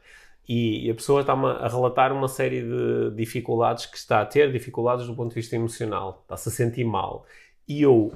e, 0.48 0.90
a 0.90 0.96
pessoa 0.96 1.22
está 1.22 1.34
a 1.34 1.68
relatar 1.68 2.12
uma 2.12 2.28
série 2.28 2.62
de 2.64 3.12
dificuldades 3.16 3.86
que 3.86 3.98
está 3.98 4.22
a 4.22 4.26
ter, 4.26 4.52
dificuldades 4.52 5.06
do 5.06 5.16
ponto 5.16 5.30
de 5.30 5.36
vista 5.36 5.56
emocional, 5.56 6.22
está-se 6.24 6.50
a 6.50 6.52
sentir 6.52 6.84
mal. 6.84 7.26
E 7.68 7.82
eu 7.82 8.12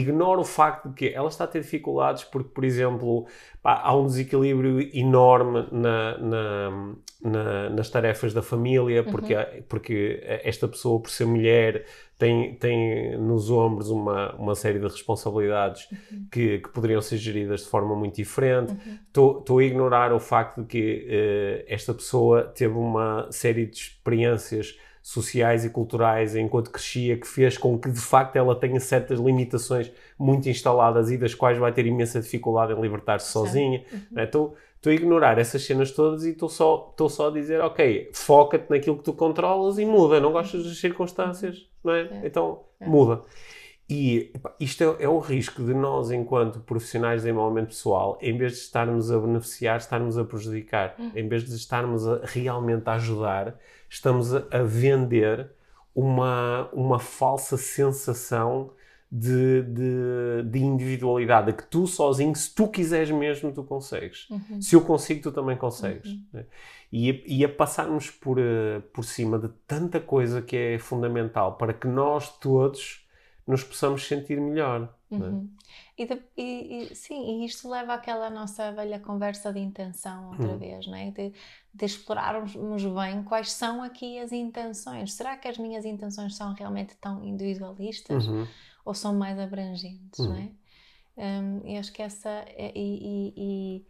ignora 0.00 0.40
o 0.40 0.44
facto 0.44 0.88
de 0.88 0.94
que 0.94 1.08
ela 1.08 1.28
está 1.28 1.44
a 1.44 1.46
ter 1.46 1.60
dificuldades 1.60 2.24
porque, 2.24 2.48
por 2.50 2.64
exemplo, 2.64 3.26
pá, 3.62 3.80
há 3.82 3.96
um 3.96 4.06
desequilíbrio 4.06 4.80
enorme 4.96 5.66
na, 5.70 6.18
na, 6.18 6.94
na, 7.22 7.70
nas 7.70 7.90
tarefas 7.90 8.32
da 8.32 8.42
família, 8.42 9.02
porque, 9.04 9.34
uhum. 9.34 9.62
porque 9.68 10.20
esta 10.44 10.68
pessoa, 10.68 11.00
por 11.00 11.10
ser 11.10 11.26
mulher, 11.26 11.84
tem, 12.18 12.54
tem 12.54 13.18
nos 13.18 13.50
ombros 13.50 13.90
uma, 13.90 14.34
uma 14.36 14.54
série 14.54 14.78
de 14.78 14.86
responsabilidades 14.86 15.88
uhum. 15.90 16.26
que, 16.30 16.58
que 16.60 16.68
poderiam 16.70 17.00
ser 17.02 17.18
geridas 17.18 17.60
de 17.60 17.68
forma 17.68 17.94
muito 17.94 18.16
diferente. 18.16 18.74
Estou 19.06 19.44
uhum. 19.48 19.58
a 19.58 19.64
ignorar 19.64 20.12
o 20.12 20.20
facto 20.20 20.62
de 20.62 20.66
que 20.66 21.06
uh, 21.06 21.64
esta 21.68 21.92
pessoa 21.92 22.44
teve 22.44 22.74
uma 22.74 23.28
série 23.30 23.66
de 23.66 23.76
experiências 23.76 24.78
sociais 25.06 25.64
e 25.64 25.70
culturais 25.70 26.34
enquanto 26.34 26.68
crescia 26.68 27.16
que 27.16 27.28
fez 27.28 27.56
com 27.56 27.78
que 27.78 27.88
de 27.88 28.00
facto 28.00 28.34
ela 28.34 28.56
tenha 28.56 28.80
certas 28.80 29.20
limitações 29.20 29.92
muito 30.18 30.48
instaladas 30.48 31.12
e 31.12 31.16
das 31.16 31.32
quais 31.32 31.56
vai 31.56 31.70
ter 31.72 31.86
imensa 31.86 32.20
dificuldade 32.20 32.72
em 32.72 32.80
libertar-se 32.80 33.30
sozinha. 33.30 33.84
Uhum. 33.92 34.20
Estou 34.20 34.56
a 34.84 34.90
ignorar 34.90 35.38
essas 35.38 35.64
cenas 35.64 35.92
todas 35.92 36.24
e 36.24 36.30
estou 36.30 36.48
só, 36.48 36.92
só 37.08 37.28
a 37.28 37.30
dizer, 37.30 37.60
ok, 37.60 38.10
foca-te 38.12 38.68
naquilo 38.68 38.98
que 38.98 39.04
tu 39.04 39.12
controlas 39.12 39.78
e 39.78 39.84
muda. 39.84 40.18
Não 40.18 40.32
gostas 40.32 40.64
das 40.64 40.76
circunstâncias, 40.76 41.68
não 41.84 41.94
é? 41.94 42.00
é. 42.00 42.22
Então 42.24 42.64
é. 42.80 42.88
muda. 42.88 43.22
E 43.88 44.32
isto 44.58 44.82
é, 44.82 45.04
é, 45.04 45.08
o 45.08 45.20
risco 45.20 45.62
de 45.62 45.72
nós, 45.72 46.10
enquanto 46.10 46.58
profissionais 46.58 47.22
de 47.22 47.28
desenvolvimento 47.28 47.68
pessoal, 47.68 48.18
em 48.20 48.36
vez 48.36 48.52
de 48.52 48.58
estarmos 48.58 49.12
a 49.12 49.18
beneficiar, 49.18 49.78
estarmos 49.78 50.18
a 50.18 50.24
prejudicar. 50.24 50.96
Uhum. 50.98 51.12
Em 51.14 51.28
vez 51.28 51.44
de 51.44 51.54
estarmos 51.54 52.06
a, 52.06 52.20
realmente 52.24 52.88
a 52.88 52.94
ajudar, 52.94 53.56
estamos 53.88 54.34
a, 54.34 54.44
a 54.50 54.62
vender 54.62 55.50
uma, 55.94 56.68
uma 56.72 56.98
falsa 56.98 57.56
sensação 57.56 58.72
de, 59.10 59.62
de, 59.62 60.42
de, 60.50 60.58
individualidade, 60.58 61.52
que 61.52 61.64
tu 61.64 61.86
sozinho, 61.86 62.34
se 62.34 62.52
tu 62.52 62.66
quiseres 62.66 63.12
mesmo, 63.12 63.52
tu 63.52 63.62
consegues. 63.62 64.28
Uhum. 64.28 64.60
Se 64.60 64.74
eu 64.74 64.80
consigo, 64.80 65.22
tu 65.22 65.30
também 65.32 65.56
consegues. 65.56 66.10
Uhum. 66.10 66.24
Né? 66.32 66.44
E, 66.92 67.10
a, 67.10 67.14
e 67.24 67.44
a 67.44 67.48
passarmos 67.48 68.10
por, 68.10 68.36
uh, 68.36 68.82
por 68.92 69.04
cima 69.04 69.38
de 69.38 69.48
tanta 69.64 70.00
coisa 70.00 70.42
que 70.42 70.56
é 70.56 70.78
fundamental 70.78 71.56
para 71.56 71.72
que 71.72 71.86
nós 71.86 72.36
todos 72.38 73.05
nos 73.46 73.62
possamos 73.62 74.06
sentir 74.06 74.40
melhor. 74.40 74.92
É? 75.10 75.14
Uhum. 75.14 75.48
E, 75.96 76.06
de, 76.06 76.20
e, 76.36 76.82
e, 76.90 76.94
sim, 76.94 77.42
e 77.42 77.46
isto 77.46 77.68
leva 77.68 77.94
àquela 77.94 78.28
nossa 78.28 78.72
velha 78.72 78.98
conversa 78.98 79.52
de 79.52 79.60
intenção 79.60 80.30
outra 80.30 80.48
uhum. 80.48 80.58
vez, 80.58 80.86
não 80.86 80.96
é? 80.96 81.10
De, 81.10 81.32
de, 81.72 81.84
explorarmos 81.84 82.54
bem 82.54 83.22
quais 83.22 83.52
são 83.52 83.82
aqui 83.82 84.18
as 84.18 84.32
intenções. 84.32 85.12
Será 85.12 85.36
que 85.36 85.48
as 85.48 85.58
minhas 85.58 85.84
intenções 85.84 86.34
são 86.34 86.52
realmente 86.54 86.96
tão 86.96 87.24
individualistas 87.24 88.26
uhum. 88.26 88.46
ou 88.84 88.94
são 88.94 89.14
mais 89.14 89.38
abrangentes, 89.38 90.18
não 90.18 90.36
é? 90.36 90.50
Um, 91.16 91.66
e 91.66 91.78
acho 91.78 91.92
que 91.92 92.02
essa 92.02 92.28
é, 92.28 92.72
e, 92.74 93.86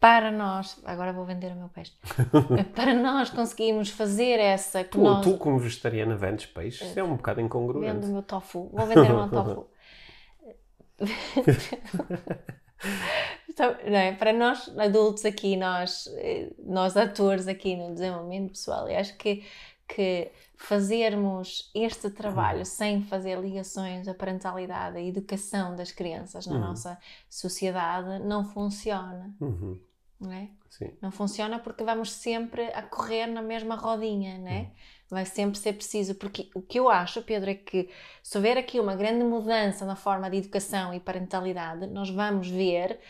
para 0.00 0.30
nós, 0.30 0.80
agora 0.84 1.12
vou 1.12 1.24
vender 1.24 1.52
o 1.52 1.56
meu 1.56 1.68
peixe, 1.68 1.92
para 2.74 2.94
nós 2.94 3.30
conseguirmos 3.30 3.90
fazer 3.90 4.38
essa. 4.38 4.84
Tu, 4.84 5.00
nós, 5.00 5.24
tu 5.24 5.36
como 5.36 5.58
vegetariana, 5.58 6.16
vendes 6.16 6.46
peixe? 6.46 6.84
Isso 6.84 6.98
é 6.98 7.02
um 7.02 7.16
bocado 7.16 7.40
incongruente. 7.40 7.94
Vendo 7.94 8.06
o 8.06 8.12
meu 8.12 8.22
tofu, 8.22 8.70
vou 8.72 8.86
vender 8.86 9.10
o 9.10 9.16
meu 9.16 9.28
tofu. 9.28 9.66
Então, 13.58 13.76
não 13.84 13.96
é? 13.96 14.12
Para 14.12 14.32
nós 14.32 14.72
adultos 14.78 15.24
aqui, 15.24 15.56
nós, 15.56 16.08
eh, 16.18 16.52
nós 16.64 16.96
atores 16.96 17.48
aqui 17.48 17.74
no 17.74 17.92
desenvolvimento 17.92 18.50
pessoal, 18.50 18.88
eu 18.88 18.96
acho 18.96 19.16
que, 19.16 19.44
que 19.88 20.30
fazermos 20.56 21.68
este 21.74 22.08
trabalho 22.08 22.60
uhum. 22.60 22.64
sem 22.64 23.02
fazer 23.02 23.36
ligações 23.40 24.06
à 24.06 24.14
parentalidade, 24.14 24.96
à 24.96 25.02
educação 25.02 25.74
das 25.74 25.90
crianças 25.90 26.46
na 26.46 26.54
uhum. 26.54 26.60
nossa 26.60 26.96
sociedade, 27.28 28.24
não 28.24 28.44
funciona. 28.44 29.34
Uhum. 29.40 29.76
Não 30.20 30.32
é? 30.32 30.48
Sim. 30.68 30.90
Não 31.00 31.10
funciona 31.10 31.58
porque 31.58 31.84
vamos 31.84 32.12
sempre 32.12 32.62
a 32.72 32.82
correr 32.82 33.26
na 33.26 33.42
mesma 33.42 33.76
rodinha, 33.76 34.38
não 34.38 34.48
é? 34.48 34.60
Uhum. 34.60 34.70
Vai 35.10 35.24
sempre 35.24 35.58
ser 35.58 35.72
preciso, 35.72 36.14
porque 36.16 36.50
o 36.54 36.60
que 36.60 36.78
eu 36.78 36.90
acho, 36.90 37.22
Pedro, 37.22 37.50
é 37.50 37.54
que 37.54 37.88
se 38.22 38.36
houver 38.36 38.58
aqui 38.58 38.78
uma 38.78 38.94
grande 38.94 39.24
mudança 39.24 39.86
na 39.86 39.96
forma 39.96 40.28
de 40.28 40.36
educação 40.36 40.92
e 40.92 41.00
parentalidade, 41.00 41.86
nós 41.86 42.10
vamos 42.10 42.48
ver 42.48 43.00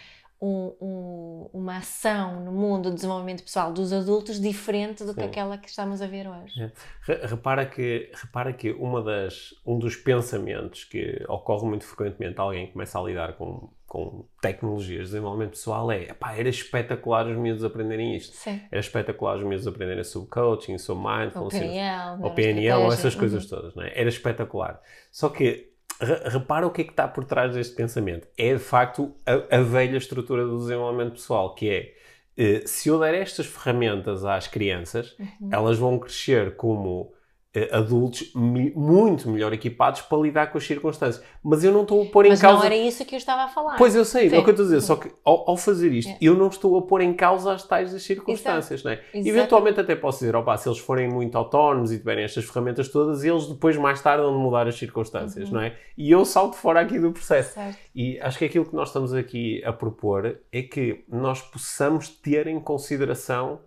um, 0.40 0.74
um, 0.80 1.50
uma 1.52 1.78
ação 1.78 2.44
no 2.44 2.52
mundo 2.52 2.90
do 2.90 2.94
desenvolvimento 2.94 3.42
pessoal 3.42 3.72
dos 3.72 3.92
adultos 3.92 4.40
diferente 4.40 5.04
do 5.04 5.12
Sim. 5.12 5.18
que 5.18 5.24
aquela 5.24 5.58
que 5.58 5.68
estamos 5.68 6.00
a 6.00 6.06
ver 6.06 6.28
hoje. 6.28 6.72
É. 7.08 7.26
Repara 7.26 7.66
que, 7.66 8.10
repara 8.14 8.52
que 8.52 8.70
uma 8.72 9.02
das, 9.02 9.54
um 9.66 9.78
dos 9.78 9.96
pensamentos 9.96 10.84
que 10.84 11.24
ocorre 11.28 11.66
muito 11.66 11.84
frequentemente 11.84 12.38
alguém 12.38 12.70
começa 12.70 12.98
a 12.98 13.02
lidar 13.02 13.34
com 13.34 13.68
com 13.88 14.26
tecnologias 14.42 15.06
de 15.06 15.12
desenvolvimento 15.12 15.52
pessoal 15.52 15.90
é 15.90 16.12
pá, 16.12 16.34
era 16.34 16.50
espetacular 16.50 17.26
os 17.26 17.38
miúdos 17.38 17.64
aprenderem 17.64 18.14
isto. 18.14 18.36
Sim. 18.36 18.60
Era 18.70 18.80
espetacular 18.80 19.38
os 19.38 19.44
miúdos 19.44 19.66
aprenderem 19.66 20.04
sobre 20.04 20.28
coaching, 20.28 20.76
sobre 20.76 21.08
mindfulness, 21.08 21.54
o 21.54 21.58
PNL, 21.58 22.22
ou 22.22 22.30
PNL, 22.34 22.82
ou 22.84 22.92
essas 22.92 23.14
coisas 23.14 23.44
uhum. 23.44 23.48
todas. 23.48 23.74
Não 23.74 23.82
é? 23.82 23.98
Era 23.98 24.10
espetacular. 24.10 24.78
Só 25.10 25.30
que 25.30 25.67
repara 26.00 26.66
o 26.66 26.70
que 26.70 26.82
é 26.82 26.84
que 26.84 26.90
está 26.90 27.08
por 27.08 27.24
trás 27.24 27.54
deste 27.54 27.74
pensamento. 27.74 28.28
É 28.36 28.52
de 28.52 28.60
facto 28.60 29.14
a, 29.26 29.56
a 29.56 29.60
velha 29.60 29.96
estrutura 29.96 30.44
do 30.44 30.58
desenvolvimento 30.58 31.12
pessoal, 31.12 31.54
que 31.54 31.68
é 31.68 31.94
eh, 32.36 32.62
se 32.66 32.88
eu 32.88 33.00
der 33.00 33.14
estas 33.14 33.46
ferramentas 33.46 34.24
às 34.24 34.46
crianças, 34.46 35.16
uhum. 35.18 35.48
elas 35.50 35.76
vão 35.76 35.98
crescer 35.98 36.54
como 36.54 37.12
adultos 37.72 38.32
muito 38.34 39.28
melhor 39.28 39.52
equipados 39.52 40.02
para 40.02 40.18
lidar 40.18 40.52
com 40.52 40.58
as 40.58 40.64
circunstâncias. 40.64 41.24
Mas 41.42 41.64
eu 41.64 41.72
não 41.72 41.82
estou 41.82 42.02
a 42.02 42.06
pôr 42.06 42.26
em 42.26 42.30
Mas 42.30 42.40
causa. 42.40 42.58
Mas 42.58 42.68
não 42.68 42.76
era 42.76 42.88
isso 42.88 43.04
que 43.04 43.14
eu 43.14 43.18
estava 43.18 43.42
a 43.42 43.48
falar. 43.48 43.76
Pois 43.76 43.94
eu 43.94 44.04
sei, 44.04 44.28
Sim. 44.28 44.36
é 44.36 44.38
o 44.38 44.42
que 44.44 44.50
eu 44.50 44.52
estou 44.52 44.64
a 44.64 44.68
dizer. 44.68 44.80
Só 44.80 44.96
que 44.96 45.10
ao, 45.24 45.50
ao 45.50 45.56
fazer 45.56 45.92
isto, 45.92 46.10
é. 46.10 46.18
eu 46.20 46.34
não 46.34 46.48
estou 46.48 46.78
a 46.78 46.82
pôr 46.82 47.00
em 47.00 47.12
causa 47.14 47.52
as 47.52 47.62
tais 47.62 47.92
das 47.92 48.02
circunstâncias. 48.02 48.82
Não 48.82 48.92
é? 48.92 49.00
Eventualmente 49.14 49.80
até 49.80 49.96
posso 49.96 50.20
dizer, 50.20 50.36
opa, 50.36 50.56
se 50.56 50.68
eles 50.68 50.78
forem 50.78 51.08
muito 51.08 51.36
autónomos 51.36 51.92
e 51.92 51.98
tiverem 51.98 52.24
estas 52.24 52.44
ferramentas 52.44 52.88
todas, 52.88 53.24
eles 53.24 53.46
depois 53.46 53.76
mais 53.76 54.00
tarde 54.00 54.22
vão 54.22 54.38
mudar 54.38 54.66
as 54.66 54.76
circunstâncias, 54.76 55.48
uhum. 55.48 55.54
não 55.54 55.62
é? 55.62 55.76
E 55.96 56.10
eu 56.10 56.24
salto 56.24 56.56
fora 56.56 56.80
aqui 56.80 56.98
do 56.98 57.12
processo. 57.12 57.54
Certo. 57.54 57.78
E 57.94 58.18
acho 58.20 58.38
que 58.38 58.44
aquilo 58.44 58.64
que 58.64 58.74
nós 58.74 58.88
estamos 58.88 59.12
aqui 59.14 59.62
a 59.64 59.72
propor 59.72 60.38
é 60.52 60.62
que 60.62 61.04
nós 61.08 61.40
possamos 61.40 62.08
ter 62.08 62.46
em 62.46 62.60
consideração 62.60 63.60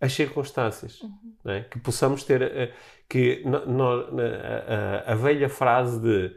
as 0.00 0.14
circunstâncias, 0.14 1.02
uhum. 1.02 1.50
é? 1.50 1.60
que 1.62 1.78
possamos 1.78 2.24
ter 2.24 2.42
uh, 2.42 2.72
que 3.10 3.42
no, 3.44 3.66
no, 3.66 4.20
a, 4.20 5.12
a, 5.12 5.14
velha 5.16 5.48
frase 5.48 5.98
de 5.98 6.32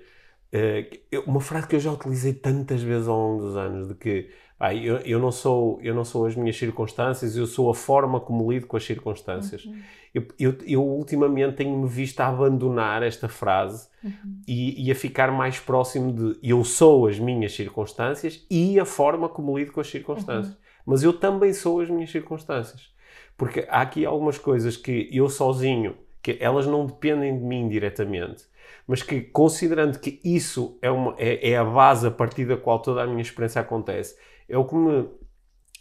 uh, 0.52 1.30
uma 1.30 1.40
frase 1.40 1.68
que 1.68 1.76
eu 1.76 1.80
já 1.80 1.92
utilizei 1.92 2.34
tantas 2.34 2.82
vezes 2.82 3.08
ao 3.08 3.16
longo 3.16 3.44
dos 3.44 3.56
anos 3.56 3.88
de 3.88 3.94
que 3.94 4.32
ah, 4.60 4.74
eu, 4.74 4.98
eu, 4.98 5.20
não 5.20 5.32
sou 5.32 5.80
eu 5.84 5.94
não 5.94 6.04
sou 6.04 6.26
as 6.26 6.36
minhas 6.36 6.58
circunstâncias 6.58 7.38
eu 7.38 7.46
sou 7.46 7.70
a 7.70 7.76
forma 7.76 8.20
como 8.20 8.52
lido 8.52 8.66
com 8.66 8.76
as 8.76 8.84
circunstâncias 8.84 9.66
uhum. 9.66 9.80
eu, 10.16 10.28
eu, 10.40 10.58
eu, 10.66 10.84
ultimamente 10.84 11.58
tenho-me 11.58 11.88
visto 11.88 12.20
a 12.22 12.28
abandonar 12.28 13.04
esta 13.04 13.30
frase 13.30 13.88
uhum. 14.04 14.42
e, 14.48 14.88
e, 14.88 14.92
a 14.92 14.96
ficar 14.96 15.32
mais 15.32 15.60
próximo 15.60 16.12
de 16.12 16.40
eu 16.42 16.64
sou 16.64 17.06
as 17.06 17.20
minhas 17.20 17.54
circunstâncias 17.54 18.44
e 18.50 18.80
a 18.80 18.86
forma 18.86 19.30
como 19.30 19.56
lido 19.60 19.72
com 19.72 19.80
as 19.80 19.88
circunstâncias 19.88 20.56
uhum. 20.56 20.62
mas 20.88 21.04
eu 21.04 21.14
também 21.14 21.54
sou 21.54 21.82
as 21.82 21.90
minhas 21.90 22.10
circunstâncias 22.10 22.94
porque 23.38 23.66
há 23.70 23.82
aqui 23.82 24.06
algumas 24.06 24.38
coisas 24.38 24.78
que 24.78 25.10
eu 25.12 25.28
sozinho, 25.28 25.96
que 26.24 26.38
elas 26.40 26.66
não 26.66 26.86
dependem 26.86 27.38
de 27.38 27.44
mim 27.44 27.68
diretamente, 27.68 28.46
mas 28.88 29.04
que 29.04 29.22
considerando 29.22 30.00
que 30.00 30.22
isso 30.24 30.80
é, 30.82 30.90
uma, 30.90 31.14
é, 31.18 31.52
é 31.52 31.58
a 31.58 31.66
base 31.66 32.08
a 32.08 32.12
partir 32.12 32.46
da 32.46 32.58
qual 32.58 32.80
toda 32.80 33.04
a 33.04 33.08
minha 33.08 33.22
experiência 33.22 33.62
acontece, 33.62 34.18
é 34.48 34.58
o 34.58 34.66
que 34.66 34.76
me, 34.76 35.10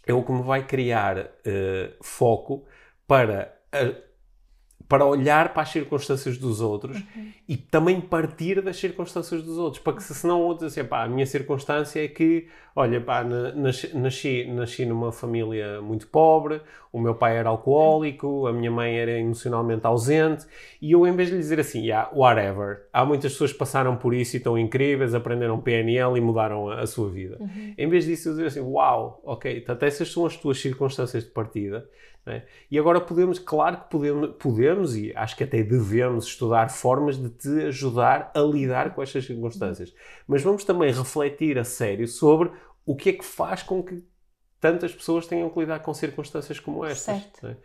é 0.06 0.12
o 0.12 0.22
que 0.22 0.32
me 0.32 0.42
vai 0.42 0.66
criar 0.66 1.18
uh, 1.18 1.94
foco 2.02 2.66
para 3.06 3.56
uh, 3.72 4.12
para 4.92 5.06
olhar 5.06 5.54
para 5.54 5.62
as 5.62 5.70
circunstâncias 5.70 6.36
dos 6.36 6.60
outros 6.60 6.98
uhum. 6.98 7.32
e 7.48 7.56
também 7.56 7.98
partir 7.98 8.60
das 8.60 8.76
circunstâncias 8.76 9.42
dos 9.42 9.56
outros, 9.56 9.82
para 9.82 9.94
que 9.94 10.02
se 10.02 10.14
senão 10.14 10.42
outros 10.42 10.70
assim, 10.70 10.86
pá, 10.86 11.04
a 11.04 11.08
minha 11.08 11.24
circunstância 11.24 12.04
é 12.04 12.08
que, 12.08 12.46
olha, 12.74 13.00
pá, 13.00 13.24
nasci, 13.24 14.44
nasci, 14.48 14.86
numa 14.86 15.12
família 15.12 15.80
muito 15.80 16.06
pobre, 16.06 16.60
o 16.92 17.00
meu 17.00 17.14
pai 17.14 17.36
era 17.36 17.48
alcoólico, 17.48 18.46
a 18.46 18.52
minha 18.52 18.70
mãe 18.70 18.98
era 18.98 19.18
emocionalmente 19.18 19.86
ausente, 19.86 20.46
e 20.80 20.92
eu 20.92 21.06
em 21.06 21.14
vez 21.14 21.28
de 21.28 21.36
lhe 21.36 21.40
dizer 21.40 21.60
assim, 21.60 21.82
yeah, 21.82 22.10
whatever, 22.14 22.86
há 22.92 23.04
muitas 23.04 23.32
pessoas 23.32 23.52
que 23.52 23.58
passaram 23.58 23.96
por 23.96 24.14
isso 24.14 24.36
e 24.36 24.38
estão 24.38 24.58
incríveis, 24.58 25.14
aprenderam 25.14 25.60
PNL 25.60 26.16
e 26.16 26.20
mudaram 26.20 26.68
a, 26.68 26.80
a 26.80 26.86
sua 26.86 27.10
vida. 27.10 27.36
Uhum. 27.40 27.74
Em 27.76 27.88
vez 27.88 28.04
disso 28.04 28.28
eu 28.28 28.32
dizer 28.32 28.46
assim, 28.46 28.60
uau, 28.60 29.20
ok, 29.24 29.58
então 29.58 29.76
essas 29.80 30.10
são 30.10 30.26
as 30.26 30.36
tuas 30.36 30.60
circunstâncias 30.60 31.24
de 31.24 31.30
partida, 31.30 31.88
é? 32.24 32.42
E 32.70 32.78
agora 32.78 33.00
podemos, 33.00 33.40
claro 33.40 33.78
que 33.78 33.90
podemos, 33.90 34.30
podemos 34.38 34.96
e 34.96 35.12
acho 35.16 35.36
que 35.36 35.42
até 35.42 35.60
devemos 35.64 36.26
estudar 36.26 36.70
formas 36.70 37.18
de 37.18 37.28
te 37.30 37.66
ajudar 37.66 38.30
a 38.32 38.38
lidar 38.40 38.94
com 38.94 39.02
estas 39.02 39.24
circunstâncias. 39.24 39.92
Mas 40.26 40.40
vamos 40.40 40.62
também 40.62 40.92
refletir 40.92 41.58
a 41.58 41.64
sério 41.64 42.06
sobre 42.06 42.52
o 42.84 42.96
que 42.96 43.10
é 43.10 43.12
que 43.12 43.24
faz 43.24 43.62
com 43.62 43.82
que 43.82 44.04
tantas 44.60 44.94
pessoas 44.94 45.26
tenham 45.26 45.50
que 45.50 45.58
lidar 45.58 45.80
com 45.80 45.92
circunstâncias 45.92 46.60
como 46.60 46.84
estas. 46.84 47.04
Certo. 47.04 47.46
É? 47.46 47.56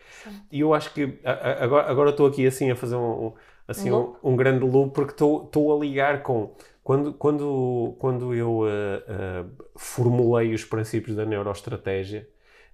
E 0.52 0.62
eu 0.62 0.74
acho 0.74 0.94
que 0.94 1.20
agora, 1.24 1.90
agora 1.90 2.10
estou 2.10 2.26
aqui 2.26 2.46
assim 2.46 2.72
a 2.72 2.76
fazer 2.76 2.96
um, 2.96 3.34
assim, 3.68 3.92
um, 3.92 4.16
um, 4.24 4.36
grande 4.36 4.66
loop 4.66 4.94
porque 4.94 5.12
estou 5.12 5.76
a 5.76 5.80
ligar 5.80 6.24
com 6.24 6.56
quando, 6.84 7.14
quando, 7.14 7.96
quando 8.00 8.34
eu 8.34 8.62
uh, 8.62 8.66
uh, 8.66 9.68
formulei 9.76 10.54
os 10.54 10.64
princípios 10.64 11.16
da 11.16 11.26
neuroestratégia 11.26 12.28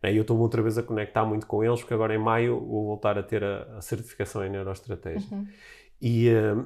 né? 0.03 0.11
E 0.11 0.17
eu 0.17 0.21
estou 0.21 0.37
outra 0.37 0.61
vez 0.61 0.77
a 0.77 0.83
conectar 0.83 1.25
muito 1.25 1.47
com 1.47 1.63
eles, 1.63 1.79
porque 1.79 1.93
agora 1.93 2.13
em 2.13 2.19
maio 2.19 2.59
vou 2.59 2.87
voltar 2.87 3.17
a 3.17 3.23
ter 3.23 3.41
a, 3.41 3.77
a 3.77 3.81
certificação 3.81 4.45
em 4.45 4.49
neuroestratégia. 4.49 5.25
Uhum. 5.31 5.47
E 6.01 6.29
uh, 6.29 6.63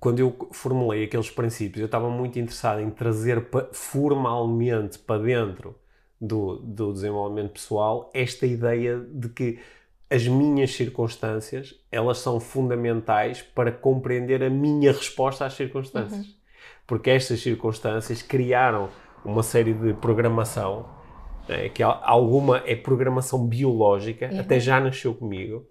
quando 0.00 0.18
eu 0.18 0.48
formulei 0.52 1.04
aqueles 1.04 1.30
princípios, 1.30 1.80
eu 1.80 1.86
estava 1.86 2.10
muito 2.10 2.38
interessado 2.38 2.80
em 2.80 2.90
trazer 2.90 3.46
formalmente 3.72 4.98
para 4.98 5.22
dentro 5.22 5.76
do, 6.20 6.56
do 6.56 6.92
desenvolvimento 6.92 7.52
pessoal 7.52 8.10
esta 8.14 8.46
ideia 8.46 8.98
de 8.98 9.28
que 9.28 9.58
as 10.10 10.26
minhas 10.26 10.72
circunstâncias 10.74 11.74
elas 11.90 12.18
são 12.18 12.38
fundamentais 12.38 13.40
para 13.40 13.72
compreender 13.72 14.42
a 14.42 14.50
minha 14.50 14.92
resposta 14.92 15.46
às 15.46 15.54
circunstâncias. 15.54 16.26
Uhum. 16.26 16.34
Porque 16.86 17.10
estas 17.10 17.40
circunstâncias 17.40 18.22
criaram 18.22 18.90
uma 19.24 19.42
série 19.42 19.72
de 19.72 19.94
programação 19.94 20.86
é, 21.48 21.68
que 21.68 21.82
alguma 21.82 22.62
é 22.66 22.76
programação 22.76 23.46
biológica, 23.46 24.28
uhum. 24.30 24.40
até 24.40 24.60
já 24.60 24.80
nasceu 24.80 25.14
comigo, 25.14 25.66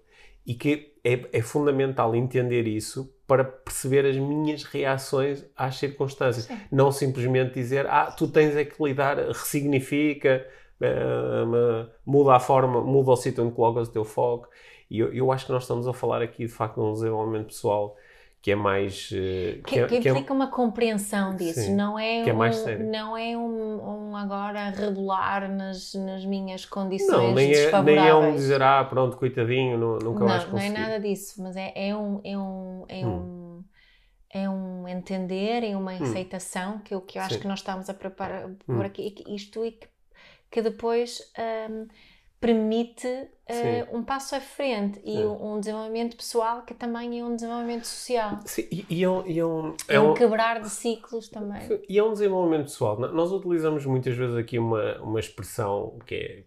e 0.46 0.54
que 0.54 0.91
é, 1.04 1.20
é, 1.32 1.42
fundamental 1.42 2.14
entender 2.14 2.66
isso 2.66 3.12
para 3.26 3.44
perceber 3.44 4.06
as 4.06 4.16
minhas 4.16 4.62
reações 4.62 5.44
às 5.56 5.76
circunstâncias. 5.76 6.44
Sim. 6.44 6.58
Não 6.70 6.92
simplesmente 6.92 7.54
dizer, 7.54 7.86
ah, 7.86 8.06
tu 8.06 8.28
tens 8.28 8.54
é 8.54 8.64
que 8.64 8.82
lidar, 8.82 9.16
ressignifica, 9.16 10.46
uh, 10.80 11.90
muda 12.06 12.34
a 12.34 12.40
forma, 12.40 12.80
muda 12.80 13.10
o 13.10 13.16
sítio 13.16 13.44
onde 13.44 13.54
colocas 13.54 13.88
o 13.88 13.92
teu 13.92 14.04
foco. 14.04 14.48
E 14.88 14.98
eu, 14.98 15.12
eu 15.12 15.32
acho 15.32 15.46
que 15.46 15.52
nós 15.52 15.64
estamos 15.64 15.88
a 15.88 15.92
falar 15.92 16.22
aqui, 16.22 16.46
de 16.46 16.52
facto, 16.52 16.80
de 16.80 16.86
um 16.86 16.92
desenvolvimento 16.92 17.46
pessoal 17.46 17.96
que 18.42 18.50
é 18.50 18.56
mais 18.56 19.08
uh, 19.12 19.62
que, 19.62 19.86
que, 19.86 20.00
que, 20.00 20.08
implica 20.08 20.32
é, 20.32 20.34
uma 20.34 20.48
compreensão 20.48 21.36
disso 21.36 21.60
sim, 21.60 21.76
não 21.76 21.96
é, 21.96 22.28
é 22.28 22.34
um, 22.34 22.90
não 22.90 23.16
é 23.16 23.36
um, 23.38 24.10
um, 24.10 24.16
agora 24.16 24.70
regular 24.70 25.48
nas, 25.48 25.94
nas 25.94 26.24
minhas 26.24 26.64
condições 26.64 27.28
não, 27.28 27.34
nem 27.34 27.54
é, 27.54 27.82
nem 27.82 27.96
é 27.96 28.12
um 28.12 28.34
dizer 28.34 28.60
ah 28.60 28.84
pronto 28.84 29.16
coitadinho 29.16 29.78
nunca 29.78 30.20
não, 30.20 30.26
vais 30.26 30.44
conseguir 30.44 30.70
não 30.70 30.76
é 30.76 30.80
nada 30.80 31.00
disso 31.00 31.40
mas 31.40 31.54
é, 31.56 31.72
é 31.76 31.94
um 31.94 32.20
é 32.24 32.36
um 32.36 32.84
é 32.88 33.06
hum. 33.06 33.08
um 33.08 33.64
é 34.34 34.50
um 34.50 34.88
entender 34.88 35.62
e 35.62 35.76
uma 35.76 35.92
hum. 35.92 36.02
aceitação 36.02 36.80
que 36.80 36.92
eu 36.92 37.00
que 37.00 37.18
eu 37.18 37.22
acho 37.22 37.34
sim. 37.34 37.40
que 37.40 37.46
nós 37.46 37.60
estamos 37.60 37.88
a 37.88 37.94
preparar 37.94 38.48
por 38.66 38.74
hum. 38.74 38.82
aqui 38.82 39.14
isto 39.28 39.64
e 39.64 39.70
que, 39.70 39.86
que 40.50 40.62
depois 40.62 41.22
um, 41.70 41.86
permite 42.42 43.06
uh, 43.06 43.96
um 43.96 44.02
passo 44.02 44.34
à 44.34 44.40
frente 44.40 45.00
e 45.04 45.22
é. 45.22 45.24
um, 45.24 45.60
desenvolvimento 45.60 46.16
pessoal 46.16 46.62
que 46.62 46.74
também 46.74 47.20
é 47.20 47.24
um 47.24 47.36
desenvolvimento 47.36 47.86
social. 47.86 48.40
Sim, 48.44 48.66
e, 48.68 48.84
e, 48.90 49.04
é, 49.04 49.08
um, 49.08 49.24
e 49.24 49.38
é, 49.38 49.46
um, 49.46 49.76
é, 49.86 50.00
um, 50.00 50.12
quebrar 50.12 50.60
de 50.60 50.68
ciclos 50.68 51.28
também. 51.28 51.80
E 51.88 51.96
é 51.96 52.02
um 52.02 52.12
desenvolvimento 52.12 52.64
pessoal. 52.64 52.98
Nós 52.98 53.30
utilizamos 53.30 53.86
muitas 53.86 54.16
vezes 54.16 54.34
aqui 54.34 54.58
uma, 54.58 55.00
uma 55.00 55.20
expressão 55.20 55.96
que 56.04 56.14
é 56.16 56.44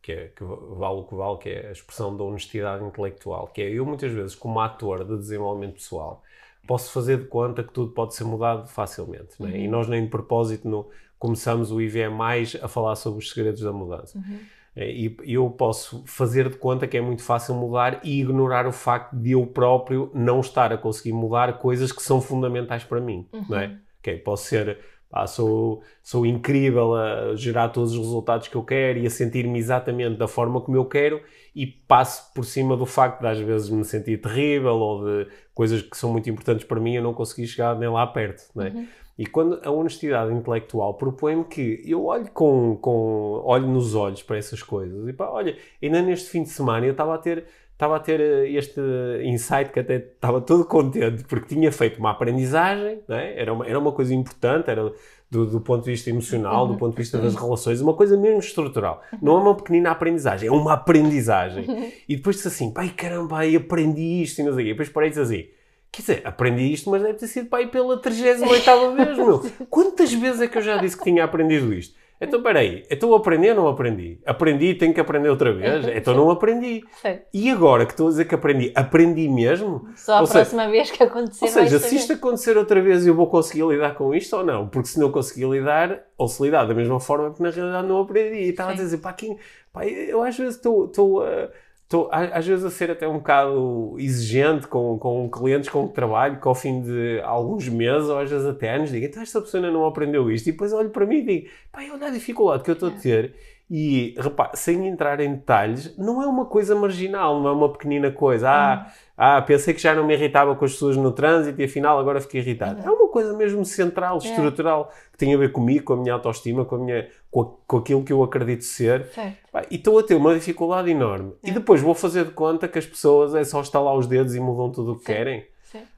que, 0.00 0.12
é, 0.12 0.28
que 0.28 0.44
vale 0.44 1.00
o 1.00 1.02
que 1.02 1.16
vale, 1.16 1.38
que 1.38 1.48
é 1.48 1.66
a 1.66 1.72
expressão 1.72 2.16
da 2.16 2.22
honestidade 2.22 2.84
intelectual, 2.84 3.48
que 3.48 3.60
é 3.60 3.68
eu 3.68 3.84
muitas 3.84 4.12
vezes, 4.12 4.36
como 4.36 4.60
ator 4.60 5.04
de 5.04 5.16
desenvolvimento 5.16 5.74
pessoal, 5.74 6.22
posso 6.64 6.92
fazer 6.92 7.18
de 7.18 7.26
conta 7.26 7.64
que 7.64 7.72
tudo 7.72 7.90
pode 7.90 8.14
ser 8.14 8.22
mudado 8.22 8.68
facilmente. 8.68 9.34
Uhum. 9.40 9.48
Né? 9.48 9.58
E 9.58 9.68
nós 9.68 9.88
nem 9.88 10.04
de 10.04 10.10
propósito 10.10 10.68
no, 10.68 10.88
começamos 11.18 11.72
o 11.72 11.80
IVE 11.80 12.08
mais 12.08 12.56
a 12.62 12.68
falar 12.68 12.94
sobre 12.94 13.18
os 13.18 13.30
segredos 13.30 13.62
da 13.62 13.72
mudança. 13.72 14.16
Uhum. 14.16 14.38
É, 14.76 14.90
e 14.90 15.16
eu 15.24 15.48
posso 15.50 16.02
fazer 16.04 16.48
de 16.48 16.56
conta 16.56 16.86
que 16.86 16.96
é 16.96 17.00
muito 17.00 17.22
fácil 17.22 17.54
mudar 17.54 18.00
e 18.02 18.20
ignorar 18.20 18.66
o 18.66 18.72
facto 18.72 19.14
de 19.14 19.30
eu 19.32 19.46
próprio 19.46 20.10
não 20.12 20.40
estar 20.40 20.72
a 20.72 20.78
conseguir 20.78 21.12
mudar 21.12 21.58
coisas 21.58 21.92
que 21.92 22.02
são 22.02 22.20
fundamentais 22.20 22.82
para 22.82 23.00
mim, 23.00 23.26
uhum. 23.32 23.44
não 23.48 23.58
é? 23.58 23.78
Okay, 24.00 24.18
posso 24.18 24.46
ser, 24.46 24.80
pá, 25.08 25.28
sou, 25.28 25.80
sou 26.02 26.26
incrível 26.26 26.94
a 26.94 27.36
gerar 27.36 27.68
todos 27.68 27.92
os 27.92 27.98
resultados 27.98 28.48
que 28.48 28.56
eu 28.56 28.64
quero 28.64 28.98
e 28.98 29.06
a 29.06 29.10
sentir-me 29.10 29.58
exatamente 29.60 30.16
da 30.16 30.26
forma 30.26 30.60
como 30.60 30.76
eu 30.76 30.84
quero 30.86 31.22
e 31.54 31.66
passo 31.66 32.34
por 32.34 32.44
cima 32.44 32.76
do 32.76 32.84
facto 32.84 33.20
de 33.20 33.28
às 33.28 33.38
vezes 33.38 33.70
me 33.70 33.84
sentir 33.84 34.20
terrível 34.20 34.74
ou 34.74 35.04
de 35.04 35.28
coisas 35.54 35.82
que 35.82 35.96
são 35.96 36.10
muito 36.10 36.28
importantes 36.28 36.66
para 36.66 36.80
mim 36.80 36.96
eu 36.96 37.02
não 37.02 37.14
consegui 37.14 37.46
chegar 37.46 37.78
nem 37.78 37.88
lá 37.88 38.04
perto, 38.08 38.42
não 38.54 38.64
é? 38.64 38.70
Uhum. 38.70 38.86
E 39.16 39.26
quando 39.26 39.60
a 39.62 39.70
honestidade 39.70 40.32
intelectual 40.32 40.94
propõe-me 40.94 41.44
que 41.44 41.82
eu 41.86 42.04
olho 42.06 42.28
com, 42.32 42.76
com 42.76 43.40
olho 43.44 43.68
nos 43.68 43.94
olhos 43.94 44.22
para 44.22 44.36
essas 44.36 44.62
coisas 44.62 45.08
e 45.08 45.12
pá, 45.12 45.28
olha, 45.28 45.56
ainda 45.80 46.02
neste 46.02 46.30
fim 46.30 46.42
de 46.42 46.48
semana 46.48 46.84
eu 46.84 46.92
estava 46.92 47.14
a 47.14 47.18
ter 47.18 47.44
estava 47.74 47.96
a 47.96 48.00
ter 48.00 48.20
eh, 48.20 48.50
este 48.50 48.80
insight 49.24 49.70
que 49.72 49.80
até 49.80 49.96
estava 49.96 50.40
todo 50.40 50.64
contente 50.64 51.24
porque 51.24 51.54
tinha 51.54 51.70
feito 51.72 51.98
uma 51.98 52.10
aprendizagem, 52.10 53.00
é? 53.08 53.40
era, 53.40 53.52
uma, 53.52 53.66
era 53.66 53.78
uma 53.78 53.92
coisa 53.92 54.14
importante, 54.14 54.70
era 54.70 54.92
do, 55.30 55.46
do, 55.46 55.60
ponto 55.60 55.84
de 55.84 55.90
vista 55.90 56.08
emocional, 56.08 56.68
do 56.68 56.76
ponto 56.76 56.92
de 56.92 56.98
vista 56.98 57.18
das 57.18 57.34
relações, 57.34 57.80
uma 57.80 57.94
coisa 57.94 58.16
mesmo 58.16 58.38
estrutural. 58.38 59.02
Não 59.20 59.38
é 59.38 59.40
uma 59.40 59.56
pequenina 59.56 59.90
aprendizagem, 59.90 60.48
é 60.48 60.52
uma 60.52 60.74
aprendizagem. 60.74 61.64
E 62.08 62.16
depois 62.16 62.36
disse 62.36 62.48
assim, 62.48 62.70
pai 62.70 62.90
caramba, 62.90 63.40
aprendi 63.56 64.22
isto 64.22 64.40
e 64.40 64.44
não 64.44 64.52
sei 64.52 64.62
o 64.62 64.64
quê. 64.64 64.70
E 64.70 64.74
depois 64.74 64.88
parei 64.88 65.08
e 65.08 65.10
disse 65.10 65.22
assim, 65.22 65.48
Quer 65.94 66.00
dizer, 66.00 66.22
aprendi 66.24 66.72
isto, 66.72 66.90
mas 66.90 67.02
deve 67.02 67.14
ter 67.14 67.28
sido 67.28 67.48
para 67.48 67.62
ir 67.62 67.68
pela 67.68 67.96
38 67.96 68.90
vez, 68.96 69.16
meu. 69.16 69.42
Quantas 69.70 70.12
vezes 70.12 70.40
é 70.40 70.48
que 70.48 70.58
eu 70.58 70.62
já 70.62 70.76
disse 70.76 70.96
que 70.96 71.04
tinha 71.04 71.22
aprendido 71.22 71.72
isto? 71.72 71.94
Então, 72.20 72.42
peraí, 72.42 72.84
então 72.90 73.12
aprendi 73.14 73.50
ou 73.50 73.54
não 73.54 73.68
aprendi? 73.68 74.18
Aprendi 74.24 74.66
e 74.66 74.74
tenho 74.74 74.94
que 74.94 75.00
aprender 75.00 75.28
outra 75.28 75.52
vez? 75.52 75.86
Então 75.94 76.14
não 76.14 76.30
aprendi. 76.30 76.82
Sim. 77.02 77.18
E 77.32 77.50
agora 77.50 77.84
que 77.84 77.92
estou 77.92 78.06
a 78.06 78.10
dizer 78.10 78.24
que 78.24 78.34
aprendi, 78.34 78.72
aprendi 78.74 79.28
mesmo? 79.28 79.88
Só 79.94 80.14
a 80.14 80.20
ou 80.22 80.28
próxima 80.28 80.62
seja, 80.62 80.70
vez 80.70 80.90
que 80.90 81.02
acontecer 81.02 81.44
Ou 81.44 81.50
seja, 81.50 81.78
se 81.78 81.96
isto 81.96 82.12
acontecer 82.12 82.56
outra 82.56 82.80
vez 82.80 83.06
eu 83.06 83.14
vou 83.14 83.26
conseguir 83.26 83.64
lidar 83.66 83.94
com 83.94 84.14
isto 84.14 84.36
ou 84.36 84.44
não? 84.44 84.68
Porque 84.68 84.88
se 84.88 84.98
não 84.98 85.10
conseguir 85.12 85.46
lidar, 85.46 86.00
ou 86.16 86.26
se 86.26 86.42
lidar 86.42 86.66
da 86.66 86.74
mesma 86.74 86.98
forma 86.98 87.32
que 87.32 87.42
na 87.42 87.50
realidade 87.50 87.86
não 87.86 88.00
aprendi. 88.00 88.36
E 88.36 88.48
estava 88.50 88.74
Sim. 88.74 88.80
a 88.80 88.84
dizer, 88.84 88.98
pá, 88.98 89.12
quem, 89.12 89.36
pá, 89.72 89.86
eu 89.86 90.22
às 90.22 90.36
vezes 90.36 90.56
estou... 90.56 90.86
estou 90.86 91.22
uh, 91.22 91.48
estou 91.84 92.08
às 92.10 92.46
vezes 92.46 92.64
a 92.64 92.70
ser 92.70 92.90
até 92.90 93.06
um 93.06 93.18
bocado 93.18 93.94
exigente 93.98 94.66
com, 94.66 94.98
com 94.98 95.30
clientes 95.30 95.68
com 95.68 95.86
que 95.86 95.94
trabalho, 95.94 96.40
que 96.40 96.48
ao 96.48 96.54
fim 96.54 96.80
de 96.82 97.20
alguns 97.22 97.68
meses 97.68 98.08
ou 98.08 98.18
às 98.18 98.30
vezes 98.30 98.46
até 98.46 98.74
anos 98.74 98.90
digo, 98.90 99.06
então 99.06 99.22
esta 99.22 99.40
pessoa 99.40 99.70
não 99.70 99.86
aprendeu 99.86 100.30
isto. 100.30 100.48
E 100.48 100.52
depois 100.52 100.72
olho 100.72 100.90
para 100.90 101.06
mim 101.06 101.18
e 101.18 101.22
digo, 101.22 101.48
pá, 101.70 101.80
olha 101.82 102.06
a 102.06 102.10
dificuldade 102.10 102.64
que 102.64 102.70
eu 102.70 102.74
estou 102.74 102.88
a 102.88 102.92
ter. 102.92 103.34
E, 103.76 104.14
repá, 104.16 104.52
sem 104.54 104.86
entrar 104.86 105.18
em 105.18 105.34
detalhes, 105.34 105.98
não 105.98 106.22
é 106.22 106.28
uma 106.28 106.44
coisa 106.44 106.76
marginal, 106.76 107.40
não 107.40 107.48
é 107.48 107.52
uma 107.52 107.68
pequenina 107.68 108.08
coisa. 108.08 108.48
Ah, 108.48 108.86
hum. 108.86 108.92
ah 109.18 109.42
pensei 109.42 109.74
que 109.74 109.82
já 109.82 109.92
não 109.92 110.06
me 110.06 110.14
irritava 110.14 110.54
com 110.54 110.64
as 110.64 110.74
pessoas 110.74 110.96
no 110.96 111.10
trânsito 111.10 111.60
e 111.60 111.64
afinal 111.64 111.98
agora 111.98 112.20
fiquei 112.20 112.40
irritado. 112.40 112.80
Uhum. 112.80 112.86
É 112.86 112.90
uma 112.92 113.08
coisa 113.08 113.34
mesmo 113.34 113.64
central, 113.64 114.20
é. 114.22 114.28
estrutural, 114.28 114.92
que 115.10 115.18
tem 115.18 115.34
a 115.34 115.36
ver 115.36 115.50
comigo, 115.50 115.86
com 115.86 115.94
a 115.94 115.96
minha 115.96 116.14
autoestima, 116.14 116.64
com, 116.64 116.76
a 116.76 116.78
minha, 116.78 117.08
com, 117.28 117.40
a, 117.40 117.46
com 117.66 117.78
aquilo 117.78 118.04
que 118.04 118.12
eu 118.12 118.22
acredito 118.22 118.62
ser. 118.62 119.08
Pá, 119.50 119.64
e 119.68 119.74
estou 119.74 119.98
a 119.98 120.04
ter 120.04 120.14
uma 120.14 120.32
dificuldade 120.32 120.88
enorme. 120.88 121.32
É. 121.42 121.48
E 121.48 121.50
depois 121.50 121.80
vou 121.80 121.96
fazer 121.96 122.26
de 122.26 122.30
conta 122.30 122.68
que 122.68 122.78
as 122.78 122.86
pessoas 122.86 123.34
é 123.34 123.42
só 123.42 123.60
estalar 123.60 123.96
os 123.96 124.06
dedos 124.06 124.36
e 124.36 124.40
mudam 124.40 124.70
tudo 124.70 124.92
o 124.92 124.98
que 125.00 125.06
querem. 125.06 125.44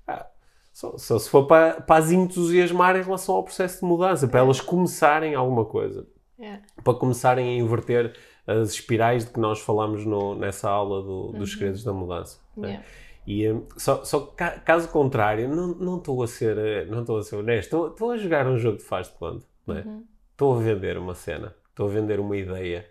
Ah, 0.09 0.25
só, 0.73 0.97
só, 0.97 1.19
se 1.19 1.29
for 1.29 1.47
para, 1.47 1.75
para 1.83 2.03
as 2.03 2.11
entusiasmar 2.11 2.97
em 2.97 3.03
relação 3.03 3.35
ao 3.35 3.43
processo 3.43 3.81
de 3.81 3.85
mudança, 3.85 4.27
para 4.27 4.41
é. 4.41 4.43
elas 4.43 4.63
começarem 4.63 5.35
alguma 5.35 5.67
coisa. 5.67 6.07
É. 6.39 6.59
Para 6.83 6.95
começarem 6.95 7.49
a 7.49 7.63
inverter 7.63 8.15
as 8.47 8.71
espirais 8.71 9.25
de 9.25 9.33
que 9.33 9.41
nós 9.41 9.61
falamos 9.61 10.05
no, 10.05 10.35
nessa 10.35 10.71
aula 10.71 11.03
do, 11.03 11.33
dos 11.33 11.41
uhum. 11.41 11.47
segredos 11.47 11.85
da 11.85 11.93
mudança. 11.93 12.39
Né? 12.57 12.69
Yeah. 12.69 12.87
E, 13.27 13.51
um, 13.51 13.67
só, 13.77 14.05
só 14.05 14.21
caso 14.65 14.89
contrário, 14.89 15.49
não 15.49 15.99
estou 15.99 16.23
a 16.23 16.29
ser 16.29 16.57
eh, 16.57 16.85
não 16.85 17.01
estou 17.01 17.19
a 17.19 17.23
ser 17.23 17.37
honesto, 17.37 17.89
estou 17.89 18.13
a 18.13 18.17
jogar 18.17 18.47
um 18.47 18.57
jogo 18.57 18.79
de 18.79 18.85
faz 18.85 19.09
de 19.09 19.15
conta, 19.15 19.45
é? 19.69 19.73
Uhum. 19.73 20.05
Estou 20.31 20.55
a 20.55 20.63
vender 20.63 20.97
uma 20.97 21.15
cena, 21.15 21.55
estou 21.71 21.87
a 21.87 21.91
vender 21.91 22.21
uma 22.21 22.37
ideia 22.37 22.89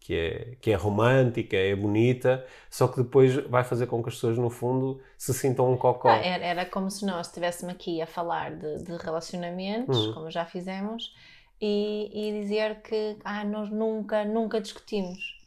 que 0.00 0.14
é, 0.14 0.56
que 0.60 0.70
é 0.70 0.74
romântica, 0.74 1.56
é 1.56 1.76
bonita, 1.76 2.44
só 2.70 2.88
que 2.88 2.96
depois 2.96 3.34
vai 3.46 3.62
fazer 3.62 3.86
com 3.86 4.02
que 4.02 4.08
as 4.08 4.14
pessoas, 4.14 4.38
no 4.38 4.50
fundo, 4.50 5.00
se 5.16 5.32
sintam 5.32 5.70
um 5.70 5.76
cocó. 5.76 6.08
Ah, 6.08 6.16
era, 6.16 6.44
era, 6.44 6.66
como 6.66 6.90
se 6.90 7.04
nós 7.04 7.26
estivéssemos 7.26 7.74
aqui 7.74 8.00
a 8.00 8.06
falar 8.06 8.56
de, 8.56 8.84
de 8.84 8.96
relacionamentos, 8.96 10.06
uhum. 10.06 10.14
como 10.14 10.30
já 10.30 10.44
fizemos, 10.44 11.14
e, 11.60 12.10
e 12.12 12.40
dizer 12.40 12.82
que 12.82 13.16
ah, 13.24 13.44
nós 13.44 13.70
nunca, 13.70 14.24
nunca 14.24 14.60
discutimos. 14.60 15.38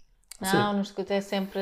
Não, 0.42 0.74
nos 0.74 0.94
é 1.10 1.22
sempre, 1.22 1.62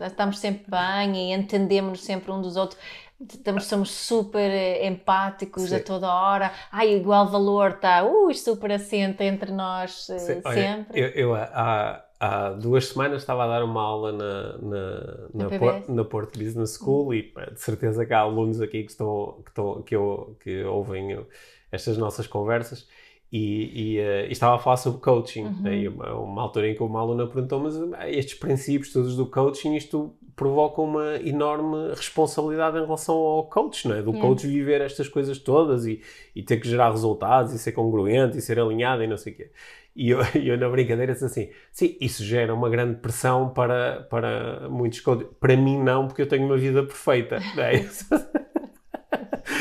estamos 0.00 0.38
sempre 0.38 0.64
bem 0.70 1.16
e 1.16 1.32
entendemos 1.34 2.04
sempre 2.04 2.30
um 2.30 2.40
dos 2.40 2.56
outros. 2.56 2.78
Estamos, 3.20 3.66
somos 3.66 3.90
super 3.90 4.50
empáticos 4.82 5.70
Sim. 5.70 5.76
a 5.76 5.80
toda 5.82 6.14
hora. 6.14 6.52
Ai, 6.70 6.94
igual 6.94 7.28
valor 7.28 7.72
está 7.72 8.04
uh, 8.04 8.32
super 8.32 8.72
assente 8.72 9.24
entre 9.24 9.50
nós 9.50 10.08
uh, 10.08 10.18
sempre. 10.18 10.44
Olha, 10.44 10.86
eu, 10.94 11.08
eu 11.08 11.34
há, 11.34 12.04
há 12.20 12.50
duas 12.50 12.86
semanas 12.86 13.20
estava 13.20 13.44
a 13.44 13.48
dar 13.48 13.64
uma 13.64 13.82
aula 13.82 14.12
na, 14.12 14.58
na, 14.58 15.28
na, 15.34 15.58
Por, 15.58 15.90
na 15.90 16.04
Porto 16.04 16.38
Business 16.38 16.76
School 16.76 17.08
hum. 17.08 17.14
e 17.14 17.22
de 17.52 17.60
certeza 17.60 18.06
que 18.06 18.14
há 18.14 18.20
alunos 18.20 18.60
aqui 18.60 18.84
que, 18.84 18.90
estão, 18.92 19.40
que, 19.44 19.50
estão, 19.50 19.82
que, 19.82 19.96
eu, 19.96 20.36
que 20.40 20.62
ouvem 20.62 21.26
estas 21.72 21.98
nossas 21.98 22.26
conversas 22.26 22.86
e, 23.32 23.94
e, 23.94 24.00
uh, 24.00 24.26
e, 24.28 24.32
estava 24.32 24.56
a 24.56 24.58
falar 24.58 24.76
sobre 24.76 25.00
coaching. 25.00 25.44
Uhum. 25.44 25.62
Né? 25.62 25.88
Uma, 25.88 26.14
uma, 26.14 26.42
altura 26.42 26.68
em 26.68 26.74
que 26.74 26.82
uma 26.82 27.00
aluna 27.00 27.26
perguntou: 27.26 27.60
Mas 27.60 27.76
eh, 27.76 28.18
estes 28.18 28.34
princípios 28.38 28.92
todos 28.92 29.16
do 29.16 29.26
coaching, 29.26 29.76
isto 29.76 30.12
provoca 30.34 30.80
uma 30.80 31.16
enorme 31.16 31.90
responsabilidade 31.94 32.78
em 32.78 32.80
relação 32.80 33.14
ao 33.14 33.44
coach, 33.44 33.86
não 33.86 33.96
é? 33.96 34.02
Do 34.02 34.12
coach 34.14 34.46
viver 34.46 34.80
estas 34.80 35.06
coisas 35.06 35.38
todas 35.38 35.86
e, 35.86 36.00
e, 36.34 36.42
ter 36.42 36.56
que 36.56 36.66
gerar 36.66 36.90
resultados 36.90 37.52
e 37.52 37.58
ser 37.58 37.72
congruente 37.72 38.38
e 38.38 38.40
ser 38.40 38.58
alinhado 38.58 39.02
e 39.02 39.06
não 39.06 39.18
sei 39.18 39.34
o 39.34 39.36
quê. 39.36 39.50
E 39.94 40.10
eu, 40.10 40.20
eu, 40.34 40.56
na 40.58 40.68
brincadeira 40.68 41.12
disse 41.12 41.26
assim: 41.26 41.50
sim, 41.70 41.96
isso 42.00 42.24
gera 42.24 42.54
uma 42.54 42.68
grande 42.68 42.96
pressão 43.00 43.50
para, 43.50 44.06
para 44.10 44.68
muitos 44.68 45.00
coaches. 45.00 45.28
Para 45.38 45.56
mim, 45.56 45.78
não, 45.78 46.08
porque 46.08 46.22
eu 46.22 46.28
tenho 46.28 46.46
uma 46.46 46.56
vida 46.56 46.82
perfeita. 46.82 47.38
Não 47.54 47.62
é? 47.62 47.86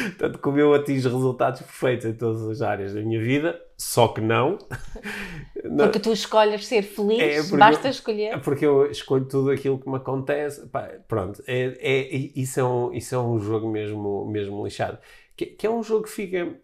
Portanto, 0.03 0.39
como 0.39 0.59
eu 0.59 0.73
atingo 0.73 1.01
resultados 1.01 1.61
perfeitos 1.61 2.05
em 2.05 2.13
todas 2.13 2.47
as 2.47 2.61
áreas 2.61 2.93
da 2.93 3.01
minha 3.01 3.21
vida, 3.21 3.59
só 3.77 4.07
que 4.07 4.21
não. 4.21 4.57
Porque 5.77 5.99
tu 5.99 6.11
escolhes 6.11 6.67
ser 6.67 6.83
feliz, 6.83 7.53
é 7.53 7.57
basta 7.57 7.87
eu, 7.87 7.91
escolher. 7.91 8.41
Porque 8.41 8.65
eu 8.65 8.89
escolho 8.89 9.25
tudo 9.25 9.51
aquilo 9.51 9.79
que 9.79 9.89
me 9.89 9.97
acontece. 9.97 10.67
Pá, 10.67 10.89
pronto, 11.07 11.43
é, 11.47 11.77
é, 11.79 12.15
isso, 12.35 12.59
é 12.59 12.63
um, 12.63 12.93
isso 12.93 13.15
é 13.15 13.19
um 13.19 13.39
jogo 13.39 13.69
mesmo, 13.69 14.25
mesmo 14.25 14.63
lixado. 14.63 14.97
Que, 15.35 15.45
que 15.45 15.65
é 15.65 15.69
um 15.69 15.83
jogo 15.83 16.03
que 16.03 16.09
fica. 16.09 16.55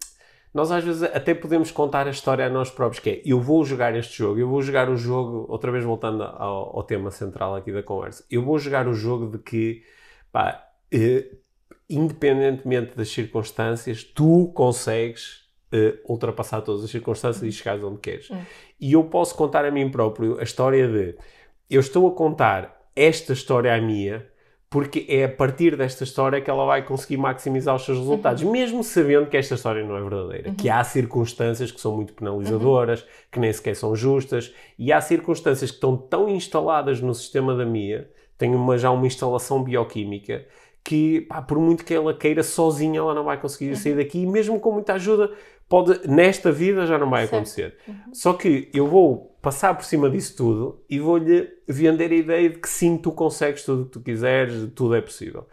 Nós 0.53 0.71
às 0.71 0.83
vezes 0.83 1.03
até 1.03 1.33
podemos 1.33 1.69
contar 1.69 2.07
a 2.07 2.11
história 2.11 2.45
a 2.45 2.49
nós 2.49 2.69
próprios, 2.69 3.03
que 3.03 3.09
é 3.09 3.21
eu 3.25 3.41
vou 3.41 3.65
jogar 3.65 3.93
este 3.95 4.17
jogo, 4.17 4.39
eu 4.39 4.47
vou 4.47 4.61
jogar 4.61 4.89
o 4.89 4.95
jogo, 4.95 5.45
outra 5.49 5.69
vez 5.69 5.83
voltando 5.83 6.23
ao, 6.23 6.77
ao 6.77 6.83
tema 6.83 7.11
central 7.11 7.55
aqui 7.55 7.73
da 7.73 7.83
conversa, 7.83 8.23
eu 8.31 8.41
vou 8.41 8.57
jogar 8.57 8.87
o 8.87 8.93
jogo 8.93 9.29
de 9.29 9.43
que 9.43 9.83
pá, 10.31 10.65
eh, 10.93 11.29
independentemente 11.89 12.95
das 12.95 13.09
circunstâncias, 13.09 14.03
tu 14.03 14.51
consegues 14.53 15.45
uh, 15.73 16.11
ultrapassar 16.11 16.61
todas 16.61 16.83
as 16.83 16.89
circunstâncias 16.89 17.43
e 17.43 17.51
chegares 17.51 17.83
onde 17.83 17.99
queres. 17.99 18.29
Uhum. 18.29 18.41
E 18.79 18.93
eu 18.93 19.03
posso 19.03 19.35
contar 19.35 19.65
a 19.65 19.71
mim 19.71 19.89
próprio 19.89 20.39
a 20.39 20.43
história 20.43 20.87
de 20.87 21.15
eu 21.69 21.79
estou 21.79 22.07
a 22.07 22.11
contar 22.11 22.89
esta 22.95 23.33
história 23.33 23.73
à 23.73 23.81
minha 23.81 24.25
porque 24.75 25.05
é 25.07 25.23
a 25.23 25.29
partir 25.29 25.77
desta 25.77 26.03
história 26.03 26.41
que 26.41 26.49
ela 26.49 26.65
vai 26.65 26.83
conseguir 26.83 27.15
maximizar 27.15 27.75
os 27.75 27.85
seus 27.85 27.97
resultados, 27.97 28.43
uhum. 28.43 28.51
mesmo 28.51 28.83
sabendo 28.83 29.27
que 29.27 29.37
esta 29.37 29.55
história 29.55 29.81
não 29.85 29.95
é 29.95 30.01
verdadeira, 30.01 30.49
uhum. 30.49 30.55
que 30.55 30.69
há 30.69 30.83
circunstâncias 30.83 31.71
que 31.71 31.79
são 31.79 31.95
muito 31.95 32.13
penalizadoras, 32.13 33.01
uhum. 33.01 33.07
que 33.31 33.39
nem 33.39 33.53
sequer 33.53 33.75
são 33.75 33.95
justas, 33.95 34.53
e 34.77 34.91
há 34.91 34.99
circunstâncias 34.99 35.71
que 35.71 35.77
estão 35.77 35.95
tão 35.95 36.27
instaladas 36.27 36.99
no 36.99 37.13
sistema 37.13 37.55
da 37.55 37.65
minha, 37.65 38.05
tem 38.37 38.53
uma, 38.53 38.77
já 38.77 38.91
uma 38.91 39.07
instalação 39.07 39.63
bioquímica, 39.63 40.45
que, 40.85 41.21
pá, 41.21 41.41
por 41.41 41.59
muito 41.59 41.83
que 41.83 41.95
ela 41.95 42.13
queira 42.13 42.43
sozinha, 42.43 42.99
ela 42.99 43.15
não 43.15 43.23
vai 43.23 43.41
conseguir 43.41 43.71
uhum. 43.71 43.75
sair 43.75 43.95
daqui, 43.95 44.19
e 44.19 44.25
mesmo 44.27 44.59
com 44.59 44.71
muita 44.71 44.93
ajuda, 44.93 45.31
pode, 45.67 46.07
nesta 46.07 46.51
vida 46.51 46.85
já 46.85 46.97
não 46.99 47.09
vai 47.09 47.21
certo. 47.21 47.33
acontecer. 47.33 47.77
Uhum. 47.87 48.13
Só 48.13 48.33
que 48.33 48.69
eu 48.71 48.87
vou 48.87 49.35
passar 49.41 49.73
por 49.75 49.83
cima 49.83 50.09
disso 50.09 50.37
tudo 50.37 50.83
e 50.87 50.99
vou-lhe 50.99 51.49
vender 51.67 52.11
a 52.11 52.15
ideia 52.15 52.49
de 52.51 52.59
que 52.59 52.69
sim, 52.69 52.97
tu 52.97 53.11
consegues 53.11 53.63
tudo 53.63 53.81
o 53.81 53.85
que 53.85 53.91
tu 53.91 53.99
quiseres, 53.99 54.71
tudo 54.75 54.93
é 54.93 55.01
possível. 55.01 55.47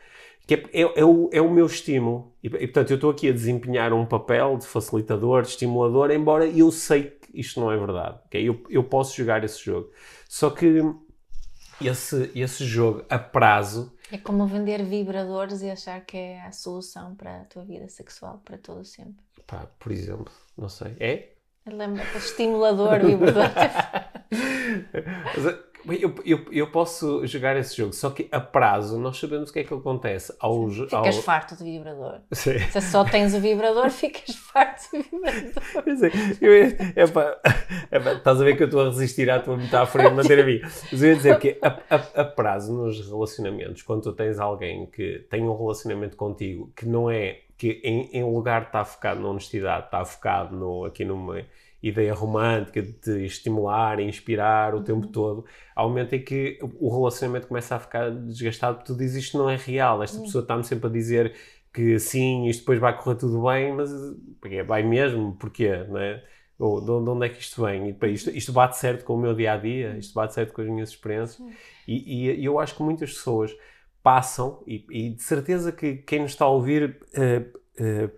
Que 0.46 0.54
é, 0.54 0.82
é, 0.82 1.00
é, 1.00 1.04
o, 1.04 1.30
é 1.32 1.40
o 1.40 1.50
meu 1.50 1.64
estímulo. 1.64 2.30
E, 2.44 2.48
e 2.48 2.50
portanto, 2.50 2.90
eu 2.90 2.96
estou 2.96 3.10
aqui 3.10 3.30
a 3.30 3.32
desempenhar 3.32 3.94
um 3.94 4.04
papel 4.04 4.58
de 4.58 4.66
facilitador, 4.66 5.42
de 5.42 5.48
estimulador, 5.48 6.10
embora 6.10 6.46
eu 6.46 6.70
sei 6.70 7.04
que 7.04 7.40
isto 7.40 7.58
não 7.58 7.72
é 7.72 7.76
verdade. 7.78 8.18
Okay? 8.26 8.46
Eu, 8.46 8.62
eu 8.68 8.84
posso 8.84 9.16
jogar 9.16 9.42
esse 9.44 9.64
jogo. 9.64 9.88
Só 10.28 10.50
que 10.50 10.82
esse, 11.80 12.30
esse 12.34 12.64
jogo 12.66 13.02
a 13.08 13.18
prazo. 13.18 13.92
É 14.12 14.18
como 14.18 14.46
vender 14.46 14.84
vibradores 14.84 15.62
e 15.62 15.70
achar 15.70 16.04
que 16.04 16.18
é 16.18 16.42
a 16.42 16.52
solução 16.52 17.14
para 17.14 17.40
a 17.40 17.44
tua 17.46 17.64
vida 17.64 17.88
sexual 17.88 18.42
para 18.44 18.58
todo 18.58 18.84
sempre. 18.84 19.24
Pá, 19.46 19.66
por 19.78 19.90
exemplo, 19.90 20.30
não 20.54 20.68
sei. 20.68 20.94
É? 21.00 21.30
Lembra-te 21.64 22.18
estimulador 22.18 23.00
vibrador. 23.00 23.44
Eu, 25.86 26.14
eu, 26.24 26.46
eu 26.50 26.70
posso 26.70 27.26
jogar 27.26 27.56
esse 27.56 27.76
jogo, 27.76 27.92
só 27.92 28.10
que 28.10 28.28
a 28.30 28.40
prazo 28.40 28.98
nós 28.98 29.18
sabemos 29.18 29.50
o 29.50 29.52
que 29.52 29.60
é 29.60 29.64
que 29.64 29.74
acontece. 29.74 30.34
Ao, 30.38 30.68
ficas 30.68 31.16
ao... 31.16 31.22
farto 31.22 31.56
de 31.56 31.64
vibrador. 31.64 32.20
Sim. 32.30 32.58
Se 32.58 32.80
só 32.80 33.04
tens 33.04 33.34
o 33.34 33.40
vibrador, 33.40 33.90
ficas 33.90 34.34
farto 34.36 34.90
de 34.92 35.02
vibrador. 35.02 35.62
Eu, 36.40 36.52
é, 36.52 36.76
é 36.96 38.12
estás 38.14 38.40
a 38.40 38.44
ver 38.44 38.56
que 38.56 38.62
eu 38.62 38.66
estou 38.66 38.82
a 38.82 38.84
resistir 38.84 39.28
à 39.30 39.40
tua 39.40 39.56
metáfora 39.56 40.08
e 40.08 40.10
manter 40.10 40.40
a 40.40 40.46
mim. 40.46 40.60
Mas 40.62 41.02
eu 41.02 41.08
ia 41.10 41.16
dizer 41.16 41.38
que 41.38 41.58
a, 41.60 41.68
a, 41.90 42.22
a, 42.22 42.24
prazo 42.24 42.72
nos 42.72 43.06
relacionamentos, 43.06 43.82
quando 43.82 44.02
tu 44.02 44.12
tens 44.12 44.38
alguém 44.38 44.86
que 44.86 45.26
tem 45.30 45.42
um 45.42 45.56
relacionamento 45.56 46.16
contigo 46.16 46.72
que 46.76 46.86
não 46.86 47.10
é 47.10 47.40
que 47.58 47.80
em, 47.84 48.10
em 48.12 48.24
lugar 48.24 48.62
estar 48.62 48.84
focado 48.84 49.20
na 49.20 49.28
honestidade, 49.28 49.84
está 49.86 50.04
focado 50.04 50.56
no, 50.56 50.84
aqui 50.84 51.04
numa 51.04 51.44
ideia 51.82 52.14
romântica 52.14 52.80
de 52.80 52.92
te 52.92 53.24
estimular, 53.24 53.98
inspirar 53.98 54.74
o 54.74 54.78
uhum. 54.78 54.84
tempo 54.84 55.06
todo, 55.08 55.44
um 55.76 55.82
momento 55.82 56.14
em 56.14 56.22
que 56.22 56.58
o 56.78 56.88
relacionamento 56.88 57.48
começa 57.48 57.74
a 57.74 57.80
ficar 57.80 58.10
desgastado 58.10 58.76
porque 58.76 58.92
tu 58.92 58.96
dizes 58.96 59.24
isto 59.24 59.36
não 59.36 59.50
é 59.50 59.56
real, 59.56 60.02
esta 60.02 60.18
uhum. 60.18 60.24
pessoa 60.24 60.42
está-me 60.42 60.64
sempre 60.64 60.86
a 60.86 60.90
dizer 60.90 61.34
que 61.72 61.98
sim, 61.98 62.46
isto 62.46 62.60
depois 62.60 62.78
vai 62.78 62.96
correr 62.96 63.16
tudo 63.16 63.42
bem, 63.42 63.74
mas 63.74 63.90
vai 64.66 64.82
mesmo, 64.82 65.34
porquê, 65.36 65.84
não 65.88 65.98
é? 65.98 66.22
Ou 66.58 66.80
de 66.80 66.90
onde 66.90 67.26
é 67.26 67.28
que 67.28 67.40
isto 67.40 67.64
vem? 67.64 67.88
E, 67.88 68.06
isto, 68.12 68.30
isto 68.30 68.52
bate 68.52 68.76
certo 68.76 69.04
com 69.04 69.14
o 69.14 69.18
meu 69.18 69.34
dia 69.34 69.54
a 69.54 69.56
dia, 69.56 69.90
uhum. 69.90 69.98
isto 69.98 70.14
bate 70.14 70.34
certo 70.34 70.52
com 70.52 70.62
as 70.62 70.68
minhas 70.68 70.90
experiências. 70.90 71.40
E, 71.88 72.28
e, 72.28 72.44
eu 72.44 72.60
acho 72.60 72.76
que 72.76 72.82
muitas 72.82 73.14
pessoas 73.14 73.52
passam, 74.02 74.62
e, 74.66 74.84
e, 74.90 75.10
de 75.10 75.22
certeza 75.22 75.72
que 75.72 75.96
quem 75.96 76.20
nos 76.20 76.32
está 76.32 76.44
a 76.44 76.48
ouvir 76.48 77.00
uh, 77.14 77.58
uh, 77.82 78.10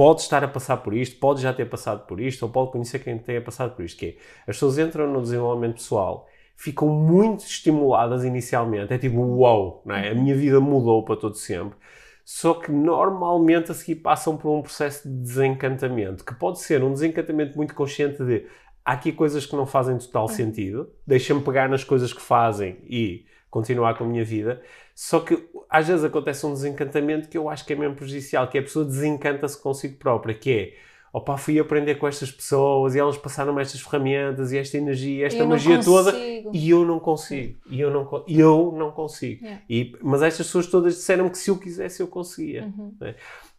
pode 0.00 0.22
estar 0.22 0.42
a 0.42 0.48
passar 0.48 0.78
por 0.78 0.94
isto, 0.94 1.20
pode 1.20 1.42
já 1.42 1.52
ter 1.52 1.68
passado 1.68 2.06
por 2.06 2.22
isto, 2.22 2.42
ou 2.44 2.48
pode 2.48 2.72
conhecer 2.72 3.00
quem 3.00 3.18
tenha 3.18 3.42
passado 3.42 3.76
por 3.76 3.84
isto, 3.84 3.98
que 3.98 4.06
é, 4.06 4.16
as 4.48 4.56
pessoas 4.56 4.78
entram 4.78 5.06
no 5.06 5.20
desenvolvimento 5.20 5.74
pessoal, 5.74 6.26
ficam 6.56 6.88
muito 6.88 7.44
estimuladas 7.44 8.24
inicialmente, 8.24 8.94
é 8.94 8.96
tipo, 8.96 9.20
uau, 9.20 9.82
não 9.84 9.94
é? 9.94 10.08
a 10.08 10.14
minha 10.14 10.34
vida 10.34 10.58
mudou 10.58 11.04
para 11.04 11.16
todo 11.16 11.34
sempre, 11.34 11.76
só 12.24 12.54
que 12.54 12.72
normalmente 12.72 13.72
a 13.72 13.74
seguir 13.74 13.96
passam 13.96 14.38
por 14.38 14.50
um 14.50 14.62
processo 14.62 15.06
de 15.06 15.14
desencantamento, 15.14 16.24
que 16.24 16.34
pode 16.34 16.60
ser 16.60 16.82
um 16.82 16.94
desencantamento 16.94 17.54
muito 17.54 17.74
consciente 17.74 18.24
de 18.24 18.46
há 18.82 18.92
aqui 18.92 19.12
coisas 19.12 19.44
que 19.44 19.54
não 19.54 19.66
fazem 19.66 19.98
total 19.98 20.28
sentido, 20.28 20.88
deixa-me 21.06 21.42
pegar 21.42 21.68
nas 21.68 21.84
coisas 21.84 22.10
que 22.10 22.22
fazem 22.22 22.78
e 22.88 23.26
continuar 23.50 23.98
com 23.98 24.04
a 24.04 24.06
minha 24.06 24.24
vida. 24.24 24.62
Só 25.02 25.18
que 25.18 25.48
às 25.70 25.88
vezes 25.88 26.04
acontece 26.04 26.44
um 26.44 26.52
desencantamento 26.52 27.26
que 27.26 27.38
eu 27.38 27.48
acho 27.48 27.64
que 27.64 27.72
é 27.72 27.76
mesmo 27.76 27.96
prejudicial, 27.96 28.46
que 28.46 28.58
é 28.58 28.60
a 28.60 28.62
pessoa 28.62 28.84
desencanta-se 28.84 29.58
consigo 29.58 29.96
própria, 29.96 30.34
que 30.34 30.52
é 30.52 30.74
opa, 31.10 31.38
fui 31.38 31.58
aprender 31.58 31.94
com 31.94 32.06
estas 32.06 32.30
pessoas 32.30 32.94
e 32.94 32.98
elas 32.98 33.16
passaram-me 33.16 33.62
estas 33.62 33.80
ferramentas 33.80 34.52
e 34.52 34.58
esta 34.58 34.76
energia, 34.76 35.26
esta 35.26 35.42
magia 35.46 35.82
toda 35.82 36.14
e 36.52 36.68
eu 36.68 36.84
não 36.84 37.00
consigo. 37.00 37.58
E 37.70 37.80
eu 37.80 37.90
não, 37.90 38.24
eu 38.28 38.74
não 38.76 38.90
consigo. 38.90 39.42
Yeah. 39.42 39.62
E, 39.70 39.96
mas 40.02 40.20
estas 40.20 40.46
pessoas 40.46 40.66
todas 40.66 40.94
disseram 40.96 41.30
que 41.30 41.38
se 41.38 41.50
eu 41.50 41.56
quisesse 41.56 42.02
eu 42.02 42.06
conseguia. 42.06 42.64
Uhum. 42.64 42.94
Né? 43.00 43.14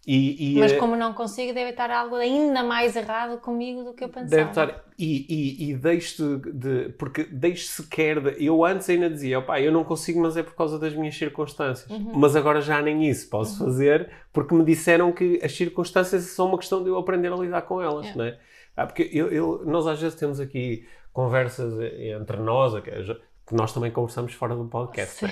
E, 0.05 0.55
e, 0.55 0.59
Mas 0.59 0.71
eh, 0.71 0.77
como 0.77 0.95
não 0.95 1.13
consigo, 1.13 1.53
deve 1.53 1.69
estar 1.69 1.91
algo 1.91 2.15
ainda 2.15 2.63
mais 2.63 2.95
errado 2.95 3.39
comigo 3.39 3.83
do 3.83 3.93
que 3.93 4.03
eu 4.03 4.09
pensava. 4.09 4.29
Deve 4.29 4.49
estar. 4.49 4.83
E, 4.97 5.25
e, 5.29 5.69
e 5.69 5.75
deixe 5.75 6.23
de, 6.37 6.89
Porque 6.97 7.23
deixe 7.25 7.67
sequer. 7.67 8.19
De, 8.19 8.43
eu 8.43 8.65
antes 8.65 8.89
ainda 8.89 9.07
dizia, 9.07 9.37
opá, 9.37 9.61
eu 9.61 9.71
não 9.71 9.83
consigo, 9.83 10.19
mas 10.19 10.35
é 10.35 10.41
por 10.41 10.55
causa 10.55 10.79
das 10.79 10.95
minhas 10.95 11.15
circunstâncias. 11.15 11.87
Uhum. 11.87 12.13
Mas 12.15 12.35
agora 12.35 12.61
já 12.61 12.81
nem 12.81 13.07
isso 13.07 13.29
posso 13.29 13.59
uhum. 13.59 13.69
fazer, 13.69 14.09
porque 14.33 14.55
me 14.55 14.65
disseram 14.65 15.11
que 15.11 15.39
as 15.43 15.51
circunstâncias 15.51 16.23
são 16.23 16.47
uma 16.47 16.57
questão 16.57 16.83
de 16.83 16.89
eu 16.89 16.97
aprender 16.97 17.31
a 17.31 17.35
lidar 17.35 17.61
com 17.61 17.79
elas, 17.79 18.07
é. 18.07 18.15
não 18.15 18.25
é? 18.25 18.39
Ah, 18.75 18.87
porque 18.87 19.07
eu, 19.13 19.27
eu, 19.27 19.63
nós 19.65 19.85
às 19.85 20.01
vezes 20.01 20.17
temos 20.17 20.39
aqui 20.39 20.87
conversas 21.13 21.73
entre 21.99 22.37
nós, 22.37 22.73
que 22.81 23.53
nós 23.53 23.71
também 23.71 23.91
conversamos 23.91 24.33
fora 24.33 24.55
do 24.55 24.65
podcast. 24.65 25.25
Né? 25.25 25.31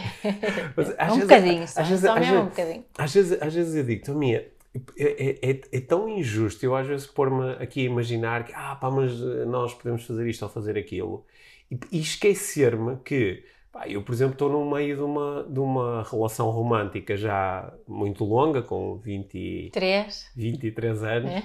Mas, 0.75 0.89
um 0.93 0.93
vezes, 0.93 1.21
bocadinho, 1.21 1.67
só, 1.67 1.81
às 1.81 1.87
vezes, 1.87 2.05
só 2.05 2.13
às 2.13 2.19
vezes, 2.19 2.39
um 2.39 2.45
bocadinho. 2.45 2.85
Às 2.97 3.13
vezes, 3.13 3.41
às 3.41 3.53
vezes 3.53 3.75
eu 3.75 3.83
digo, 3.83 4.13
minha 4.13 4.45
é, 4.75 5.03
é, 5.03 5.51
é, 5.51 5.61
é, 5.71 5.81
tão 5.81 6.07
injusto 6.07 6.63
eu 6.63 6.75
às 6.75 6.85
vezes 6.85 7.07
pôr-me 7.07 7.53
aqui 7.53 7.81
a 7.81 7.83
imaginar 7.85 8.45
que 8.45 8.53
ah 8.53 8.75
pá, 8.75 8.91
mas 8.91 9.19
eh, 9.19 9.45
nós 9.45 9.73
podemos 9.73 10.05
fazer 10.05 10.27
isto 10.27 10.43
ou 10.43 10.49
fazer 10.49 10.77
aquilo 10.77 11.25
e, 11.71 11.79
e 11.91 11.99
esquecer-me 11.99 12.97
que 12.97 13.43
pá, 13.71 13.87
eu 13.87 14.03
por 14.03 14.13
exemplo 14.13 14.33
estou 14.33 14.49
no 14.49 14.69
meio 14.69 14.95
de 14.95 15.01
uma, 15.01 15.43
de 15.49 15.59
uma 15.59 16.03
relação 16.03 16.51
romântica 16.51 17.17
já 17.17 17.73
muito 17.87 18.23
longa 18.23 18.61
com 18.61 18.97
23, 18.97 20.31
23 20.35 21.03
anos 21.03 21.31
é. 21.31 21.43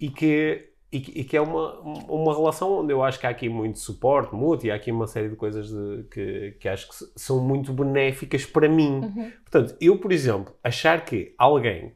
e 0.00 0.10
que 0.10 0.68
e 0.90 1.00
que, 1.00 1.20
e 1.20 1.24
que, 1.24 1.36
é 1.36 1.40
uma, 1.40 1.78
uma 2.08 2.34
relação 2.34 2.80
onde 2.80 2.94
eu 2.94 3.02
acho 3.02 3.20
que 3.20 3.26
há 3.26 3.30
aqui 3.30 3.46
muito 3.46 3.78
suporte 3.78 4.34
mútuo 4.34 4.66
e 4.66 4.70
há 4.70 4.74
aqui 4.74 4.90
uma 4.90 5.06
série 5.06 5.28
de 5.28 5.36
coisas 5.36 5.68
de, 5.68 6.04
que, 6.04 6.56
que 6.58 6.66
acho 6.66 6.88
que 6.88 6.94
são 7.14 7.44
muito 7.44 7.74
benéficas 7.74 8.46
para 8.46 8.68
mim. 8.70 9.00
Uhum. 9.00 9.30
Portanto, 9.42 9.76
eu, 9.82 9.98
por 9.98 10.10
exemplo, 10.10 10.54
achar 10.64 11.04
que 11.04 11.34
alguém 11.36 11.92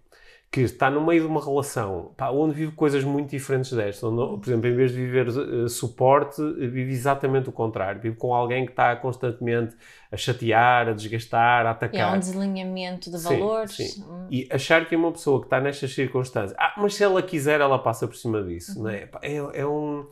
que 0.53 0.61
está 0.61 0.91
no 0.91 1.03
meio 1.05 1.23
de 1.23 1.27
uma 1.27 1.43
relação 1.43 2.13
pá, 2.15 2.29
onde 2.29 2.55
vive 2.55 2.73
coisas 2.73 3.03
muito 3.03 3.31
diferentes 3.31 3.73
desta, 3.73 4.07
onde, 4.07 4.39
por 4.39 4.47
exemplo, 4.47 4.69
em 4.69 4.77
vez 4.77 4.93
de 4.93 4.99
viver 4.99 5.27
uh, 5.27 5.67
suporte, 5.67 6.43
vive 6.43 6.93
exatamente 6.93 7.49
o 7.49 7.53
contrário. 7.53 8.03
Vive 8.03 8.17
com 8.17 8.35
alguém 8.35 8.67
que 8.67 8.73
está 8.73 8.95
constantemente 8.95 9.75
a 10.11 10.17
chatear, 10.17 10.91
a 10.91 10.93
desgastar, 10.93 11.65
a 11.65 11.71
atacar. 11.71 12.13
Há 12.13 12.17
um 12.17 12.19
desalinhamento 12.19 13.11
de 13.11 13.17
valores. 13.17 13.75
Sim, 13.77 13.87
sim. 13.87 14.05
Hum. 14.05 14.27
E 14.31 14.47
achar 14.53 14.87
que 14.87 14.95
é 14.95 14.99
uma 14.99 15.11
pessoa 15.11 15.41
que 15.41 15.47
está 15.47 15.59
nestas 15.59 15.95
circunstâncias, 15.95 16.55
ah, 16.61 16.75
mas 16.77 16.97
se 16.97 17.03
ela 17.03 17.23
quiser, 17.23 17.63
ela 17.63 17.79
passa 17.79 18.07
por 18.07 18.15
cima 18.15 18.43
disso. 18.43 18.77
Uhum. 18.77 18.85
Não 18.85 18.91
é? 18.91 19.09
É, 19.23 19.37
é, 19.37 19.67
um, 19.67 20.07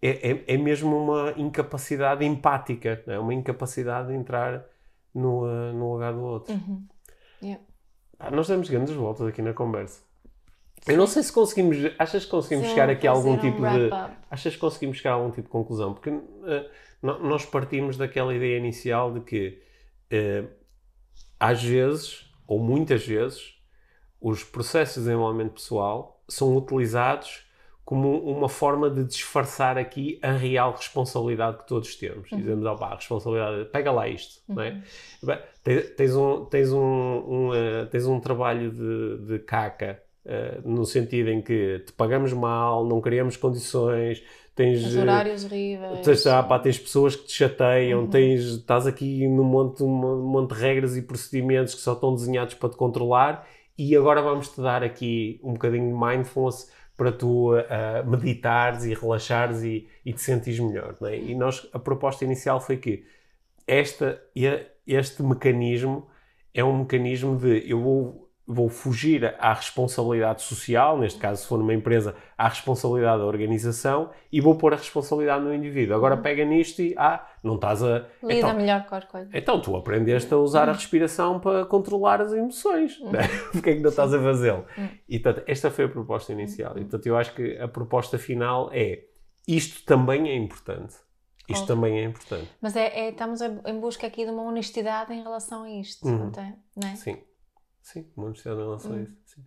é, 0.00 0.30
é, 0.30 0.44
é, 0.54 0.56
mesmo 0.56 0.96
uma 0.96 1.34
incapacidade 1.36 2.24
empática, 2.24 3.02
é? 3.08 3.18
uma 3.18 3.34
incapacidade 3.34 4.06
de 4.06 4.14
entrar 4.14 4.64
no, 5.12 5.42
uh, 5.42 5.72
no 5.72 5.94
lugar 5.94 6.12
do 6.12 6.22
outro. 6.22 6.54
Uhum. 6.54 6.86
Yeah. 7.42 7.60
Ah, 8.20 8.30
nós 8.30 8.46
demos 8.46 8.68
grandes 8.68 8.94
voltas 8.94 9.26
aqui 9.26 9.40
na 9.40 9.54
conversa. 9.54 10.02
Eu 10.86 10.96
não 10.96 11.06
sei 11.06 11.22
se 11.22 11.32
conseguimos. 11.32 11.76
Achas 11.98 12.24
que 12.24 12.30
conseguimos 12.30 12.66
Sim, 12.66 12.74
chegar 12.74 12.90
aqui 12.90 13.06
a 13.06 13.10
algum 13.10 13.38
tipo 13.38 13.64
um 13.64 13.72
de. 13.72 13.90
Achas 14.30 14.54
que 14.54 14.60
conseguimos 14.60 14.98
chegar 14.98 15.12
a 15.12 15.14
algum 15.14 15.30
tipo 15.30 15.42
de 15.42 15.48
conclusão? 15.48 15.94
Porque 15.94 16.10
uh, 16.10 16.22
nós 17.02 17.46
partimos 17.46 17.96
daquela 17.96 18.34
ideia 18.34 18.58
inicial 18.58 19.12
de 19.12 19.20
que 19.20 19.62
uh, 20.12 20.48
às 21.38 21.62
vezes, 21.62 22.30
ou 22.46 22.58
muitas 22.58 23.06
vezes, 23.06 23.54
os 24.20 24.44
processos 24.44 24.96
de 24.96 25.08
desenvolvimento 25.08 25.54
pessoal 25.54 26.22
são 26.28 26.54
utilizados 26.54 27.46
como 27.90 28.20
uma 28.20 28.48
forma 28.48 28.88
de 28.88 29.02
disfarçar 29.02 29.76
aqui 29.76 30.16
a 30.22 30.30
real 30.30 30.70
responsabilidade 30.76 31.58
que 31.58 31.66
todos 31.66 31.96
temos. 31.96 32.30
Uhum. 32.30 32.38
Dizemos, 32.38 32.64
oh, 32.64 32.76
pá, 32.76 32.90
a 32.90 32.94
responsabilidade, 32.94 33.64
pega 33.64 33.90
lá 33.90 34.06
isto, 34.06 34.40
uhum. 34.48 34.54
não 34.54 34.62
é? 34.62 34.80
Tens 35.96 36.14
um, 36.14 36.44
tens 36.44 36.72
um, 36.72 36.78
um 36.78 37.48
uh, 37.48 37.86
tens 37.90 38.06
um 38.06 38.20
trabalho 38.20 38.70
de, 38.70 39.26
de 39.26 39.38
caca, 39.40 40.00
uh, 40.24 40.70
no 40.70 40.86
sentido 40.86 41.30
em 41.30 41.42
que 41.42 41.80
te 41.80 41.92
pagamos 41.94 42.32
mal, 42.32 42.86
não 42.86 43.00
criamos 43.00 43.36
condições, 43.36 44.22
tens... 44.54 44.86
Os 44.86 44.96
horários 44.96 45.44
horríveis. 45.44 46.00
Tens, 46.02 46.28
ah, 46.28 46.44
pá, 46.44 46.60
tens 46.60 46.78
pessoas 46.78 47.16
que 47.16 47.26
te 47.26 47.32
chateiam, 47.32 48.02
uhum. 48.02 48.06
tens, 48.06 48.42
estás 48.42 48.86
aqui 48.86 49.26
num 49.26 49.42
monte, 49.42 49.82
um 49.82 49.88
monte 49.88 50.54
de 50.54 50.60
regras 50.60 50.96
e 50.96 51.02
procedimentos 51.02 51.74
que 51.74 51.80
só 51.80 51.94
estão 51.94 52.14
desenhados 52.14 52.54
para 52.54 52.68
te 52.68 52.76
controlar 52.76 53.48
e 53.76 53.96
agora 53.96 54.20
vamos-te 54.20 54.60
dar 54.60 54.84
aqui 54.84 55.40
um 55.42 55.54
bocadinho 55.54 55.88
de 55.88 55.94
mindfulness 55.98 56.70
para 57.00 57.12
tu 57.12 57.54
uh, 57.54 57.64
meditares 58.06 58.84
e 58.84 58.92
relaxares 58.92 59.62
e, 59.62 59.88
e 60.04 60.12
te 60.12 60.20
sentires 60.20 60.60
melhor. 60.60 60.94
É? 61.04 61.16
E 61.16 61.34
nós, 61.34 61.66
a 61.72 61.78
proposta 61.78 62.26
inicial 62.26 62.60
foi 62.60 62.76
que 62.76 63.06
esta, 63.66 64.22
este 64.86 65.22
mecanismo 65.22 66.06
é 66.52 66.62
um 66.62 66.80
mecanismo 66.80 67.38
de 67.38 67.64
eu 67.66 67.80
vou 67.80 68.29
vou 68.52 68.68
fugir 68.68 69.36
à 69.38 69.52
responsabilidade 69.52 70.42
social, 70.42 70.98
neste 70.98 71.20
caso, 71.20 71.42
se 71.42 71.46
for 71.46 71.56
numa 71.56 71.72
empresa, 71.72 72.16
à 72.36 72.48
responsabilidade 72.48 73.20
da 73.20 73.24
organização 73.24 74.10
e 74.32 74.40
vou 74.40 74.56
pôr 74.56 74.72
a 74.72 74.76
responsabilidade 74.76 75.44
no 75.44 75.54
indivíduo. 75.54 75.94
Agora 75.94 76.16
uhum. 76.16 76.22
pega 76.22 76.44
nisto 76.44 76.82
e, 76.82 76.92
ah, 76.98 77.24
não 77.44 77.54
estás 77.54 77.80
a. 77.80 78.06
Lida 78.20 78.34
então, 78.34 78.54
melhor 78.54 78.84
com 78.86 78.96
as 78.96 79.04
coisas. 79.04 79.30
Então 79.32 79.60
tu 79.62 79.76
aprendeste 79.76 80.34
a 80.34 80.36
usar 80.36 80.64
a 80.64 80.72
uhum. 80.72 80.78
respiração 80.78 81.38
para 81.38 81.64
controlar 81.64 82.20
as 82.20 82.32
emoções. 82.32 82.98
Uhum. 82.98 83.12
Né? 83.12 83.28
Porquê 83.52 83.70
é 83.70 83.74
que 83.76 83.82
não 83.82 83.90
estás 83.90 84.12
a 84.12 84.20
fazê-lo? 84.20 84.64
Uhum. 84.76 84.88
E 85.08 85.20
portanto, 85.20 85.44
esta 85.46 85.70
foi 85.70 85.84
a 85.84 85.88
proposta 85.88 86.32
inicial. 86.32 86.72
E 86.76 86.80
portanto, 86.80 87.06
eu 87.06 87.16
acho 87.16 87.32
que 87.32 87.56
a 87.56 87.68
proposta 87.68 88.18
final 88.18 88.68
é 88.72 89.04
isto 89.46 89.84
também 89.84 90.28
é 90.28 90.34
importante. 90.34 90.96
Isto 91.48 91.66
também 91.66 91.98
é 91.98 92.04
importante. 92.04 92.48
Mas 92.60 92.76
é, 92.76 92.86
é, 92.86 93.10
estamos 93.10 93.40
em 93.40 93.80
busca 93.80 94.06
aqui 94.06 94.24
de 94.24 94.30
uma 94.30 94.42
honestidade 94.44 95.12
em 95.12 95.20
relação 95.20 95.64
a 95.64 95.70
isto, 95.70 96.06
uhum. 96.06 96.30
não 96.76 96.88
é? 96.88 96.96
Sim. 96.96 97.18
Sim, 97.82 98.06
uma 98.16 98.26
honestidade 98.26 98.60
em 98.60 98.64
relação 98.64 98.92
hum. 98.92 98.94
a 98.94 99.02
isso. 99.02 99.16
Sim. 99.26 99.44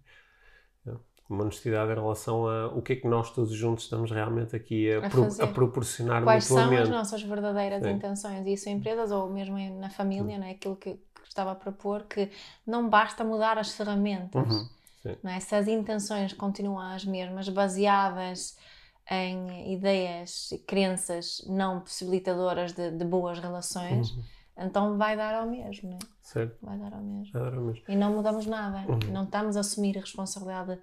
É. 0.87 0.91
uma 1.29 1.43
honestidade 1.43 1.91
em 1.91 1.95
relação 1.95 2.47
a 2.47 2.67
o 2.67 2.81
que 2.81 2.93
é 2.93 2.95
que 2.97 3.07
nós 3.07 3.31
todos 3.31 3.53
juntos 3.53 3.85
estamos 3.85 4.11
realmente 4.11 4.55
aqui 4.55 4.91
a, 4.91 5.05
A 5.05 5.09
pro- 5.09 5.23
a 5.41 5.47
proporcionar 5.47 6.23
Quais 6.23 6.43
são 6.45 6.57
mutuamente. 6.57 6.83
as 6.83 6.89
nossas 6.89 7.23
verdadeiras 7.23 7.83
Sim. 7.83 7.91
intenções? 7.91 8.45
Isso 8.45 8.69
em 8.69 8.73
empresas 8.73 9.11
ou 9.11 9.29
mesmo 9.29 9.57
na 9.79 9.87
Hum. 9.87 9.89
família, 9.89 10.37
não 10.37 10.45
é? 10.45 10.51
Aquilo 10.51 10.75
que, 10.75 10.93
que 10.95 11.27
estava 11.27 11.51
a 11.51 11.55
propor, 11.55 12.03
que 12.03 12.29
não 12.67 12.89
basta 12.89 13.23
mudar 13.23 13.57
as 13.57 13.71
ferramentas. 13.71 14.53
Uhum. 15.05 15.17
Não 15.23 15.31
é? 15.31 15.39
Se 15.39 15.55
as 15.55 15.67
intenções 15.67 16.33
continuam 16.33 16.79
as 16.93 17.03
mesmas, 17.05 17.47
baseadas 17.49 18.57
em 19.09 19.73
ideias 19.73 20.51
e 20.51 20.57
crenças 20.59 21.43
não 21.47 21.81
possibilitadoras 21.81 22.71
de, 22.73 22.91
de 22.91 23.03
boas 23.05 23.39
relações, 23.39 24.11
Uhum. 24.11 24.23
Então 24.57 24.97
vai 24.97 25.15
dar 25.17 25.33
ao 25.35 25.47
mesmo, 25.49 25.89
não 25.89 25.97
é? 25.97 25.99
Certo, 26.21 26.57
Vai 26.61 26.77
dar 26.77 26.93
ao 26.93 27.01
mesmo. 27.01 27.37
adoro 27.37 27.61
mesmo. 27.61 27.83
E 27.87 27.95
não 27.95 28.13
mudamos 28.13 28.45
nada. 28.45 28.89
Uhum. 28.91 28.99
Não 29.11 29.23
estamos 29.23 29.57
a 29.57 29.61
assumir 29.61 29.97
a 29.97 30.01
responsabilidade 30.01 30.79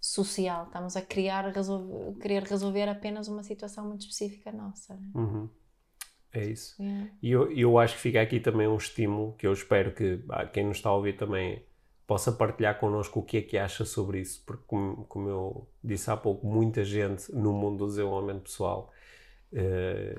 social. 0.00 0.64
Estamos 0.66 0.96
a 0.96 1.02
criar, 1.02 1.46
resolver, 1.52 2.18
querer 2.20 2.42
resolver 2.42 2.88
apenas 2.88 3.28
uma 3.28 3.42
situação 3.42 3.86
muito 3.86 4.00
específica 4.02 4.50
nossa. 4.52 4.98
não 5.14 5.22
Uhum. 5.22 5.48
É 6.32 6.44
isso. 6.46 6.74
é? 6.82 6.84
Yeah. 6.84 7.10
E 7.22 7.30
eu, 7.30 7.52
eu 7.52 7.78
acho 7.78 7.94
que 7.94 8.00
fica 8.00 8.20
aqui 8.20 8.40
também 8.40 8.66
um 8.66 8.76
estímulo 8.76 9.34
que 9.34 9.46
eu 9.46 9.52
espero 9.52 9.92
que 9.94 10.24
ah, 10.30 10.46
quem 10.46 10.66
nos 10.66 10.78
está 10.78 10.88
a 10.88 10.94
ouvir 10.94 11.16
também 11.16 11.64
possa 12.06 12.32
partilhar 12.32 12.78
connosco 12.80 13.20
o 13.20 13.22
que 13.22 13.36
é 13.38 13.42
que 13.42 13.56
acha 13.56 13.84
sobre 13.84 14.20
isso, 14.20 14.42
porque 14.44 14.64
como, 14.66 15.04
como 15.04 15.28
eu 15.28 15.68
disse 15.84 16.10
há 16.10 16.16
pouco, 16.16 16.46
muita 16.46 16.84
gente 16.84 17.30
no 17.32 17.52
mundo 17.52 17.78
do 17.84 17.86
desenvolvimento 17.86 18.42
pessoal 18.42 18.90
eh, 19.52 20.18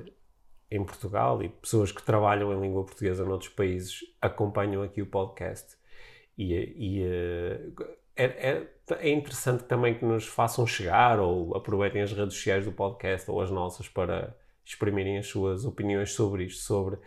em 0.73 0.83
Portugal 0.83 1.43
e 1.43 1.49
pessoas 1.49 1.91
que 1.91 2.01
trabalham 2.01 2.51
em 2.51 2.59
língua 2.59 2.83
portuguesa 2.83 3.23
noutros 3.23 3.51
países 3.51 3.99
acompanham 4.19 4.81
aqui 4.81 5.03
o 5.03 5.05
podcast. 5.05 5.77
E, 6.35 6.53
e, 6.53 7.03
eh, 7.03 7.59
é, 8.15 8.25
é, 8.25 8.67
é 8.99 9.09
interessante 9.11 9.65
também 9.65 9.93
que 9.93 10.03
nos 10.03 10.25
façam 10.25 10.65
chegar 10.65 11.19
ou 11.19 11.55
aproveitem 11.55 12.01
as 12.01 12.11
redes 12.11 12.33
sociais 12.33 12.65
do 12.65 12.71
podcast 12.71 13.29
ou 13.29 13.39
as 13.39 13.51
nossas 13.51 13.87
para 13.87 14.35
exprimirem 14.65 15.19
as 15.19 15.27
suas 15.27 15.63
opiniões 15.63 16.13
sobre 16.13 16.45
isto, 16.45 16.63
sobre 16.63 16.97